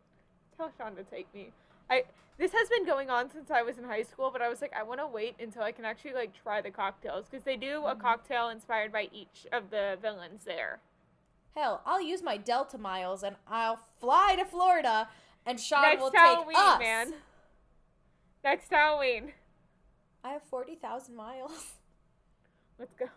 tell 0.55 0.71
Sean 0.77 0.95
to 0.95 1.03
take 1.03 1.34
me. 1.34 1.51
I 1.91 2.03
this 2.37 2.53
has 2.53 2.69
been 2.69 2.85
going 2.87 3.09
on 3.11 3.29
since 3.29 3.51
I 3.51 3.61
was 3.61 3.77
in 3.77 3.83
high 3.83 4.01
school, 4.03 4.31
but 4.31 4.41
I 4.41 4.49
was 4.49 4.61
like, 4.61 4.73
I 4.75 4.81
want 4.81 4.99
to 4.99 5.05
wait 5.05 5.35
until 5.39 5.61
I 5.61 5.71
can 5.71 5.85
actually 5.85 6.13
like 6.13 6.31
try 6.33 6.59
the 6.61 6.71
cocktails 6.71 7.25
because 7.29 7.43
they 7.43 7.55
do 7.57 7.85
a 7.85 7.93
Mhm. 7.95 7.99
cocktail 7.99 8.49
inspired 8.49 8.91
by 8.91 9.09
each 9.13 9.45
of 9.51 9.69
the 9.69 9.97
villains 10.01 10.43
there. 10.45 10.79
Hell, 11.55 11.81
I'll 11.85 12.01
use 12.01 12.23
my 12.23 12.37
Delta 12.37 12.77
miles 12.79 13.21
and 13.23 13.35
I'll 13.47 13.79
fly 13.99 14.35
to 14.39 14.45
Florida, 14.45 15.09
and 15.45 15.59
Sean 15.59 15.81
Next 15.83 16.01
will 16.01 16.11
Halloween, 16.11 16.55
take 16.55 16.57
us. 16.57 16.79
man. 16.79 17.13
Next 18.43 18.69
Halloween, 18.71 19.33
I 20.23 20.29
have 20.31 20.43
forty 20.43 20.75
thousand 20.75 21.15
miles. 21.15 21.73
let's 22.79 22.93
go. 22.95 23.09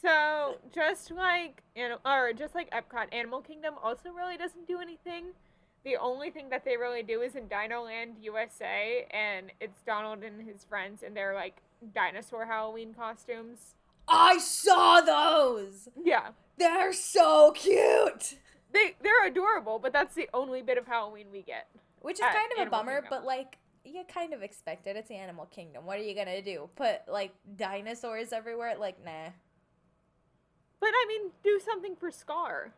So 0.00 0.56
just 0.72 1.10
like 1.10 1.62
An- 1.76 1.98
or 2.06 2.32
just 2.32 2.54
like 2.54 2.70
Epcot, 2.70 3.12
Animal 3.12 3.42
Kingdom 3.42 3.74
also 3.82 4.10
really 4.12 4.38
doesn't 4.38 4.66
do 4.66 4.78
anything. 4.80 5.34
The 5.84 5.96
only 5.96 6.30
thing 6.30 6.50
that 6.50 6.64
they 6.64 6.76
really 6.76 7.02
do 7.02 7.22
is 7.22 7.34
in 7.34 7.48
Dino 7.48 7.82
Land 7.82 8.16
USA, 8.20 9.06
and 9.10 9.50
it's 9.60 9.80
Donald 9.86 10.22
and 10.22 10.46
his 10.46 10.64
friends 10.64 11.02
in 11.02 11.14
their 11.14 11.34
like 11.34 11.62
dinosaur 11.94 12.46
Halloween 12.46 12.92
costumes. 12.92 13.74
I 14.06 14.38
saw 14.38 15.00
those. 15.00 15.88
Yeah. 16.02 16.30
They're 16.58 16.92
so 16.92 17.52
cute. 17.52 18.36
They 18.72 18.94
they're 19.02 19.26
adorable, 19.26 19.78
but 19.78 19.92
that's 19.92 20.14
the 20.14 20.28
only 20.34 20.62
bit 20.62 20.76
of 20.76 20.86
Halloween 20.86 21.28
we 21.32 21.42
get. 21.42 21.68
Which 22.02 22.16
is 22.16 22.20
kind 22.20 22.52
of 22.58 22.66
a 22.66 22.70
bummer, 22.70 23.00
Kingdom. 23.00 23.08
but 23.10 23.24
like 23.24 23.56
you 23.84 24.02
kind 24.12 24.34
of 24.34 24.42
expect 24.42 24.86
it. 24.86 24.96
It's 24.96 25.10
Animal 25.10 25.46
Kingdom. 25.46 25.86
What 25.86 25.98
are 25.98 26.02
you 26.02 26.14
gonna 26.14 26.42
do? 26.42 26.68
Put 26.76 27.00
like 27.08 27.32
dinosaurs 27.56 28.32
everywhere? 28.32 28.76
Like 28.78 29.02
nah. 29.04 29.30
But 30.78 30.90
I 30.90 31.06
mean, 31.08 31.30
do 31.42 31.60
something 31.64 31.96
for 31.96 32.10
Scar 32.10 32.72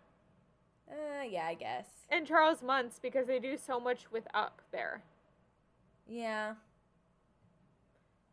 Uh, 0.93 1.22
yeah, 1.24 1.47
I 1.47 1.55
guess. 1.55 1.86
and 2.11 2.26
Charles 2.26 2.62
Muntz 2.62 2.99
because 3.01 3.26
they 3.26 3.38
do 3.38 3.57
so 3.57 3.80
much 3.80 4.11
with 4.12 4.24
Up 4.34 4.61
there. 4.72 5.03
Yeah. 6.07 6.55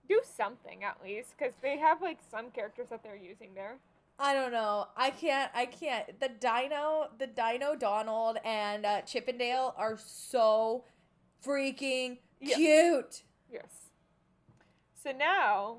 Do 0.09 0.21
something 0.23 0.83
at 0.83 0.97
least, 1.03 1.35
because 1.37 1.53
they 1.61 1.77
have 1.77 2.01
like 2.01 2.17
some 2.31 2.49
characters 2.51 2.87
that 2.89 3.03
they're 3.03 3.15
using 3.15 3.49
there. 3.55 3.75
I 4.17 4.33
don't 4.33 4.51
know. 4.51 4.87
I 4.97 5.11
can't. 5.11 5.49
I 5.55 5.65
can't. 5.65 6.19
The 6.19 6.27
Dino, 6.29 7.09
the 7.17 7.27
Dino 7.27 7.75
Donald 7.75 8.37
and 8.43 8.85
uh, 8.85 9.01
Chip 9.01 9.29
'n 9.29 9.37
Dale 9.37 9.73
are 9.77 9.97
so 9.97 10.83
freaking 11.45 12.17
Yeah. 12.41 12.55
cute. 12.57 13.23
Yes. 13.49 13.91
So 15.01 15.11
now, 15.11 15.77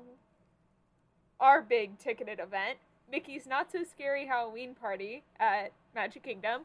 our 1.39 1.61
big 1.61 1.99
ticketed 1.99 2.39
event, 2.39 2.79
Mickey's 3.11 3.45
Not 3.45 3.71
So 3.71 3.83
Scary 3.83 4.25
Halloween 4.25 4.73
Party 4.73 5.23
at 5.39 5.73
Magic 5.93 6.23
Kingdom, 6.23 6.61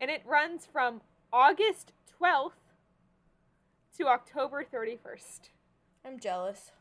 and 0.00 0.10
it 0.10 0.22
runs 0.26 0.66
from 0.70 1.00
August 1.32 1.92
12th 2.20 2.52
to 3.98 4.06
October 4.06 4.64
31st. 4.64 5.50
I'm 6.04 6.18
jealous. 6.18 6.72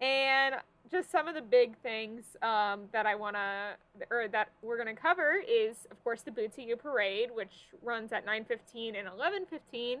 And 0.00 0.56
just 0.90 1.10
some 1.10 1.28
of 1.28 1.34
the 1.34 1.42
big 1.42 1.76
things 1.78 2.24
um, 2.42 2.82
that 2.92 3.06
I 3.06 3.14
want 3.14 3.36
to, 3.36 3.76
or 4.10 4.28
that 4.28 4.48
we're 4.62 4.82
going 4.82 4.94
to 4.94 5.00
cover 5.00 5.34
is, 5.46 5.86
of 5.90 6.02
course, 6.02 6.22
the 6.22 6.30
Boo-to-You 6.30 6.76
Parade, 6.76 7.30
which 7.32 7.68
runs 7.82 8.12
at 8.12 8.26
9.15 8.26 8.98
and 8.98 9.08
11.15. 9.08 9.98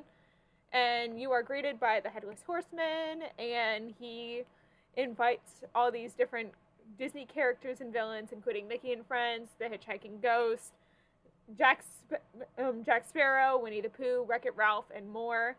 And 0.72 1.20
you 1.20 1.32
are 1.32 1.42
greeted 1.42 1.78
by 1.78 2.00
the 2.00 2.08
Headless 2.08 2.42
Horseman, 2.46 3.24
and 3.38 3.92
he 3.98 4.42
invites 4.96 5.64
all 5.74 5.90
these 5.90 6.14
different 6.14 6.52
Disney 6.98 7.26
characters 7.26 7.80
and 7.80 7.92
villains, 7.92 8.30
including 8.32 8.68
Mickey 8.68 8.92
and 8.92 9.06
Friends, 9.06 9.50
the 9.58 9.66
Hitchhiking 9.66 10.22
Ghost, 10.22 10.72
Jack, 11.56 11.84
um, 12.58 12.84
Jack 12.84 13.06
Sparrow, 13.08 13.58
Winnie 13.58 13.80
the 13.80 13.88
Pooh, 13.88 14.24
Wreck-It 14.26 14.54
Ralph, 14.56 14.86
and 14.94 15.10
more. 15.10 15.56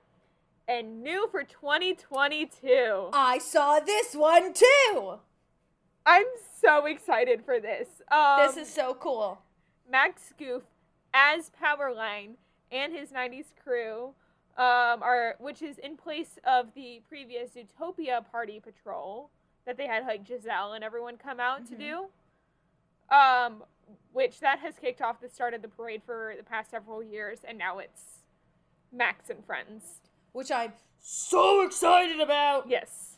And 0.67 1.03
new 1.03 1.27
for 1.31 1.43
2022. 1.43 3.09
I 3.13 3.37
saw 3.39 3.79
this 3.79 4.15
one 4.15 4.53
too. 4.53 5.15
I'm 6.05 6.25
so 6.61 6.85
excited 6.85 7.43
for 7.43 7.59
this. 7.59 7.87
Um, 8.11 8.39
this 8.45 8.57
is 8.57 8.73
so 8.73 8.93
cool. 8.93 9.39
Max 9.89 10.33
Goof 10.37 10.63
as 11.13 11.51
Powerline 11.61 12.35
and 12.71 12.93
his 12.93 13.09
90s 13.09 13.47
crew 13.61 14.13
um, 14.57 15.01
are 15.03 15.35
which 15.39 15.61
is 15.61 15.77
in 15.77 15.97
place 15.97 16.37
of 16.45 16.73
the 16.73 17.01
previous 17.09 17.55
Utopia 17.55 18.23
Party 18.31 18.59
Patrol 18.59 19.29
that 19.65 19.77
they 19.77 19.87
had 19.87 20.05
like 20.05 20.25
Giselle 20.27 20.73
and 20.73 20.83
everyone 20.83 21.17
come 21.17 21.39
out 21.39 21.65
to 21.67 21.73
Mhm. 21.75 21.79
do. 21.79 23.15
Um, 23.15 23.63
which 24.13 24.39
that 24.39 24.59
has 24.59 24.75
kicked 24.79 25.01
off 25.01 25.21
the 25.21 25.29
start 25.29 25.53
of 25.53 25.61
the 25.61 25.67
parade 25.67 26.01
for 26.05 26.33
the 26.37 26.43
past 26.43 26.71
several 26.71 27.03
years, 27.03 27.39
and 27.47 27.57
now 27.57 27.79
it's 27.79 28.21
Max 28.91 29.29
and 29.29 29.45
friends. 29.45 29.99
Which 30.33 30.51
I'm 30.51 30.73
so 30.99 31.65
excited 31.65 32.19
about. 32.19 32.69
Yes. 32.69 33.17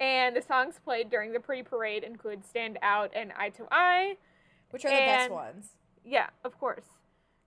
And 0.00 0.36
the 0.36 0.42
songs 0.42 0.76
played 0.82 1.10
during 1.10 1.32
the 1.32 1.40
pre-parade 1.40 2.04
include 2.04 2.44
"Stand 2.44 2.78
Out" 2.82 3.10
and 3.14 3.32
"Eye 3.36 3.50
to 3.50 3.66
Eye." 3.70 4.16
Which 4.70 4.84
are 4.84 4.90
the 4.90 4.96
best 4.96 5.30
ones. 5.30 5.70
Yeah, 6.04 6.28
of 6.44 6.58
course. 6.58 6.84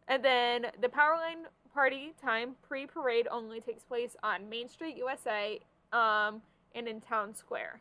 And 0.07 0.25
then 0.25 0.67
the 0.81 0.87
Powerline 0.87 1.45
party 1.73 2.13
time 2.21 2.55
pre 2.67 2.85
parade 2.85 3.27
only 3.31 3.61
takes 3.61 3.83
place 3.83 4.15
on 4.23 4.49
Main 4.49 4.67
Street, 4.67 4.97
USA, 4.97 5.59
um, 5.93 6.41
and 6.75 6.87
in 6.87 6.99
Town 6.99 7.33
Square. 7.33 7.79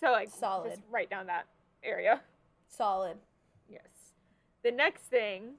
So 0.00 0.10
like 0.10 0.30
Solid. 0.30 0.70
just 0.70 0.82
right 0.90 1.08
down 1.08 1.26
that 1.26 1.46
area. 1.84 2.22
Solid. 2.68 3.18
The 4.62 4.70
next 4.70 5.02
thing 5.04 5.54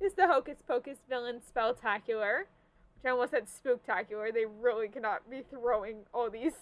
is 0.00 0.14
the 0.14 0.26
Hocus 0.26 0.58
Pocus 0.66 0.98
Villain 1.08 1.40
Spelltacular, 1.40 2.40
which 2.40 3.04
I 3.04 3.10
almost 3.10 3.32
said 3.32 3.46
spooktacular. 3.46 4.32
They 4.32 4.46
really 4.46 4.88
cannot 4.88 5.28
be 5.30 5.42
throwing 5.50 6.04
all 6.14 6.30
these 6.30 6.52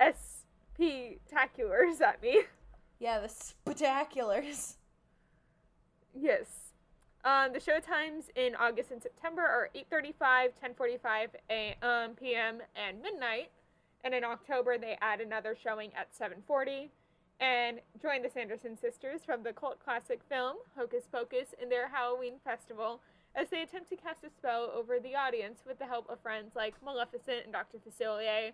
SP 0.00 1.20
taculars 1.32 2.00
at 2.00 2.20
me. 2.22 2.42
Yeah, 2.98 3.20
the 3.20 3.28
spectaculars. 3.28 4.74
Yes. 6.14 6.46
Um, 7.24 7.52
the 7.52 7.60
show 7.60 7.78
times 7.78 8.24
in 8.34 8.54
August 8.56 8.90
and 8.90 9.02
September 9.02 9.42
are 9.42 9.70
8:35, 9.74 10.52
10:45 10.62 11.28
a- 11.50 11.76
um, 11.82 12.14
p.m. 12.14 12.62
and 12.74 13.00
midnight, 13.02 13.50
and 14.04 14.14
in 14.14 14.24
October 14.24 14.78
they 14.78 14.96
add 15.00 15.20
another 15.20 15.54
showing 15.54 15.92
at 15.94 16.08
7:40, 16.14 16.90
and 17.40 17.80
join 18.00 18.22
the 18.22 18.30
Sanderson 18.30 18.76
sisters 18.78 19.22
from 19.24 19.42
the 19.42 19.52
cult 19.52 19.82
classic 19.82 20.20
film 20.28 20.56
Hocus 20.76 21.04
Pocus 21.10 21.48
in 21.60 21.68
their 21.68 21.88
Halloween 21.88 22.34
festival 22.44 23.00
as 23.34 23.48
they 23.48 23.62
attempt 23.62 23.88
to 23.90 23.96
cast 23.96 24.24
a 24.24 24.30
spell 24.30 24.70
over 24.74 24.98
the 25.00 25.14
audience 25.16 25.60
with 25.66 25.78
the 25.78 25.86
help 25.86 26.08
of 26.10 26.20
friends 26.20 26.52
like 26.54 26.74
Maleficent 26.84 27.44
and 27.44 27.52
Dr. 27.52 27.78
Facilier. 27.78 28.52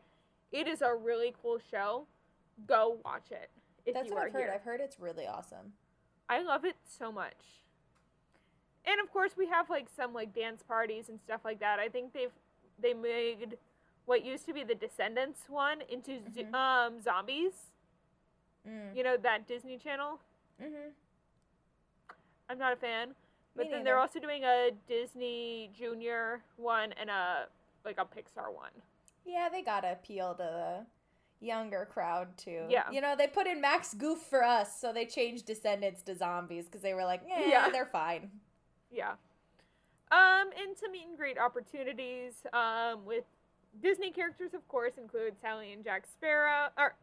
It 0.53 0.69
is 0.69 0.83
a 0.83 0.95
really 0.95 1.35
cool 1.43 1.59
show. 1.71 2.07
Go 2.67 2.99
watch 3.05 3.31
it 3.31 3.51
if 3.85 3.95
That's 3.95 4.09
you 4.09 4.15
what 4.15 4.23
are 4.23 4.27
I've 4.27 4.33
heard. 4.33 4.41
here. 4.43 4.53
I've 4.55 4.63
heard 4.63 4.81
it's 4.81 5.01
really 5.01 5.27
awesome. 5.27 5.73
I 6.29 6.43
love 6.43 6.65
it 6.65 6.77
so 6.85 7.11
much. 7.11 7.63
And 8.85 9.01
of 9.01 9.13
course, 9.13 9.33
we 9.37 9.49
have 9.49 9.69
like 9.69 9.89
some 9.95 10.15
like 10.15 10.33
dance 10.35 10.63
parties 10.63 11.09
and 11.09 11.19
stuff 11.21 11.41
like 11.45 11.59
that. 11.61 11.81
I 11.81 11.89
think 11.89 12.13
they've 12.13 12.31
they 12.81 12.95
made 12.95 13.57
what 14.05 14.25
used 14.25 14.47
to 14.47 14.53
be 14.53 14.63
the 14.63 14.75
Descendants 14.75 15.41
one 15.49 15.81
into 15.89 16.21
Mhm. 16.21 16.55
um 16.55 17.01
zombies. 17.01 17.73
Mm. 18.67 18.97
You 18.97 19.03
know 19.05 19.17
that 19.23 19.47
Disney 19.47 19.79
Channel. 19.79 20.19
Mm-hmm. 20.63 20.91
I'm 22.49 22.59
not 22.59 22.73
a 22.73 22.77
fan, 22.77 23.09
but 23.57 23.67
Me 23.67 23.73
then 23.73 23.85
they're 23.85 23.99
also 23.99 24.21
doing 24.21 24.45
a 24.45 24.71
Disney 24.89 25.71
Junior 25.77 26.43
one 26.57 26.93
and 27.01 27.11
a 27.11 27.47
like 27.85 27.99
a 27.99 28.05
Pixar 28.05 28.53
one. 28.55 28.71
Yeah, 29.25 29.49
they 29.51 29.63
gotta 29.63 29.93
appeal 29.93 30.35
to 30.35 30.43
the 30.43 30.87
younger 31.47 31.89
crowd 31.93 32.29
too. 32.37 32.65
Yeah. 32.69 32.91
You 32.91 33.01
know, 33.01 33.15
they 33.17 33.27
put 33.27 33.47
in 33.47 33.61
Max 33.61 33.95
Goof 33.95 34.19
for 34.19 34.43
us, 34.43 34.81
so 34.81 34.93
they 34.93 35.05
changed 35.07 35.47
Descendants 35.47 36.03
to 36.03 36.15
zombies 36.17 36.67
because 36.67 36.81
they 36.81 36.95
were 36.95 37.05
like, 37.05 37.23
eh, 37.31 37.49
Yeah. 37.49 37.69
they're 37.71 37.87
fine. 37.87 38.31
Yeah. 38.91 39.13
Um, 40.13 40.51
and 40.57 40.77
some 40.77 40.93
meet 40.93 41.07
and 41.09 41.17
greet 41.19 41.37
opportunities 41.39 42.35
um, 42.53 43.05
with 43.05 43.25
Disney 43.83 44.13
characters, 44.13 44.55
of 44.55 44.67
course, 44.69 44.95
include 44.99 45.35
Sally 45.43 45.73
and 45.73 45.83
Jack 45.85 46.07
Sparrow. 46.07 46.69
Or 46.79 46.95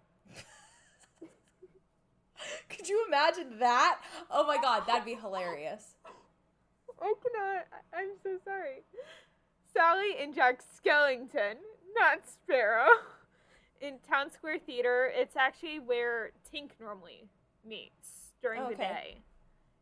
Could 2.70 2.88
you 2.90 3.04
imagine 3.08 3.60
that? 3.60 4.00
Oh 4.32 4.46
my 4.46 4.58
god, 4.58 4.84
that'd 4.88 5.06
be 5.06 5.16
hilarious. 5.16 5.96
I 7.02 7.14
cannot. 7.22 7.66
I'm 7.94 8.10
so 8.22 8.38
sorry. 8.46 8.84
Sally 9.74 10.16
and 10.22 10.34
Jack 10.36 10.62
Skellington, 10.62 11.56
not 11.98 12.20
Sparrow, 12.30 12.88
in 13.82 13.96
Town 14.08 14.30
Square 14.32 14.60
Theater. 14.60 15.12
It's 15.14 15.36
actually 15.36 15.80
where 15.80 16.32
Tink 16.54 16.70
normally 16.80 17.26
meets 17.68 18.32
during 18.42 18.68
the 18.70 18.76
day, 18.76 19.18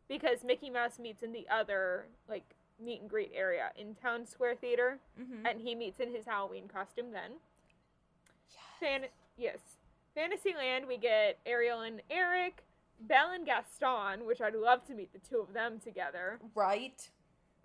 because 0.08 0.44
Mickey 0.44 0.70
Mouse 0.70 0.98
meets 1.00 1.24
in 1.24 1.32
the 1.32 1.46
other 1.50 2.06
like 2.30 2.46
meet 2.84 3.02
and 3.02 3.10
greet 3.10 3.32
area 3.36 3.72
in 3.78 3.94
Town 3.96 4.26
Square 4.26 4.56
Theater, 4.56 5.00
Mm-hmm. 5.22 5.46
and 5.46 5.60
he 5.62 5.76
meets 5.76 6.00
in 6.00 6.14
his 6.14 6.26
Halloween 6.26 6.68
costume 6.68 7.12
then. 7.12 7.32
Fan- 8.80 9.10
yes. 9.38 9.60
Fantasyland, 10.16 10.88
we 10.88 10.98
get 10.98 11.40
Ariel 11.46 11.82
and 11.82 12.02
Eric, 12.10 12.64
Belle 13.02 13.32
and 13.32 13.46
Gaston, 13.46 14.26
which 14.26 14.42
I'd 14.42 14.56
love 14.56 14.86
to 14.88 14.94
meet 14.94 15.12
the 15.14 15.20
two 15.20 15.38
of 15.40 15.54
them 15.54 15.80
together. 15.84 16.40
Right? 16.56 17.10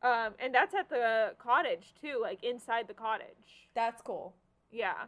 Um, 0.03 0.35
and 0.39 0.55
that's 0.55 0.75
at 0.75 0.89
the 0.89 1.35
cottage 1.39 1.95
too, 2.01 2.19
like 2.23 2.43
inside 2.45 2.87
the 2.89 2.95
cottage. 2.95 3.69
That's 3.75 4.01
cool. 4.03 4.35
Yeah. 4.71 5.05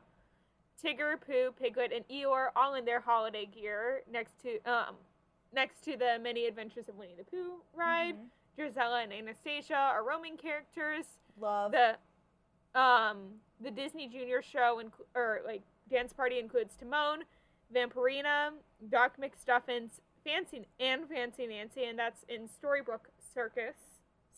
Tigger, 0.83 1.15
Pooh, 1.21 1.53
Piglet, 1.61 1.93
and 1.93 2.05
Eeyore 2.09 2.49
all 2.57 2.75
in 2.75 2.85
their 2.85 3.01
holiday 3.01 3.47
gear 3.47 4.03
next 4.11 4.33
to 4.43 4.59
um 4.71 4.95
next 5.55 5.83
to 5.85 5.97
the 5.97 6.19
many 6.23 6.47
adventures 6.47 6.89
of 6.89 6.97
Winnie 6.97 7.15
the 7.17 7.25
Pooh 7.25 7.63
ride. 7.75 8.15
Mhm. 8.17 8.29
Drizella 8.59 9.03
and 9.05 9.13
Anastasia 9.13 9.77
are 9.77 10.05
roaming 10.05 10.37
characters. 10.37 11.05
Love. 11.39 11.73
The 11.73 11.97
um 12.75 13.41
the 13.61 13.71
Disney 13.71 14.09
Junior 14.09 14.41
show 14.43 14.79
and 14.79 14.91
or 15.15 15.41
like 15.45 15.63
dance 15.89 16.13
party 16.13 16.39
includes 16.39 16.75
Timon, 16.77 17.21
Vampirina, 17.75 18.51
Doc 18.91 19.17
McStuffins, 19.21 20.01
Fancy 20.25 20.67
and 20.81 21.09
Fancy 21.09 21.47
Nancy, 21.47 21.85
and 21.85 21.99
that's 21.99 22.25
in 22.29 22.49
Storybook 22.49 23.09
Circus. 23.35 23.77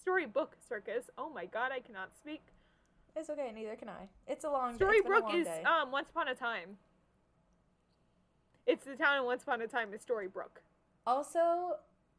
Storybook 0.01 0.57
Circus. 0.69 1.11
Oh 1.19 1.31
my 1.31 1.47
God, 1.47 1.73
I 1.73 1.81
cannot 1.81 2.17
speak. 2.17 2.43
it's 3.17 3.29
okay, 3.31 3.51
neither 3.55 3.77
can 3.77 3.89
I. 3.89 4.09
It's 4.27 4.45
a 4.45 4.51
long 4.51 4.77
day. 4.77 4.87
It's 4.87 5.03
been 5.03 5.13
a 5.13 5.17
Storybook 5.19 5.35
is 5.35 5.47
day. 5.47 5.63
um 5.65 5.91
Once 5.91 6.11
Upon 6.11 6.29
a 6.29 6.35
Time. 6.35 6.77
It's 8.67 8.85
the 8.85 8.95
town 8.95 9.19
in 9.19 9.25
Once 9.25 9.43
Upon 9.43 9.61
a 9.63 9.67
Time 9.67 9.93
is 9.95 10.01
Storybrooke. 10.05 10.61
Also, 11.07 11.77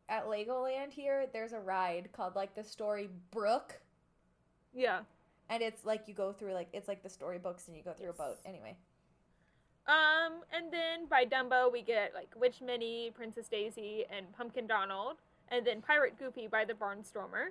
at 0.09 0.25
Legoland 0.25 0.91
here, 0.91 1.27
there's 1.31 1.53
a 1.53 1.59
ride 1.59 2.09
called 2.11 2.35
like 2.35 2.55
the 2.55 2.63
Story 2.63 3.09
Brook, 3.31 3.79
Yeah. 4.73 5.01
and 5.49 5.63
it's 5.63 5.85
like 5.85 6.07
you 6.07 6.13
go 6.13 6.33
through 6.33 6.53
like 6.53 6.67
it's 6.73 6.87
like 6.87 7.03
the 7.03 7.09
storybooks 7.09 7.67
and 7.67 7.77
you 7.77 7.83
go 7.83 7.93
through 7.93 8.09
a 8.09 8.13
boat. 8.13 8.37
Anyway, 8.45 8.75
Um, 9.87 10.43
and 10.53 10.71
then 10.71 11.07
by 11.09 11.25
Dumbo 11.25 11.71
we 11.71 11.81
get 11.81 12.13
like 12.13 12.29
Witch 12.35 12.61
Minnie, 12.61 13.11
Princess 13.13 13.47
Daisy, 13.47 14.05
and 14.15 14.31
Pumpkin 14.33 14.67
Donald, 14.67 15.17
and 15.49 15.65
then 15.65 15.81
Pirate 15.81 16.17
Goofy 16.19 16.47
by 16.47 16.65
the 16.65 16.73
Barnstormer. 16.73 17.49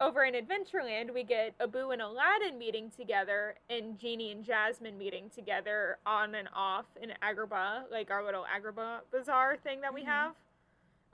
Over 0.00 0.24
in 0.24 0.34
Adventureland, 0.34 1.14
we 1.14 1.22
get 1.22 1.54
Abu 1.60 1.90
and 1.90 2.02
Aladdin 2.02 2.58
meeting 2.58 2.90
together, 2.90 3.54
and 3.70 3.96
Genie 3.96 4.32
and 4.32 4.44
Jasmine 4.44 4.98
meeting 4.98 5.30
together 5.30 5.98
on 6.04 6.34
and 6.34 6.48
off 6.52 6.86
in 7.00 7.12
Agrabah, 7.22 7.90
like 7.92 8.10
our 8.10 8.24
little 8.24 8.44
Agrabah 8.44 9.02
bazaar 9.12 9.56
thing 9.56 9.80
that 9.82 9.94
we 9.94 10.02
Mhm. 10.02 10.06
have. 10.06 10.34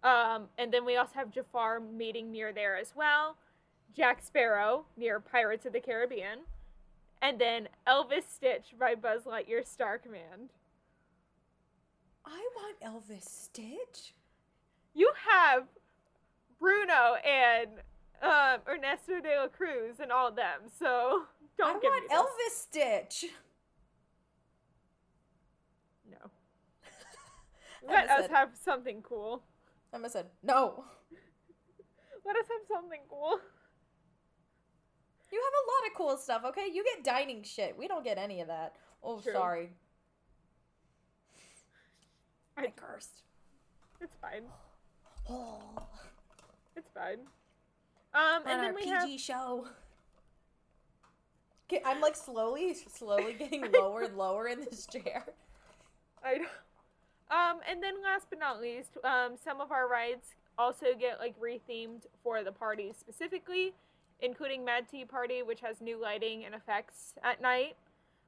Um, 0.02 0.48
and 0.56 0.72
then 0.72 0.86
we 0.86 0.96
also 0.96 1.14
have 1.16 1.30
Jafar 1.30 1.78
meeting 1.78 2.32
near 2.32 2.54
there 2.54 2.74
as 2.74 2.96
well. 2.96 3.36
Jack 3.92 4.22
Sparrow 4.22 4.86
near 4.96 5.20
Pirates 5.20 5.66
of 5.66 5.74
the 5.74 5.80
Caribbean. 5.80 6.46
And 7.22 7.38
then 7.38 7.68
Elvis 7.86 8.24
Stitch 8.34 8.74
by 8.78 8.94
Buzz 8.94 9.24
Lightyear 9.24 9.66
Star 9.66 9.98
Command. 9.98 10.50
I 12.24 12.48
want 12.56 12.80
Elvis 12.80 13.28
Stitch. 13.28 14.14
You 14.94 15.10
have 15.30 15.64
Bruno 16.58 17.14
and 17.24 17.68
um, 18.22 18.60
Ernesto 18.68 19.20
de 19.22 19.38
la 19.38 19.48
Cruz 19.48 20.00
and 20.00 20.10
all 20.12 20.30
them, 20.30 20.60
so 20.78 21.22
don't 21.58 21.76
I 21.76 21.80
give 21.80 21.90
want 21.90 22.02
me 22.02 22.08
this. 22.08 22.18
Elvis 22.18 22.62
Stitch. 22.62 23.30
No. 26.10 26.30
Let 27.88 28.10
us 28.10 28.22
said- 28.22 28.30
have 28.30 28.50
something 28.62 29.02
cool. 29.02 29.42
Emma 29.92 30.08
said 30.08 30.26
no. 30.42 30.84
Let 32.24 32.36
us 32.36 32.46
have 32.48 32.66
something 32.80 33.00
cool. 33.08 33.40
You 35.32 35.40
have 35.40 35.52
a 35.52 35.66
lot 35.70 35.90
of 35.90 35.96
cool 35.96 36.16
stuff, 36.16 36.42
okay? 36.46 36.68
You 36.72 36.84
get 36.84 37.04
dining 37.04 37.42
shit. 37.42 37.76
We 37.78 37.86
don't 37.88 38.04
get 38.04 38.18
any 38.18 38.40
of 38.40 38.48
that. 38.48 38.74
Oh, 39.02 39.20
True. 39.20 39.32
sorry. 39.32 39.70
I 42.56 42.62
I- 42.62 42.72
cursed. 42.76 43.22
It's 44.00 44.16
fine. 44.20 44.44
Oh. 45.28 45.60
It's 46.76 46.88
fine. 46.94 47.18
Um, 48.14 48.42
and 48.46 48.62
then 48.62 48.74
we 48.74 48.82
PG 48.82 48.90
have 48.90 49.20
show. 49.20 49.66
Okay, 51.70 51.82
I'm 51.84 52.00
like 52.00 52.16
slowly, 52.16 52.74
slowly 52.74 53.34
getting 53.34 53.70
lower 53.74 54.02
and 54.02 54.16
lower 54.16 54.48
in 54.48 54.60
this 54.60 54.86
chair. 54.86 55.26
I 56.24 56.38
know. 56.38 56.46
Um, 57.30 57.60
and 57.68 57.82
then 57.82 58.02
last 58.02 58.26
but 58.30 58.38
not 58.38 58.60
least, 58.60 58.98
um, 59.04 59.36
some 59.42 59.60
of 59.60 59.70
our 59.70 59.88
rides 59.88 60.34
also 60.58 60.86
get 60.98 61.20
like 61.20 61.34
rethemed 61.38 62.02
for 62.22 62.42
the 62.42 62.52
party 62.52 62.92
specifically, 62.98 63.72
including 64.22 64.64
Mad 64.64 64.86
Tea 64.90 65.04
Party, 65.04 65.42
which 65.42 65.60
has 65.60 65.80
new 65.80 66.00
lighting 66.00 66.44
and 66.44 66.54
effects 66.54 67.14
at 67.22 67.40
night. 67.40 67.76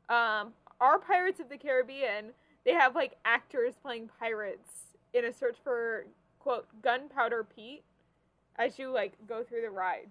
Um, 0.09 0.53
our 0.80 0.99
Pirates 0.99 1.40
of 1.40 1.49
the 1.49 1.57
Caribbean, 1.57 2.32
they 2.64 2.72
have 2.72 2.95
like 2.95 3.16
actors 3.24 3.74
playing 3.82 4.11
pirates 4.18 4.97
in 5.14 5.24
a 5.24 5.32
search 5.32 5.57
for 5.62 6.07
quote 6.38 6.66
Gunpowder 6.82 7.45
Pete 7.45 7.84
as 8.57 8.78
you 8.78 8.90
like 8.90 9.12
go 9.28 9.43
through 9.43 9.62
the 9.62 9.70
ride. 9.70 10.11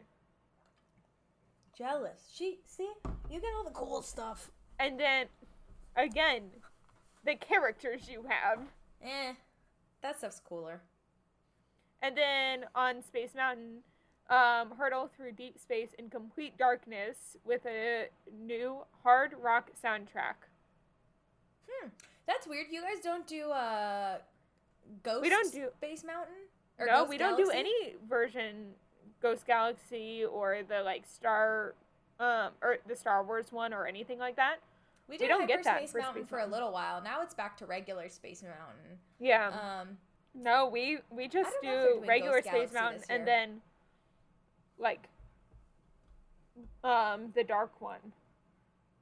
Jealous. 1.77 2.31
She 2.33 2.59
see, 2.65 2.89
you 3.29 3.39
get 3.39 3.49
all 3.55 3.63
the 3.63 3.71
cool 3.71 4.01
stuff. 4.01 4.51
And 4.79 4.99
then 4.99 5.27
again, 5.95 6.43
the 7.25 7.35
characters 7.35 8.09
you 8.09 8.25
have. 8.27 8.59
Eh, 9.03 9.33
that 10.01 10.17
stuff's 10.17 10.39
cooler. 10.39 10.81
And 12.01 12.17
then 12.17 12.65
on 12.75 13.03
Space 13.03 13.35
Mountain, 13.35 13.79
um, 14.31 14.71
hurtle 14.77 15.09
through 15.15 15.33
deep 15.33 15.59
space 15.59 15.89
in 15.99 16.09
complete 16.09 16.57
darkness 16.57 17.35
with 17.45 17.65
a 17.65 18.07
new 18.45 18.77
hard 19.03 19.33
rock 19.41 19.69
soundtrack. 19.83 20.35
Hmm, 21.69 21.89
that's 22.25 22.47
weird. 22.47 22.67
You 22.71 22.81
guys 22.81 23.03
don't 23.03 23.27
do 23.27 23.51
uh, 23.51 24.17
Ghost. 25.03 25.21
We 25.21 25.29
don't 25.29 25.51
do- 25.53 25.69
Space 25.77 26.03
Mountain. 26.03 26.33
Or 26.79 26.85
no, 26.87 26.99
Ghost 26.99 27.09
we 27.09 27.17
don't 27.17 27.37
do 27.37 27.49
any 27.51 27.95
version 28.09 28.67
Ghost 29.21 29.45
Galaxy 29.45 30.23
or 30.25 30.59
the 30.67 30.81
like 30.81 31.03
Star, 31.05 31.75
um, 32.19 32.51
or 32.61 32.77
the 32.87 32.95
Star 32.95 33.23
Wars 33.23 33.51
one 33.51 33.73
or 33.73 33.85
anything 33.85 34.17
like 34.17 34.37
that. 34.37 34.57
We 35.07 35.15
we 35.15 35.17
did 35.17 35.27
don't 35.27 35.45
get 35.45 35.63
that 35.65 35.89
for 35.89 35.97
Mountain 35.99 36.23
Space 36.23 36.29
for 36.29 36.39
a 36.39 36.47
little 36.47 36.71
while. 36.71 37.01
Now 37.03 37.21
it's 37.21 37.33
back 37.35 37.57
to 37.57 37.65
regular 37.65 38.07
Space 38.09 38.41
Mountain. 38.43 38.97
Yeah, 39.19 39.49
Um, 39.81 39.97
no, 40.33 40.67
we 40.67 40.99
we 41.09 41.27
just 41.27 41.51
don't 41.61 41.65
know 41.65 41.71
if 41.73 41.83
they're 41.83 42.01
do 42.01 42.07
regular 42.07 42.41
Space 42.41 42.51
Galaxy 42.71 42.73
Mountain 42.73 43.03
and 43.09 43.27
then 43.27 43.61
like 44.81 45.07
um 46.83 47.31
the 47.35 47.43
dark 47.43 47.79
one. 47.79 48.13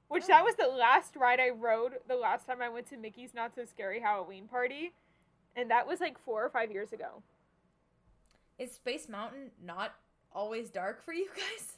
Which 0.09 0.25
that 0.27 0.41
Oh. 0.41 0.45
was 0.45 0.55
the 0.55 0.67
last 0.67 1.15
ride 1.15 1.39
I 1.39 1.49
rode 1.49 1.93
the 2.07 2.15
last 2.15 2.47
time 2.47 2.61
I 2.61 2.69
went 2.69 2.87
to 2.87 2.97
Mickey's 2.97 3.33
Not 3.33 3.53
So 3.55 3.65
Scary 3.65 3.99
Halloween 3.99 4.47
Party. 4.47 4.93
and 5.55 5.69
that 5.71 5.87
was 5.87 5.99
like 5.99 6.17
four 6.19 6.45
or 6.45 6.49
five 6.49 6.71
years 6.71 6.93
ago. 6.93 7.21
Is 8.57 8.71
Space 8.71 9.09
Mountain 9.09 9.51
not 9.63 9.95
always 10.33 10.69
dark 10.69 11.03
for 11.03 11.13
you 11.13 11.27
guys? 11.35 11.73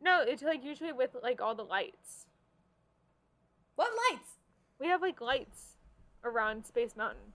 No, 0.00 0.22
it's 0.22 0.42
like 0.42 0.64
usually 0.64 0.92
with 0.92 1.16
like 1.22 1.40
all 1.40 1.54
the 1.54 1.64
lights. 1.64 2.26
What 3.76 3.90
lights? 4.10 4.30
We 4.78 4.86
have 4.88 5.02
like 5.02 5.20
lights 5.20 5.76
around 6.24 6.64
Space 6.66 6.96
Mountain. 6.96 7.33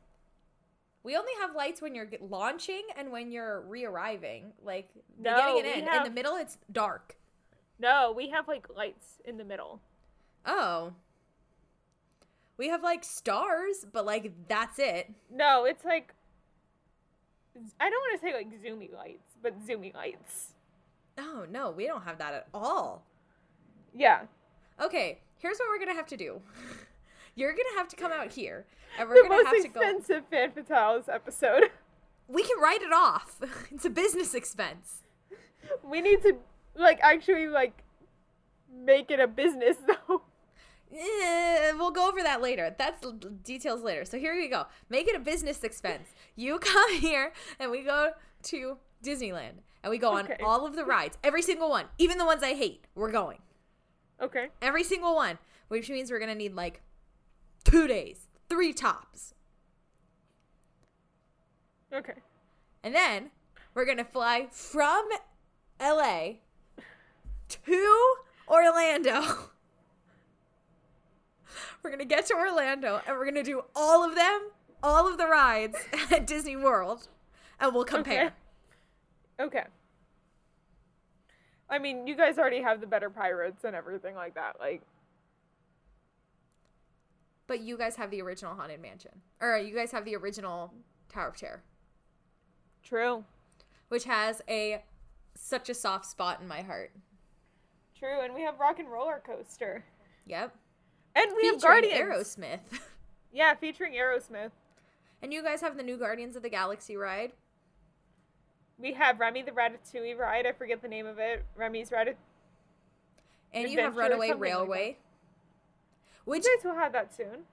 We 1.04 1.16
only 1.16 1.32
have 1.40 1.56
lights 1.56 1.82
when 1.82 1.96
you're 1.96 2.10
launching 2.22 2.84
and 2.98 3.12
when 3.12 3.32
you're 3.32 3.62
re-arriving. 3.62 4.52
Like 4.64 4.90
No, 5.18 5.38
getting 5.38 5.58
it 5.58 5.64
we 5.64 5.82
in. 5.82 5.96
In 5.98 6.04
the 6.04 6.12
middle, 6.12 6.36
it's 6.36 6.58
dark. 6.72 7.16
No, 7.80 8.14
we 8.16 8.30
have 8.30 8.48
like 8.48 8.68
lights 8.76 9.20
in 9.26 9.38
the 9.38 9.46
middle. 9.46 9.82
Oh. 10.46 10.94
We 12.58 12.68
have 12.68 12.84
like 12.84 13.06
stars, 13.06 13.86
but 13.92 14.06
like 14.06 14.34
that's 14.48 14.80
it. 14.80 15.12
No, 15.32 15.64
it's 15.66 15.86
like 15.86 16.14
I 17.80 17.90
don't 17.90 18.00
want 18.00 18.22
to 18.22 18.28
say 18.28 18.34
like 18.34 18.62
zoomy 18.62 18.94
lights, 18.94 19.38
but 19.42 19.60
zoomy 19.66 19.94
lights. 19.94 20.54
Oh 21.18 21.46
no, 21.50 21.72
we 21.72 21.86
don't 21.86 22.04
have 22.04 22.18
that 22.18 22.34
at 22.34 22.48
all. 22.54 23.06
Yeah. 23.96 24.24
Okay, 24.82 25.20
here's 25.38 25.58
what 25.58 25.70
we're 25.70 25.80
gonna 25.80 25.96
have 25.96 26.08
to 26.08 26.18
do. 26.18 26.42
You're 27.40 27.54
gonna 27.54 27.78
have 27.78 27.88
to 27.90 27.96
come 27.96 28.12
out 28.12 28.32
here, 28.34 28.66
and 28.98 29.08
we're 29.08 29.24
gonna 29.28 29.46
have 29.46 29.62
to 29.62 29.68
go. 29.70 29.80
The 29.80 29.86
most 29.86 30.10
expensive 30.10 30.24
fan 30.30 30.52
fatales 30.52 31.08
episode. 31.14 31.70
We 32.28 32.44
can 32.44 32.60
write 32.60 32.82
it 32.82 32.92
off. 32.94 33.38
It's 33.72 33.86
a 33.86 33.90
business 33.90 34.34
expense. 34.36 35.02
We 35.84 36.02
need 36.02 36.22
to 36.24 36.36
like 36.76 37.00
actually 37.02 37.48
like 37.48 37.84
make 38.72 39.10
it 39.10 39.20
a 39.20 39.28
business 39.28 39.78
though. 39.88 40.22
Eh, 40.94 41.72
we'll 41.78 41.92
go 41.92 42.08
over 42.10 42.22
that 42.24 42.42
later. 42.42 42.76
That's 42.78 43.06
details 43.44 43.82
later. 43.84 44.06
So 44.06 44.18
here 44.20 44.36
we 44.36 44.48
go. 44.48 44.66
Make 44.90 45.08
it 45.08 45.16
a 45.16 45.20
business 45.20 45.64
expense. 45.64 46.10
You 46.36 46.60
come 46.74 46.94
here 46.96 47.32
and 47.60 47.72
we 47.72 47.84
go 47.84 48.12
to 48.44 48.78
Disneyland 49.04 49.62
and 49.84 49.90
we 49.92 49.98
go 49.98 50.12
on 50.12 50.26
Okay. 50.26 50.38
all 50.44 50.66
of 50.66 50.76
the 50.76 50.84
rides, 50.84 51.18
every 51.24 51.42
single 51.42 51.70
one, 51.70 51.86
even 51.98 52.18
the 52.18 52.26
ones 52.26 52.44
I 52.44 52.54
hate. 52.54 52.86
We're 52.96 53.12
going 53.12 53.40
Okay. 54.22 54.48
every 54.62 54.84
single 54.84 55.16
one, 55.16 55.38
which 55.70 55.90
means 55.90 56.12
we're 56.12 56.20
gonna 56.20 56.36
need 56.36 56.54
like 56.54 56.82
two 57.64 57.88
days, 57.88 58.28
three 58.50 58.74
tops, 58.74 59.34
Okay. 61.94 62.14
and 62.84 62.94
then 62.96 63.32
we're 63.74 63.86
gonna 63.86 64.06
fly 64.06 64.48
from 64.52 65.08
LA 65.80 66.34
to 67.50 68.16
Orlando. 68.48 69.22
We're 71.82 71.90
gonna 71.92 72.04
get 72.06 72.26
to 72.28 72.36
Orlando 72.36 73.02
and 73.08 73.18
we're 73.18 73.24
gonna 73.26 73.42
do 73.44 73.64
all 73.76 74.04
of 74.04 74.14
them, 74.14 74.50
all 74.84 75.08
of 75.10 75.18
the 75.18 75.26
rides 75.28 75.78
at 76.12 76.28
Disney 76.28 76.58
World, 76.58 77.08
and 77.60 77.74
we'll 77.74 77.86
compare. 77.86 78.34
Okay. 79.40 79.60
Okay. 79.60 79.64
I 81.70 81.80
mean, 81.80 82.06
you 82.06 82.16
guys 82.16 82.38
already 82.38 82.62
have 82.62 82.82
the 82.82 82.88
better 82.88 83.10
pirates 83.10 83.64
and 83.64 83.76
everything 83.76 84.14
like 84.16 84.36
that. 84.36 84.58
Like, 84.60 84.82
But 87.50 87.62
you 87.62 87.78
guys 87.80 87.96
have 87.96 88.12
the 88.12 88.22
original 88.22 88.54
Haunted 88.54 88.80
Mansion, 88.80 89.12
or 89.42 89.58
you 89.58 89.74
guys 89.76 89.92
have 89.92 90.06
the 90.06 90.16
original 90.16 90.72
Tower 91.12 91.30
of 91.30 91.36
Terror, 91.36 91.64
true. 92.84 93.26
which 93.88 94.04
has 94.04 94.44
a 94.48 94.84
such 95.34 95.68
a 95.68 95.74
soft 95.74 96.06
spot 96.06 96.40
in 96.42 96.48
my 96.48 96.62
heart. 96.62 96.92
True. 97.98 98.22
And 98.22 98.36
we 98.36 98.44
have 98.44 98.60
Rock 98.60 98.78
and 98.78 98.88
Roller 98.88 99.20
Coaster. 99.26 99.84
Yep. 100.28 100.56
And 101.16 101.32
we 101.36 101.48
have 101.48 101.56
Featuring 101.56 101.82
Guardians. 101.92 102.38
Aerosmith. 102.38 102.60
Yeah, 103.32 103.54
featuring 103.56 103.94
Aerosmith. 103.94 104.52
and 105.22 105.32
you 105.34 105.44
guys 105.44 105.62
have 105.62 105.76
the 105.78 105.84
new 105.84 105.98
Guardians 105.98 106.36
of 106.36 106.42
the 106.44 106.50
Galaxy 106.50 106.96
ride. 106.98 107.32
We 108.80 108.94
have 108.94 109.20
Remy 109.20 109.44
the 109.44 109.52
Ratatouille 109.52 110.18
ride. 110.18 110.46
I 110.48 110.52
forget 110.52 110.82
the 110.82 110.88
name 110.88 111.06
of 111.08 111.18
it. 111.20 111.46
Remy's 111.56 111.90
Ratatouille. 111.90 112.16
And 113.54 113.70
you 113.70 113.80
have 113.80 113.98
Runaway 113.98 114.30
something 114.30 114.42
like. 114.42 114.52
Railway. 114.52 114.98
Which 116.30 116.46
You 116.46 116.58
guys 116.58 116.66
will 116.66 116.76
have 116.80 116.94
that 116.94 117.14
soon. 117.16 117.44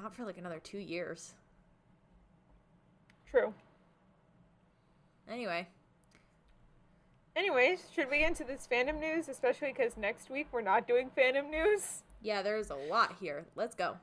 not 0.00 0.14
for 0.14 0.24
like 0.24 0.38
another 0.38 0.60
two 0.60 0.78
years. 0.78 1.34
True. 3.30 3.52
Anyway, 5.30 5.66
Anyways, 7.36 7.84
should 7.94 8.10
we 8.10 8.18
get 8.18 8.30
into 8.30 8.42
this 8.42 8.66
fandom 8.70 8.98
news, 8.98 9.28
especially 9.28 9.68
because 9.68 9.96
next 9.96 10.28
week 10.28 10.48
we're 10.50 10.60
not 10.62 10.88
doing 10.88 11.08
fandom 11.16 11.50
news? 11.50 12.02
yeah, 12.20 12.42
there's 12.42 12.70
a 12.70 12.74
lot 12.74 13.14
here. 13.20 13.44
Let's 13.54 13.76
go. 13.76 13.96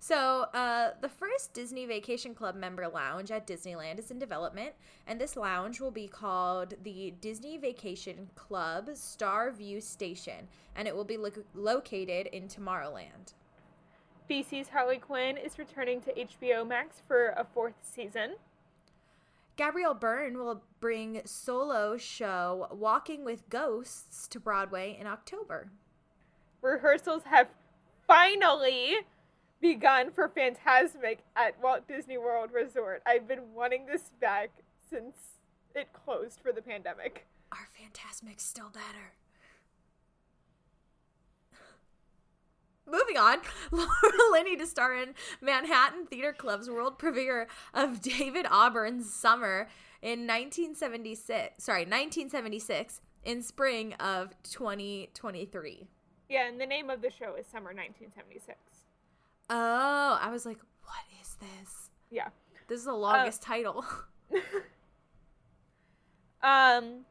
So, 0.00 0.46
uh, 0.54 0.92
the 1.00 1.08
first 1.08 1.52
Disney 1.52 1.84
Vacation 1.84 2.32
Club 2.32 2.54
member 2.54 2.86
lounge 2.86 3.32
at 3.32 3.46
Disneyland 3.48 3.98
is 3.98 4.12
in 4.12 4.18
development, 4.18 4.74
and 5.08 5.20
this 5.20 5.36
lounge 5.36 5.80
will 5.80 5.90
be 5.90 6.06
called 6.06 6.74
the 6.84 7.12
Disney 7.20 7.58
Vacation 7.58 8.30
Club 8.36 8.90
Star 8.94 9.50
View 9.50 9.80
Station, 9.80 10.46
and 10.76 10.86
it 10.86 10.94
will 10.94 11.04
be 11.04 11.16
lo- 11.16 11.30
located 11.52 12.28
in 12.28 12.46
Tomorrowland. 12.46 13.34
DC's 14.30 14.68
Harley 14.68 14.98
Quinn 14.98 15.36
is 15.36 15.58
returning 15.58 16.00
to 16.02 16.12
HBO 16.12 16.66
Max 16.66 17.02
for 17.08 17.34
a 17.36 17.44
fourth 17.44 17.74
season. 17.82 18.36
Gabriel 19.56 19.94
Byrne 19.94 20.38
will 20.38 20.62
bring 20.78 21.22
solo 21.24 21.96
show 21.96 22.68
Walking 22.70 23.24
with 23.24 23.48
Ghosts 23.48 24.28
to 24.28 24.38
Broadway 24.38 24.96
in 24.98 25.08
October. 25.08 25.70
Rehearsals 26.62 27.24
have 27.24 27.48
finally 28.06 28.98
begun 29.60 30.10
for 30.10 30.28
Phantasmic 30.28 31.20
at 31.36 31.60
Walt 31.62 31.86
Disney 31.88 32.18
World 32.18 32.50
Resort. 32.52 33.02
I've 33.06 33.26
been 33.26 33.54
wanting 33.54 33.86
this 33.86 34.10
back 34.20 34.50
since 34.90 35.16
it 35.74 35.92
closed 35.92 36.40
for 36.40 36.52
the 36.52 36.62
pandemic. 36.62 37.26
Our 37.52 37.68
Phantasmic's 37.76 38.44
still 38.44 38.70
better. 38.70 39.14
Moving 42.90 43.18
on, 43.18 43.38
Laura 43.70 44.32
Linney 44.32 44.56
to 44.56 44.66
star 44.66 44.94
in 44.94 45.14
Manhattan 45.42 46.06
Theater 46.06 46.32
Club's 46.32 46.70
world 46.70 46.98
premiere 46.98 47.46
of 47.74 48.00
David 48.00 48.46
Auburn's 48.50 49.12
Summer 49.12 49.68
in 50.00 50.20
1976. 50.20 51.62
Sorry, 51.62 51.80
1976 51.80 53.02
in 53.24 53.42
spring 53.42 53.92
of 53.94 54.30
2023. 54.42 55.86
Yeah, 56.30 56.48
and 56.48 56.58
the 56.58 56.66
name 56.66 56.88
of 56.88 57.02
the 57.02 57.10
show 57.10 57.34
is 57.34 57.46
Summer 57.46 57.74
1976. 57.74 58.56
Oh, 59.50 60.18
I 60.20 60.30
was 60.30 60.44
like, 60.44 60.58
what 60.82 61.20
is 61.20 61.36
this? 61.40 61.90
Yeah. 62.10 62.28
This 62.68 62.80
is 62.80 62.84
the 62.84 62.92
longest 62.92 63.42
title. 63.42 63.84
Um, 66.42 67.04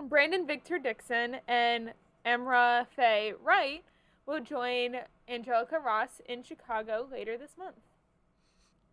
Brandon 0.00 0.46
Victor 0.46 0.78
Dixon 0.78 1.38
and 1.48 1.92
Amra-Faye 2.24 3.34
Wright 3.42 3.82
will 4.26 4.40
join 4.40 4.96
Angelica 5.28 5.78
Ross 5.84 6.20
in 6.26 6.42
Chicago 6.42 7.08
later 7.10 7.36
this 7.36 7.56
month. 7.58 7.76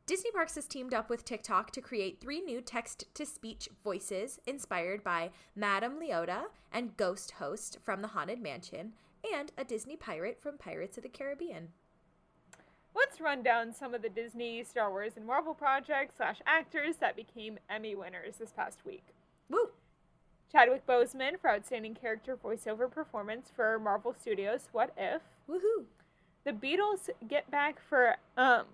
Disney 0.07 0.31
Parks 0.31 0.55
has 0.55 0.67
teamed 0.67 0.93
up 0.93 1.09
with 1.09 1.25
TikTok 1.25 1.71
to 1.71 1.81
create 1.81 2.21
three 2.21 2.39
new 2.39 2.61
text 2.61 3.05
to 3.15 3.25
speech 3.25 3.69
voices 3.83 4.39
inspired 4.45 5.03
by 5.03 5.31
Madame 5.55 5.99
Leota 5.99 6.43
and 6.71 6.95
Ghost 6.95 7.31
Host 7.31 7.79
from 7.83 8.01
The 8.01 8.09
Haunted 8.09 8.39
Mansion 8.39 8.93
and 9.33 9.51
a 9.57 9.63
Disney 9.63 9.95
pirate 9.95 10.39
from 10.39 10.57
Pirates 10.57 10.97
of 10.97 11.03
the 11.03 11.09
Caribbean. 11.09 11.69
Let's 12.95 13.19
run 13.19 13.43
down 13.43 13.73
some 13.73 13.93
of 13.93 14.01
the 14.01 14.09
Disney, 14.09 14.63
Star 14.63 14.89
Wars, 14.89 15.13
and 15.17 15.25
Marvel 15.25 15.53
projects 15.53 16.15
slash 16.15 16.41
actors 16.47 16.95
that 16.97 17.15
became 17.15 17.59
Emmy 17.69 17.93
winners 17.93 18.37
this 18.37 18.51
past 18.51 18.79
week. 18.85 19.03
Woo! 19.49 19.69
Chadwick 20.51 20.87
Boseman 20.87 21.39
for 21.39 21.49
Outstanding 21.49 21.95
Character 21.95 22.37
Voiceover 22.37 22.89
Performance 22.89 23.51
for 23.53 23.77
Marvel 23.77 24.15
Studios' 24.17 24.69
What 24.71 24.93
If. 24.97 25.21
Woohoo! 25.49 25.85
The 26.45 26.51
Beatles 26.51 27.09
get 27.27 27.51
back 27.51 27.79
for 27.89 28.15
um 28.37 28.65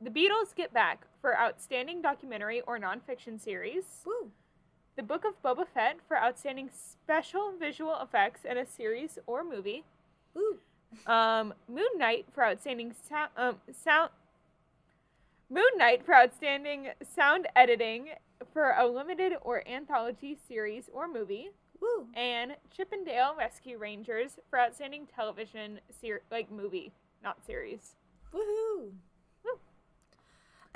the 0.00 0.10
Beatles 0.10 0.54
get 0.54 0.72
back 0.72 1.06
for 1.20 1.36
Outstanding 1.36 2.02
Documentary 2.02 2.60
or 2.60 2.78
Nonfiction 2.78 3.40
Series. 3.40 4.02
Woo! 4.04 4.30
The 4.96 5.02
Book 5.02 5.24
of 5.24 5.42
Boba 5.42 5.66
Fett 5.66 5.96
for 6.06 6.16
Outstanding 6.16 6.70
Special 6.72 7.52
Visual 7.58 7.96
Effects 8.00 8.44
in 8.44 8.56
a 8.56 8.66
Series 8.66 9.18
or 9.26 9.42
Movie. 9.42 9.84
Woo! 10.34 10.58
Um, 11.06 11.54
Moon 11.68 11.86
Knight 11.96 12.26
for 12.32 12.44
Outstanding 12.44 12.94
sound, 13.08 13.30
um, 13.36 13.56
sound. 13.72 14.10
Moon 15.50 15.64
Knight 15.76 16.04
for 16.04 16.14
Outstanding 16.14 16.88
Sound 17.14 17.46
Editing 17.54 18.10
for 18.52 18.74
a 18.78 18.86
limited 18.86 19.34
or 19.42 19.66
anthology 19.68 20.36
series 20.48 20.88
or 20.92 21.06
movie. 21.06 21.50
Woo! 21.80 22.06
And 22.14 22.56
Chip 22.74 22.92
'n 22.92 23.04
Dale 23.04 23.34
Rescue 23.36 23.78
Rangers 23.78 24.38
for 24.48 24.58
Outstanding 24.58 25.06
Television 25.06 25.80
ser- 26.00 26.22
like 26.30 26.50
movie, 26.50 26.92
not 27.22 27.44
series. 27.44 27.96
Woohoo! 28.32 28.92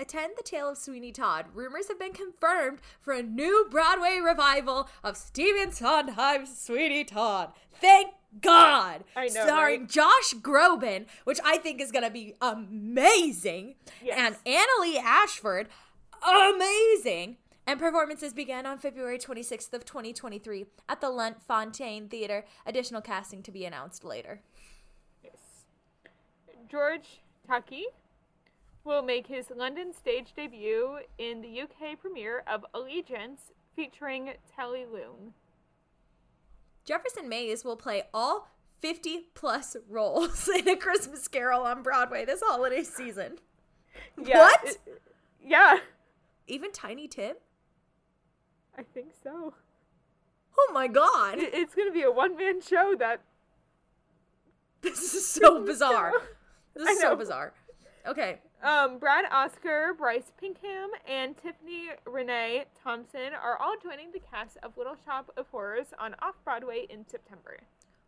Attend 0.00 0.34
the 0.36 0.44
Tale 0.44 0.70
of 0.70 0.78
Sweeney 0.78 1.10
Todd. 1.10 1.46
Rumors 1.54 1.88
have 1.88 1.98
been 1.98 2.12
confirmed 2.12 2.78
for 3.00 3.12
a 3.12 3.22
new 3.22 3.66
Broadway 3.68 4.20
revival 4.22 4.88
of 5.02 5.16
Stephen 5.16 5.72
Sondheim's 5.72 6.56
Sweeney 6.56 7.02
Todd. 7.04 7.52
Thank 7.80 8.14
God! 8.40 9.02
I 9.16 9.24
know, 9.24 9.42
starring 9.44 9.80
right? 9.80 9.90
Josh 9.90 10.34
Groban, 10.34 11.06
which 11.24 11.40
I 11.44 11.56
think 11.58 11.80
is 11.80 11.90
gonna 11.90 12.10
be 12.10 12.34
amazing, 12.40 13.74
and 14.00 14.36
Yes. 14.44 14.68
Annaleigh 14.80 15.02
Ashford, 15.02 15.68
amazing. 16.22 17.38
And 17.66 17.78
performances 17.80 18.32
began 18.32 18.66
on 18.66 18.78
February 18.78 19.18
26th 19.18 19.74
of 19.74 19.84
2023 19.84 20.66
at 20.88 21.00
the 21.00 21.10
Lunt-Fontanne 21.10 22.08
Theater. 22.08 22.44
Additional 22.64 23.02
casting 23.02 23.42
to 23.42 23.50
be 23.50 23.64
announced 23.66 24.04
later. 24.04 24.40
Yes. 25.22 25.34
George 26.70 27.20
Takei 27.46 27.82
will 28.88 29.02
make 29.02 29.26
his 29.26 29.50
London 29.54 29.92
stage 29.92 30.32
debut 30.34 31.00
in 31.18 31.42
the 31.42 31.60
UK 31.60 32.00
premiere 32.00 32.42
of 32.46 32.64
Allegiance 32.74 33.52
featuring 33.76 34.30
Telly 34.56 34.84
Leung. 34.90 35.32
Jefferson 36.86 37.28
Mays 37.28 37.64
will 37.64 37.76
play 37.76 38.04
all 38.14 38.48
50 38.80 39.26
plus 39.34 39.76
roles 39.88 40.48
in 40.56 40.66
A 40.66 40.74
Christmas 40.76 41.28
Carol 41.28 41.62
on 41.62 41.82
Broadway 41.82 42.24
this 42.24 42.40
holiday 42.42 42.82
season. 42.82 43.36
Yeah, 44.20 44.38
What? 44.38 44.64
it- 44.64 44.78
yeah, 45.44 45.78
Even 46.46 46.72
Tiny 46.72 47.06
Tim? 47.08 47.36
I 48.76 48.82
think 48.82 49.08
so. 49.22 49.54
Oh 50.58 50.70
my 50.72 50.88
god. 50.88 51.38
It- 51.38 51.52
It's 51.54 51.74
gonna 51.74 51.92
be 51.92 52.02
a 52.02 52.10
one 52.10 52.36
man 52.36 52.60
show 52.62 52.94
that 52.98 53.20
This 54.80 55.12
is 55.14 55.26
so 55.28 55.62
bizarre. 55.66 56.12
This 56.74 56.88
is 56.88 57.00
so 57.00 57.14
bizarre. 57.16 57.52
Okay. 58.06 58.38
Um, 58.62 58.98
Brad 58.98 59.24
Oscar, 59.30 59.94
Bryce 59.96 60.32
Pinkham, 60.40 60.90
and 61.06 61.36
Tiffany 61.36 61.90
Renee 62.06 62.64
Thompson 62.82 63.32
are 63.34 63.56
all 63.56 63.74
joining 63.82 64.10
the 64.12 64.20
cast 64.20 64.56
of 64.62 64.76
Little 64.76 64.96
Shop 65.04 65.30
of 65.36 65.46
Horrors 65.48 65.88
on 65.98 66.16
Off 66.20 66.34
Broadway 66.44 66.86
in 66.90 67.06
September. 67.06 67.58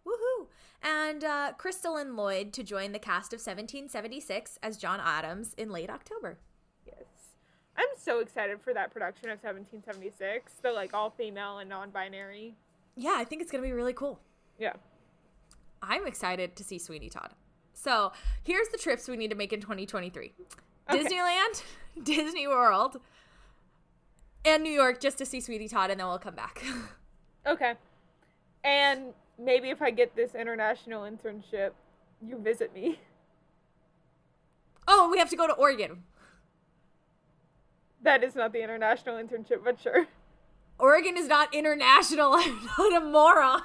Woohoo! 0.06 0.46
And 0.82 1.22
uh, 1.24 1.52
and 1.96 2.16
Lloyd 2.16 2.52
to 2.54 2.62
join 2.62 2.92
the 2.92 2.98
cast 2.98 3.32
of 3.32 3.38
1776 3.38 4.58
as 4.62 4.76
John 4.76 5.00
Adams 5.02 5.54
in 5.54 5.70
late 5.70 5.90
October. 5.90 6.38
Yes. 6.86 7.04
I'm 7.76 7.88
so 7.96 8.18
excited 8.20 8.60
for 8.60 8.74
that 8.74 8.92
production 8.92 9.26
of 9.30 9.42
1776, 9.42 10.54
the 10.62 10.72
like 10.72 10.94
all 10.94 11.10
female 11.10 11.58
and 11.58 11.68
non 11.68 11.90
binary. 11.90 12.56
Yeah, 12.96 13.14
I 13.16 13.24
think 13.24 13.42
it's 13.42 13.50
going 13.50 13.62
to 13.62 13.68
be 13.68 13.72
really 13.72 13.92
cool. 13.92 14.20
Yeah. 14.58 14.74
I'm 15.82 16.06
excited 16.06 16.56
to 16.56 16.64
see 16.64 16.78
Sweeney 16.78 17.08
Todd. 17.08 17.34
So 17.82 18.12
here's 18.44 18.68
the 18.68 18.76
trips 18.76 19.08
we 19.08 19.16
need 19.16 19.30
to 19.30 19.36
make 19.36 19.54
in 19.54 19.60
2023 19.60 20.32
Okay. 20.90 20.98
Disneyland, 21.02 21.62
Disney 22.02 22.46
World, 22.46 23.00
and 24.44 24.62
New 24.62 24.72
York 24.72 25.00
just 25.00 25.16
to 25.18 25.24
see 25.24 25.40
Sweetie 25.40 25.68
Todd, 25.68 25.90
and 25.90 25.98
then 26.00 26.06
we'll 26.06 26.18
come 26.18 26.34
back. 26.34 26.62
Okay. 27.46 27.72
And 28.64 29.14
maybe 29.42 29.70
if 29.70 29.80
I 29.80 29.90
get 29.90 30.14
this 30.14 30.34
international 30.34 31.04
internship, 31.10 31.70
you 32.20 32.36
visit 32.36 32.74
me. 32.74 33.00
oh, 34.86 35.08
we 35.10 35.18
have 35.18 35.30
to 35.30 35.36
go 35.36 35.46
to 35.46 35.54
Oregon. 35.54 36.02
That 38.02 38.22
is 38.22 38.34
not 38.34 38.52
the 38.52 38.62
international 38.62 39.16
internship, 39.16 39.64
but 39.64 39.80
sure. 39.80 40.06
Oregon 40.78 41.16
is 41.16 41.28
not 41.28 41.54
international. 41.54 42.32
I'm 42.36 42.68
not 42.76 43.02
a 43.02 43.06
moron. 43.06 43.62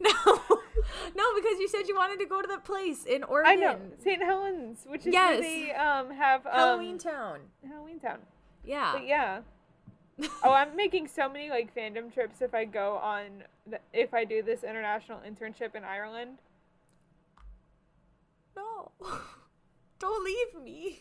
no, 0.00 0.60
no, 1.14 1.24
because 1.34 1.58
you 1.58 1.68
said 1.68 1.88
you 1.88 1.94
wanted 1.94 2.18
to 2.20 2.26
go 2.26 2.40
to 2.40 2.48
the 2.48 2.58
place 2.58 3.04
in 3.04 3.24
Oregon. 3.24 3.52
I 3.52 3.56
know. 3.56 3.78
St. 4.02 4.22
Helens, 4.22 4.84
which 4.86 5.06
is 5.06 5.12
Yes. 5.12 5.40
where 5.40 5.42
they 5.42 5.72
um, 5.72 6.10
have 6.10 6.46
um, 6.46 6.52
Halloween 6.52 6.98
Town. 6.98 7.40
Halloween 7.66 7.98
Town. 7.98 8.18
Yeah. 8.64 8.92
But 8.94 9.06
yeah. 9.06 9.40
oh, 10.44 10.52
I'm 10.52 10.76
making 10.76 11.08
so 11.08 11.28
many 11.28 11.48
like 11.50 11.74
fandom 11.74 12.12
trips 12.12 12.42
if 12.42 12.54
I 12.54 12.64
go 12.64 12.96
on 12.96 13.44
the, 13.66 13.80
if 13.92 14.12
I 14.12 14.24
do 14.24 14.42
this 14.42 14.62
international 14.62 15.20
internship 15.20 15.74
in 15.74 15.84
Ireland. 15.84 16.38
No. 18.56 18.90
Don't 19.98 20.24
leave 20.24 20.62
me. 20.62 21.00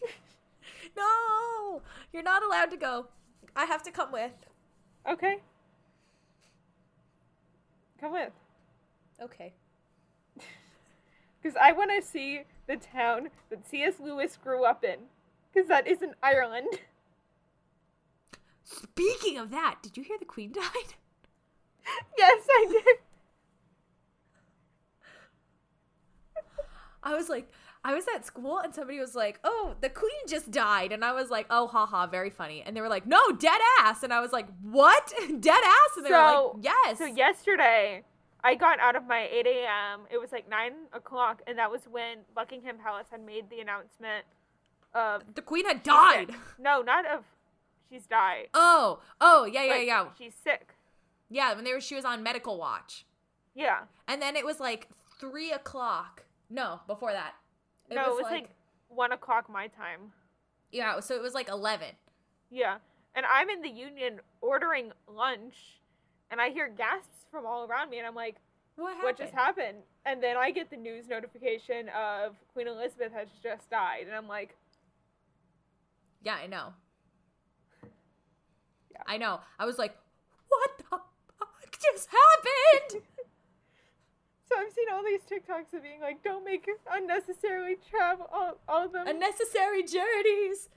No. 0.96 1.82
You're 2.14 2.24
not 2.24 2.44
allowed 2.44 2.70
to 2.72 2.78
go. 2.78 3.08
I 3.56 3.66
have 3.66 3.82
to 3.84 3.92
come 3.92 4.12
with. 4.12 4.32
Okay. 5.10 5.40
Come 8.00 8.14
with. 8.14 8.32
Okay. 9.22 9.54
Because 11.42 11.56
I 11.62 11.72
want 11.72 11.92
to 11.98 12.06
see 12.06 12.42
the 12.68 12.76
town 12.78 13.30
that 13.50 13.68
C.S. 13.68 13.96
Lewis 14.00 14.38
grew 14.42 14.66
up 14.66 14.84
in. 14.84 14.98
Because 15.54 15.68
that 15.70 15.88
is 15.88 16.02
in 16.02 16.14
Ireland. 16.22 16.68
Speaking 18.64 19.38
of 19.38 19.50
that, 19.52 19.78
did 19.82 19.98
you 19.98 20.04
hear 20.04 20.18
the 20.20 20.26
queen 20.26 20.52
died? 20.54 20.94
yes, 22.18 22.46
I 22.50 22.66
did. 22.70 22.98
I 27.02 27.16
was 27.16 27.30
like, 27.30 27.50
I 27.84 27.94
was 27.96 28.06
at 28.14 28.26
school 28.26 28.60
and 28.60 28.76
somebody 28.76 29.00
was 29.00 29.16
like, 29.16 29.40
"Oh, 29.46 29.74
the 29.80 29.90
queen 29.90 30.12
just 30.28 30.52
died," 30.52 30.92
and 30.92 31.04
I 31.04 31.14
was 31.14 31.30
like, 31.30 31.48
"Oh, 31.50 31.66
haha, 31.68 32.08
very 32.08 32.30
funny." 32.30 32.62
And 32.66 32.76
they 32.76 32.82
were 32.82 32.90
like, 32.90 33.08
"No, 33.08 33.32
dead 33.32 33.60
ass," 33.80 34.04
and 34.04 34.12
I 34.14 34.20
was 34.20 34.34
like, 34.34 34.48
"What? 34.62 35.14
dead 35.40 35.64
ass?" 35.64 35.98
And 35.98 36.06
they 36.06 36.12
were 36.12 36.18
So- 36.18 36.52
like, 36.56 36.66
"Yes." 36.66 36.98
So 36.98 37.06
yesterday, 37.06 38.04
I 38.44 38.56
got 38.56 38.80
out 38.80 38.96
of 38.96 39.06
my 39.06 39.28
8 39.32 39.46
a.m. 39.48 40.02
It 40.10 40.18
was 40.18 40.32
like 40.32 40.50
9 40.50 40.72
o'clock, 40.94 41.42
and 41.48 41.58
that 41.58 41.70
was 41.70 41.82
when 41.92 42.20
Buckingham 42.34 42.78
Palace 42.78 43.08
had 43.12 43.26
made 43.26 43.50
the 43.50 43.60
announcement 43.60 44.26
of. 44.94 45.24
the 45.36 45.42
queen 45.42 45.66
had 45.66 45.84
died. 45.84 46.32
No, 46.58 46.82
not 46.82 47.06
of. 47.06 47.26
She's 47.92 48.06
died. 48.06 48.48
Oh, 48.54 49.00
oh, 49.20 49.46
yeah, 49.46 49.64
yeah, 49.64 49.74
Like, 49.74 49.88
yeah, 49.88 50.06
She's 50.18 50.36
sick. 50.36 50.76
yeah. 51.30 51.54
When 51.56 51.64
they 51.64 51.74
were, 51.74 51.82
she 51.82 51.96
was 51.96 52.06
on 52.06 52.22
medical 52.24 52.58
watch, 52.58 53.06
Yeah. 53.56 53.82
and 54.08 54.22
then 54.22 54.36
it 54.36 54.46
was 54.46 54.60
like 54.60 54.88
three 55.20 55.52
o'clock. 55.52 56.24
No, 56.52 56.82
before 56.88 57.12
that. 57.12 57.34
no, 57.92 58.12
it 58.12 58.16
was 58.16 58.24
like, 58.32 58.50
1 58.90 59.12
o'clock 59.12 59.50
my 59.50 59.68
time. 59.68 60.14
yeah. 60.72 61.00
So 61.00 61.16
it 61.16 61.22
was 61.22 61.34
like 61.34 61.50
eleven. 61.50 61.90
Yeah. 62.52 62.78
And 63.16 63.26
I'm 63.26 63.50
in 63.50 63.62
the 63.62 63.70
union 63.70 64.20
ordering 64.42 64.92
lunch, 65.08 65.79
and 66.32 66.40
I 66.42 66.50
hear 66.50 66.68
gasps 66.70 67.26
from 67.32 67.46
all 67.46 67.66
around 67.66 67.90
me, 67.90 67.98
and 68.00 68.08
I'm 68.08 68.16
like, 68.16 68.36
What 68.76 68.88
happened? 68.96 69.04
what 69.04 69.18
just 69.18 69.34
happened? 69.34 69.78
And 70.06 70.22
then 70.24 70.38
I 70.38 70.52
get 70.52 70.70
the 70.70 70.78
news 70.78 71.08
notification 71.08 71.90
of 71.90 72.36
Queen 72.54 72.68
Elizabeth 72.68 73.12
has 73.14 73.28
just 73.44 73.70
died, 73.70 74.06
and 74.08 74.16
I'm 74.16 74.28
like, 74.28 74.56
Yeah, 76.24 76.36
I 76.36 76.48
know. 76.48 76.74
Yeah. 78.92 79.02
I 79.08 79.18
know. 79.18 79.40
I 79.60 79.66
was 79.66 79.78
like, 79.78 79.96
what 80.50 80.78
the 80.78 80.84
fuck 81.38 81.78
just 81.94 82.08
happened? 82.10 83.04
So 84.52 84.56
I've 84.58 84.74
seen 84.74 84.88
all 84.92 85.04
these 85.04 85.22
TikToks 85.30 85.78
of 85.78 85.84
being 85.84 86.02
like, 86.02 86.24
don't 86.24 86.44
make 86.44 86.68
unnecessarily 86.92 87.78
travel 87.88 88.28
all, 88.34 88.58
all 88.68 88.86
of 88.86 88.92
them 88.92 89.08
Unnecessary 89.08 89.84
journeys. 89.84 90.70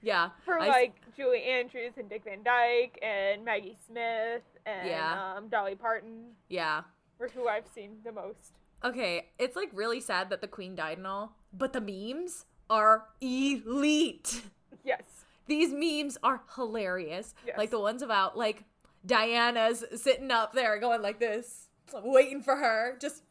Yeah. 0.00 0.28
for 0.44 0.56
I 0.60 0.68
s- 0.68 0.72
like 0.72 0.94
Julie 1.16 1.42
Andrews 1.42 1.94
and 1.96 2.08
Dick 2.08 2.22
Van 2.22 2.44
Dyke 2.44 2.96
and 3.02 3.44
Maggie 3.44 3.76
Smith 3.88 4.42
and 4.66 4.88
Yeah. 4.88 5.34
um, 5.36 5.48
Dolly 5.48 5.74
Parton 5.76 6.34
Yeah. 6.48 6.82
were 7.18 7.28
who 7.28 7.48
I've 7.48 7.66
seen 7.68 7.98
the 8.04 8.12
most. 8.12 8.52
Okay, 8.84 9.30
it's 9.38 9.56
like 9.56 9.70
really 9.72 10.00
sad 10.00 10.28
that 10.30 10.40
the 10.42 10.48
queen 10.48 10.74
died 10.74 10.98
and 10.98 11.06
all, 11.06 11.32
but 11.52 11.72
the 11.72 11.80
memes 11.80 12.44
are 12.68 13.06
elite. 13.20 14.42
Yes. 14.84 15.02
These 15.46 15.72
memes 15.72 16.18
are 16.22 16.42
hilarious. 16.54 17.34
Yes. 17.46 17.56
Like 17.56 17.70
the 17.70 17.80
ones 17.80 18.02
about 18.02 18.36
like 18.36 18.64
Diana's 19.04 19.84
sitting 19.94 20.30
up 20.30 20.52
there 20.52 20.78
going 20.78 21.00
like 21.02 21.18
this, 21.20 21.68
waiting 21.92 22.42
for 22.42 22.56
her. 22.56 22.96
Just 23.00 23.22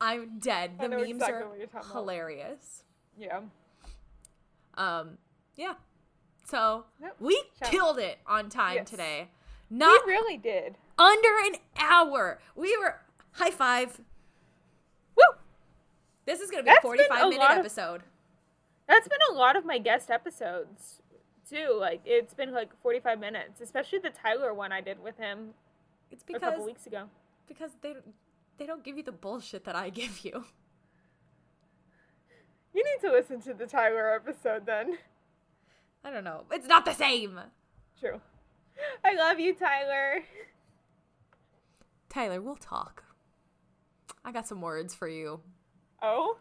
I'm 0.00 0.38
dead. 0.38 0.78
The 0.80 0.88
memes 0.88 1.08
exactly 1.10 1.42
are 1.42 1.48
what 1.48 1.62
about. 1.62 1.86
hilarious. 1.92 2.82
Yeah. 3.16 3.42
Um, 4.76 5.18
yeah. 5.56 5.74
So 6.46 6.84
Yep. 7.00 7.16
we 7.20 7.42
Shout- 7.58 7.70
killed 7.70 7.98
it 7.98 8.18
on 8.26 8.48
time 8.48 8.74
Yes. 8.76 8.90
today. 8.90 9.30
We 9.74 9.78
Not 9.80 10.06
really 10.06 10.36
did. 10.36 10.76
under 10.96 11.28
an 11.46 11.56
hour. 11.76 12.38
We 12.54 12.76
were 12.76 13.00
high 13.32 13.50
five. 13.50 14.00
Woo! 15.16 15.24
This 16.26 16.38
is 16.40 16.48
gonna 16.50 16.62
be 16.62 16.66
That's 16.66 16.78
a 16.78 16.82
forty-five 16.82 17.22
a 17.24 17.28
minute 17.28 17.40
lot 17.40 17.52
of- 17.52 17.58
episode. 17.58 18.02
That's 18.86 19.08
been 19.08 19.18
a 19.30 19.34
lot 19.34 19.56
of 19.56 19.64
my 19.64 19.78
guest 19.78 20.10
episodes 20.12 21.00
too. 21.48 21.76
Like 21.76 22.02
it's 22.04 22.34
been 22.34 22.52
like 22.52 22.70
45 22.82 23.18
minutes, 23.18 23.60
especially 23.60 23.98
the 23.98 24.10
Tyler 24.10 24.54
one 24.54 24.70
I 24.70 24.80
did 24.80 25.02
with 25.02 25.16
him 25.16 25.54
It's 26.12 26.22
because 26.22 26.42
a 26.42 26.46
couple 26.50 26.64
weeks 26.66 26.86
ago. 26.86 27.08
because 27.48 27.72
they 27.82 27.94
they 28.58 28.66
don't 28.66 28.84
give 28.84 28.96
you 28.96 29.02
the 29.02 29.10
bullshit 29.12 29.64
that 29.64 29.74
I 29.74 29.90
give 29.90 30.20
you. 30.24 30.44
You 32.72 32.84
need 32.84 33.06
to 33.08 33.12
listen 33.12 33.40
to 33.42 33.54
the 33.54 33.66
Tyler 33.66 34.14
episode 34.14 34.66
then. 34.66 34.98
I 36.04 36.10
don't 36.10 36.24
know. 36.24 36.42
It's 36.52 36.66
not 36.68 36.84
the 36.84 36.92
same. 36.94 37.40
True. 37.98 38.20
I 39.04 39.14
love 39.14 39.38
you, 39.38 39.54
Tyler. 39.54 40.22
Tyler, 42.08 42.40
we'll 42.40 42.56
talk. 42.56 43.04
I 44.24 44.32
got 44.32 44.46
some 44.46 44.60
words 44.60 44.94
for 44.94 45.08
you. 45.08 45.40
Oh? 46.02 46.38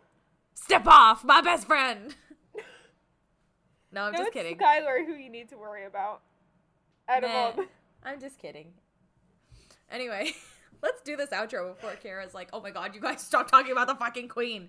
Step 0.54 0.88
off, 0.88 1.24
my 1.24 1.42
best 1.42 1.68
friend. 1.68 2.16
no, 3.92 4.04
I'm 4.04 4.14
no, 4.14 4.20
just 4.20 4.34
kidding. 4.34 4.58
Skylar 4.58 5.06
who 5.06 5.14
you 5.14 5.30
need 5.30 5.50
to 5.50 5.58
worry 5.58 5.86
about. 5.86 6.22
Out 7.10 7.24
Nah. 7.24 7.64
I'm 8.04 8.20
just 8.20 8.40
kidding. 8.40 8.74
Anyway, 9.92 10.34
Let's 10.84 11.02
do 11.02 11.16
this 11.16 11.30
outro 11.30 11.74
before 11.74 11.96
Kara's 11.96 12.34
like, 12.34 12.50
oh 12.52 12.60
my 12.60 12.70
god, 12.70 12.94
you 12.94 13.00
guys 13.00 13.22
stop 13.22 13.50
talking 13.50 13.72
about 13.72 13.88
the 13.88 13.96
fucking 13.96 14.28
queen. 14.28 14.68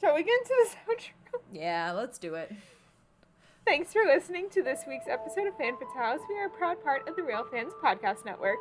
Shall 0.00 0.14
we 0.14 0.22
get 0.22 0.38
into 0.38 0.54
this 0.56 0.76
outro? 0.88 1.40
Yeah, 1.52 1.90
let's 1.90 2.16
do 2.18 2.36
it. 2.36 2.52
Thanks 3.64 3.92
for 3.92 4.02
listening 4.04 4.50
to 4.50 4.62
this 4.62 4.80
week's 4.88 5.06
episode 5.08 5.46
of 5.46 5.56
Fan 5.56 5.74
Fatales. 5.76 6.18
We 6.28 6.36
are 6.36 6.46
a 6.46 6.50
proud 6.50 6.82
part 6.82 7.08
of 7.08 7.14
the 7.14 7.22
Real 7.22 7.44
Fans 7.44 7.72
Podcast 7.82 8.24
Network. 8.24 8.58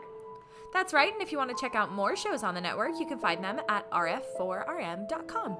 That's 0.74 0.94
right, 0.94 1.12
and 1.12 1.22
if 1.22 1.32
you 1.32 1.40
want 1.40 1.50
to 1.50 1.60
check 1.60 1.74
out 1.74 1.92
more 1.92 2.16
shows 2.16 2.44
on 2.44 2.54
the 2.54 2.62
network, 2.62 2.92
you 3.00 3.08
can 3.08 3.18
find 3.18 3.44
them 3.44 3.60
at 3.68 3.90
rf4rm.com. 3.92 5.58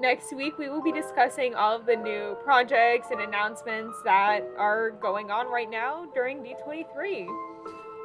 Next 0.00 0.34
week, 0.34 0.58
we 0.58 0.68
will 0.68 0.82
be 0.82 0.92
discussing 0.92 1.54
all 1.54 1.74
of 1.74 1.86
the 1.86 1.94
new 1.96 2.36
projects 2.42 3.08
and 3.12 3.20
announcements 3.20 3.96
that 4.04 4.40
are 4.56 4.90
going 4.90 5.30
on 5.30 5.46
right 5.46 5.70
now 5.70 6.06
during 6.12 6.38
D23. 6.38 7.28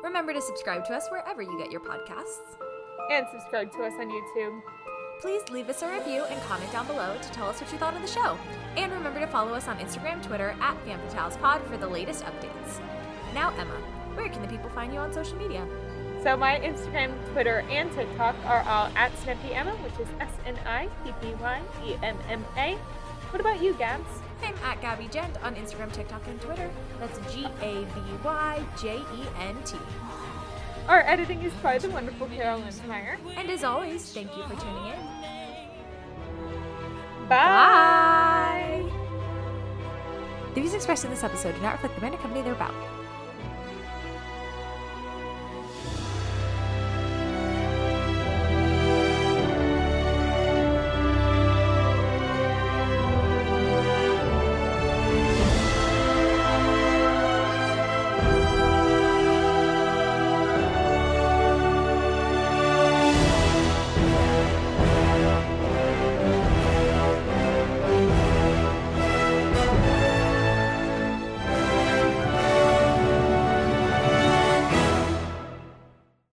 Remember 0.03 0.31
to 0.33 0.41
subscribe 0.41 0.85
to 0.85 0.93
us 0.93 1.07
wherever 1.09 1.41
you 1.41 1.57
get 1.57 1.71
your 1.71 1.81
podcasts. 1.81 2.57
And 3.11 3.25
subscribe 3.31 3.71
to 3.73 3.83
us 3.83 3.93
on 3.99 4.09
YouTube. 4.09 4.61
Please 5.23 5.49
leave 5.51 5.69
us 5.69 5.81
a 5.81 5.87
review 5.87 6.25
and 6.25 6.41
comment 6.41 6.69
down 6.73 6.85
below 6.85 7.15
to 7.21 7.31
tell 7.31 7.47
us 7.47 7.61
what 7.61 7.71
you 7.71 7.77
thought 7.77 7.95
of 7.95 8.01
the 8.01 8.07
show. 8.09 8.37
And 8.75 8.91
remember 8.91 9.21
to 9.21 9.27
follow 9.27 9.53
us 9.53 9.69
on 9.69 9.77
Instagram, 9.77 10.21
Twitter, 10.21 10.53
at 10.59 10.75
FanFatalesPod 10.85 11.65
for 11.65 11.77
the 11.77 11.87
latest 11.87 12.25
updates. 12.25 12.81
Now, 13.33 13.55
Emma, 13.57 13.71
where 14.15 14.27
can 14.27 14.41
the 14.41 14.49
people 14.49 14.69
find 14.71 14.93
you 14.93 14.99
on 14.99 15.13
social 15.13 15.37
media? 15.37 15.65
So 16.23 16.35
my 16.35 16.59
Instagram, 16.59 17.13
Twitter, 17.31 17.63
and 17.69 17.89
TikTok 17.93 18.35
are 18.43 18.63
all 18.63 18.91
at 18.97 19.17
Snippy 19.19 19.53
Emma, 19.53 19.71
which 19.77 19.97
is 19.97 20.13
S 20.19 20.31
N 20.45 20.59
I 20.65 20.89
P 21.05 21.13
P 21.21 21.33
Y 21.35 21.61
E 21.85 21.95
M 22.03 22.17
M 22.27 22.43
A. 22.57 22.73
What 23.31 23.39
about 23.39 23.63
you, 23.63 23.75
Gabs? 23.75 24.03
I'm 24.43 24.55
at 24.65 24.81
Gabby 24.81 25.07
Gent 25.07 25.41
on 25.41 25.55
Instagram, 25.55 25.93
TikTok, 25.93 26.27
and 26.27 26.41
Twitter. 26.41 26.69
That's 26.99 27.33
G 27.33 27.45
A 27.61 27.85
B 27.85 28.01
Y 28.25 28.61
J 28.77 28.97
E 28.97 29.25
N 29.39 29.55
T. 29.63 29.77
Our 30.87 31.01
editing 31.01 31.41
is 31.43 31.53
by 31.55 31.77
the 31.77 31.89
wonderful 31.89 32.27
Carol 32.27 32.61
Lindmeyer. 32.61 33.17
And 33.37 33.49
as 33.49 33.63
always, 33.63 34.11
thank 34.11 34.35
you 34.35 34.43
for 34.43 34.55
tuning 34.55 34.87
in. 34.87 34.99
Bye. 37.29 38.83
Bye. 38.89 38.91
The 40.53 40.61
views 40.61 40.73
expressed 40.73 41.05
in 41.05 41.09
this 41.09 41.23
episode 41.23 41.55
do 41.55 41.61
not 41.61 41.73
reflect 41.73 41.95
the 41.95 41.99
brand 42.01 42.15
or 42.15 42.17
company 42.19 42.41
they're 42.41 42.53
about. 42.53 42.73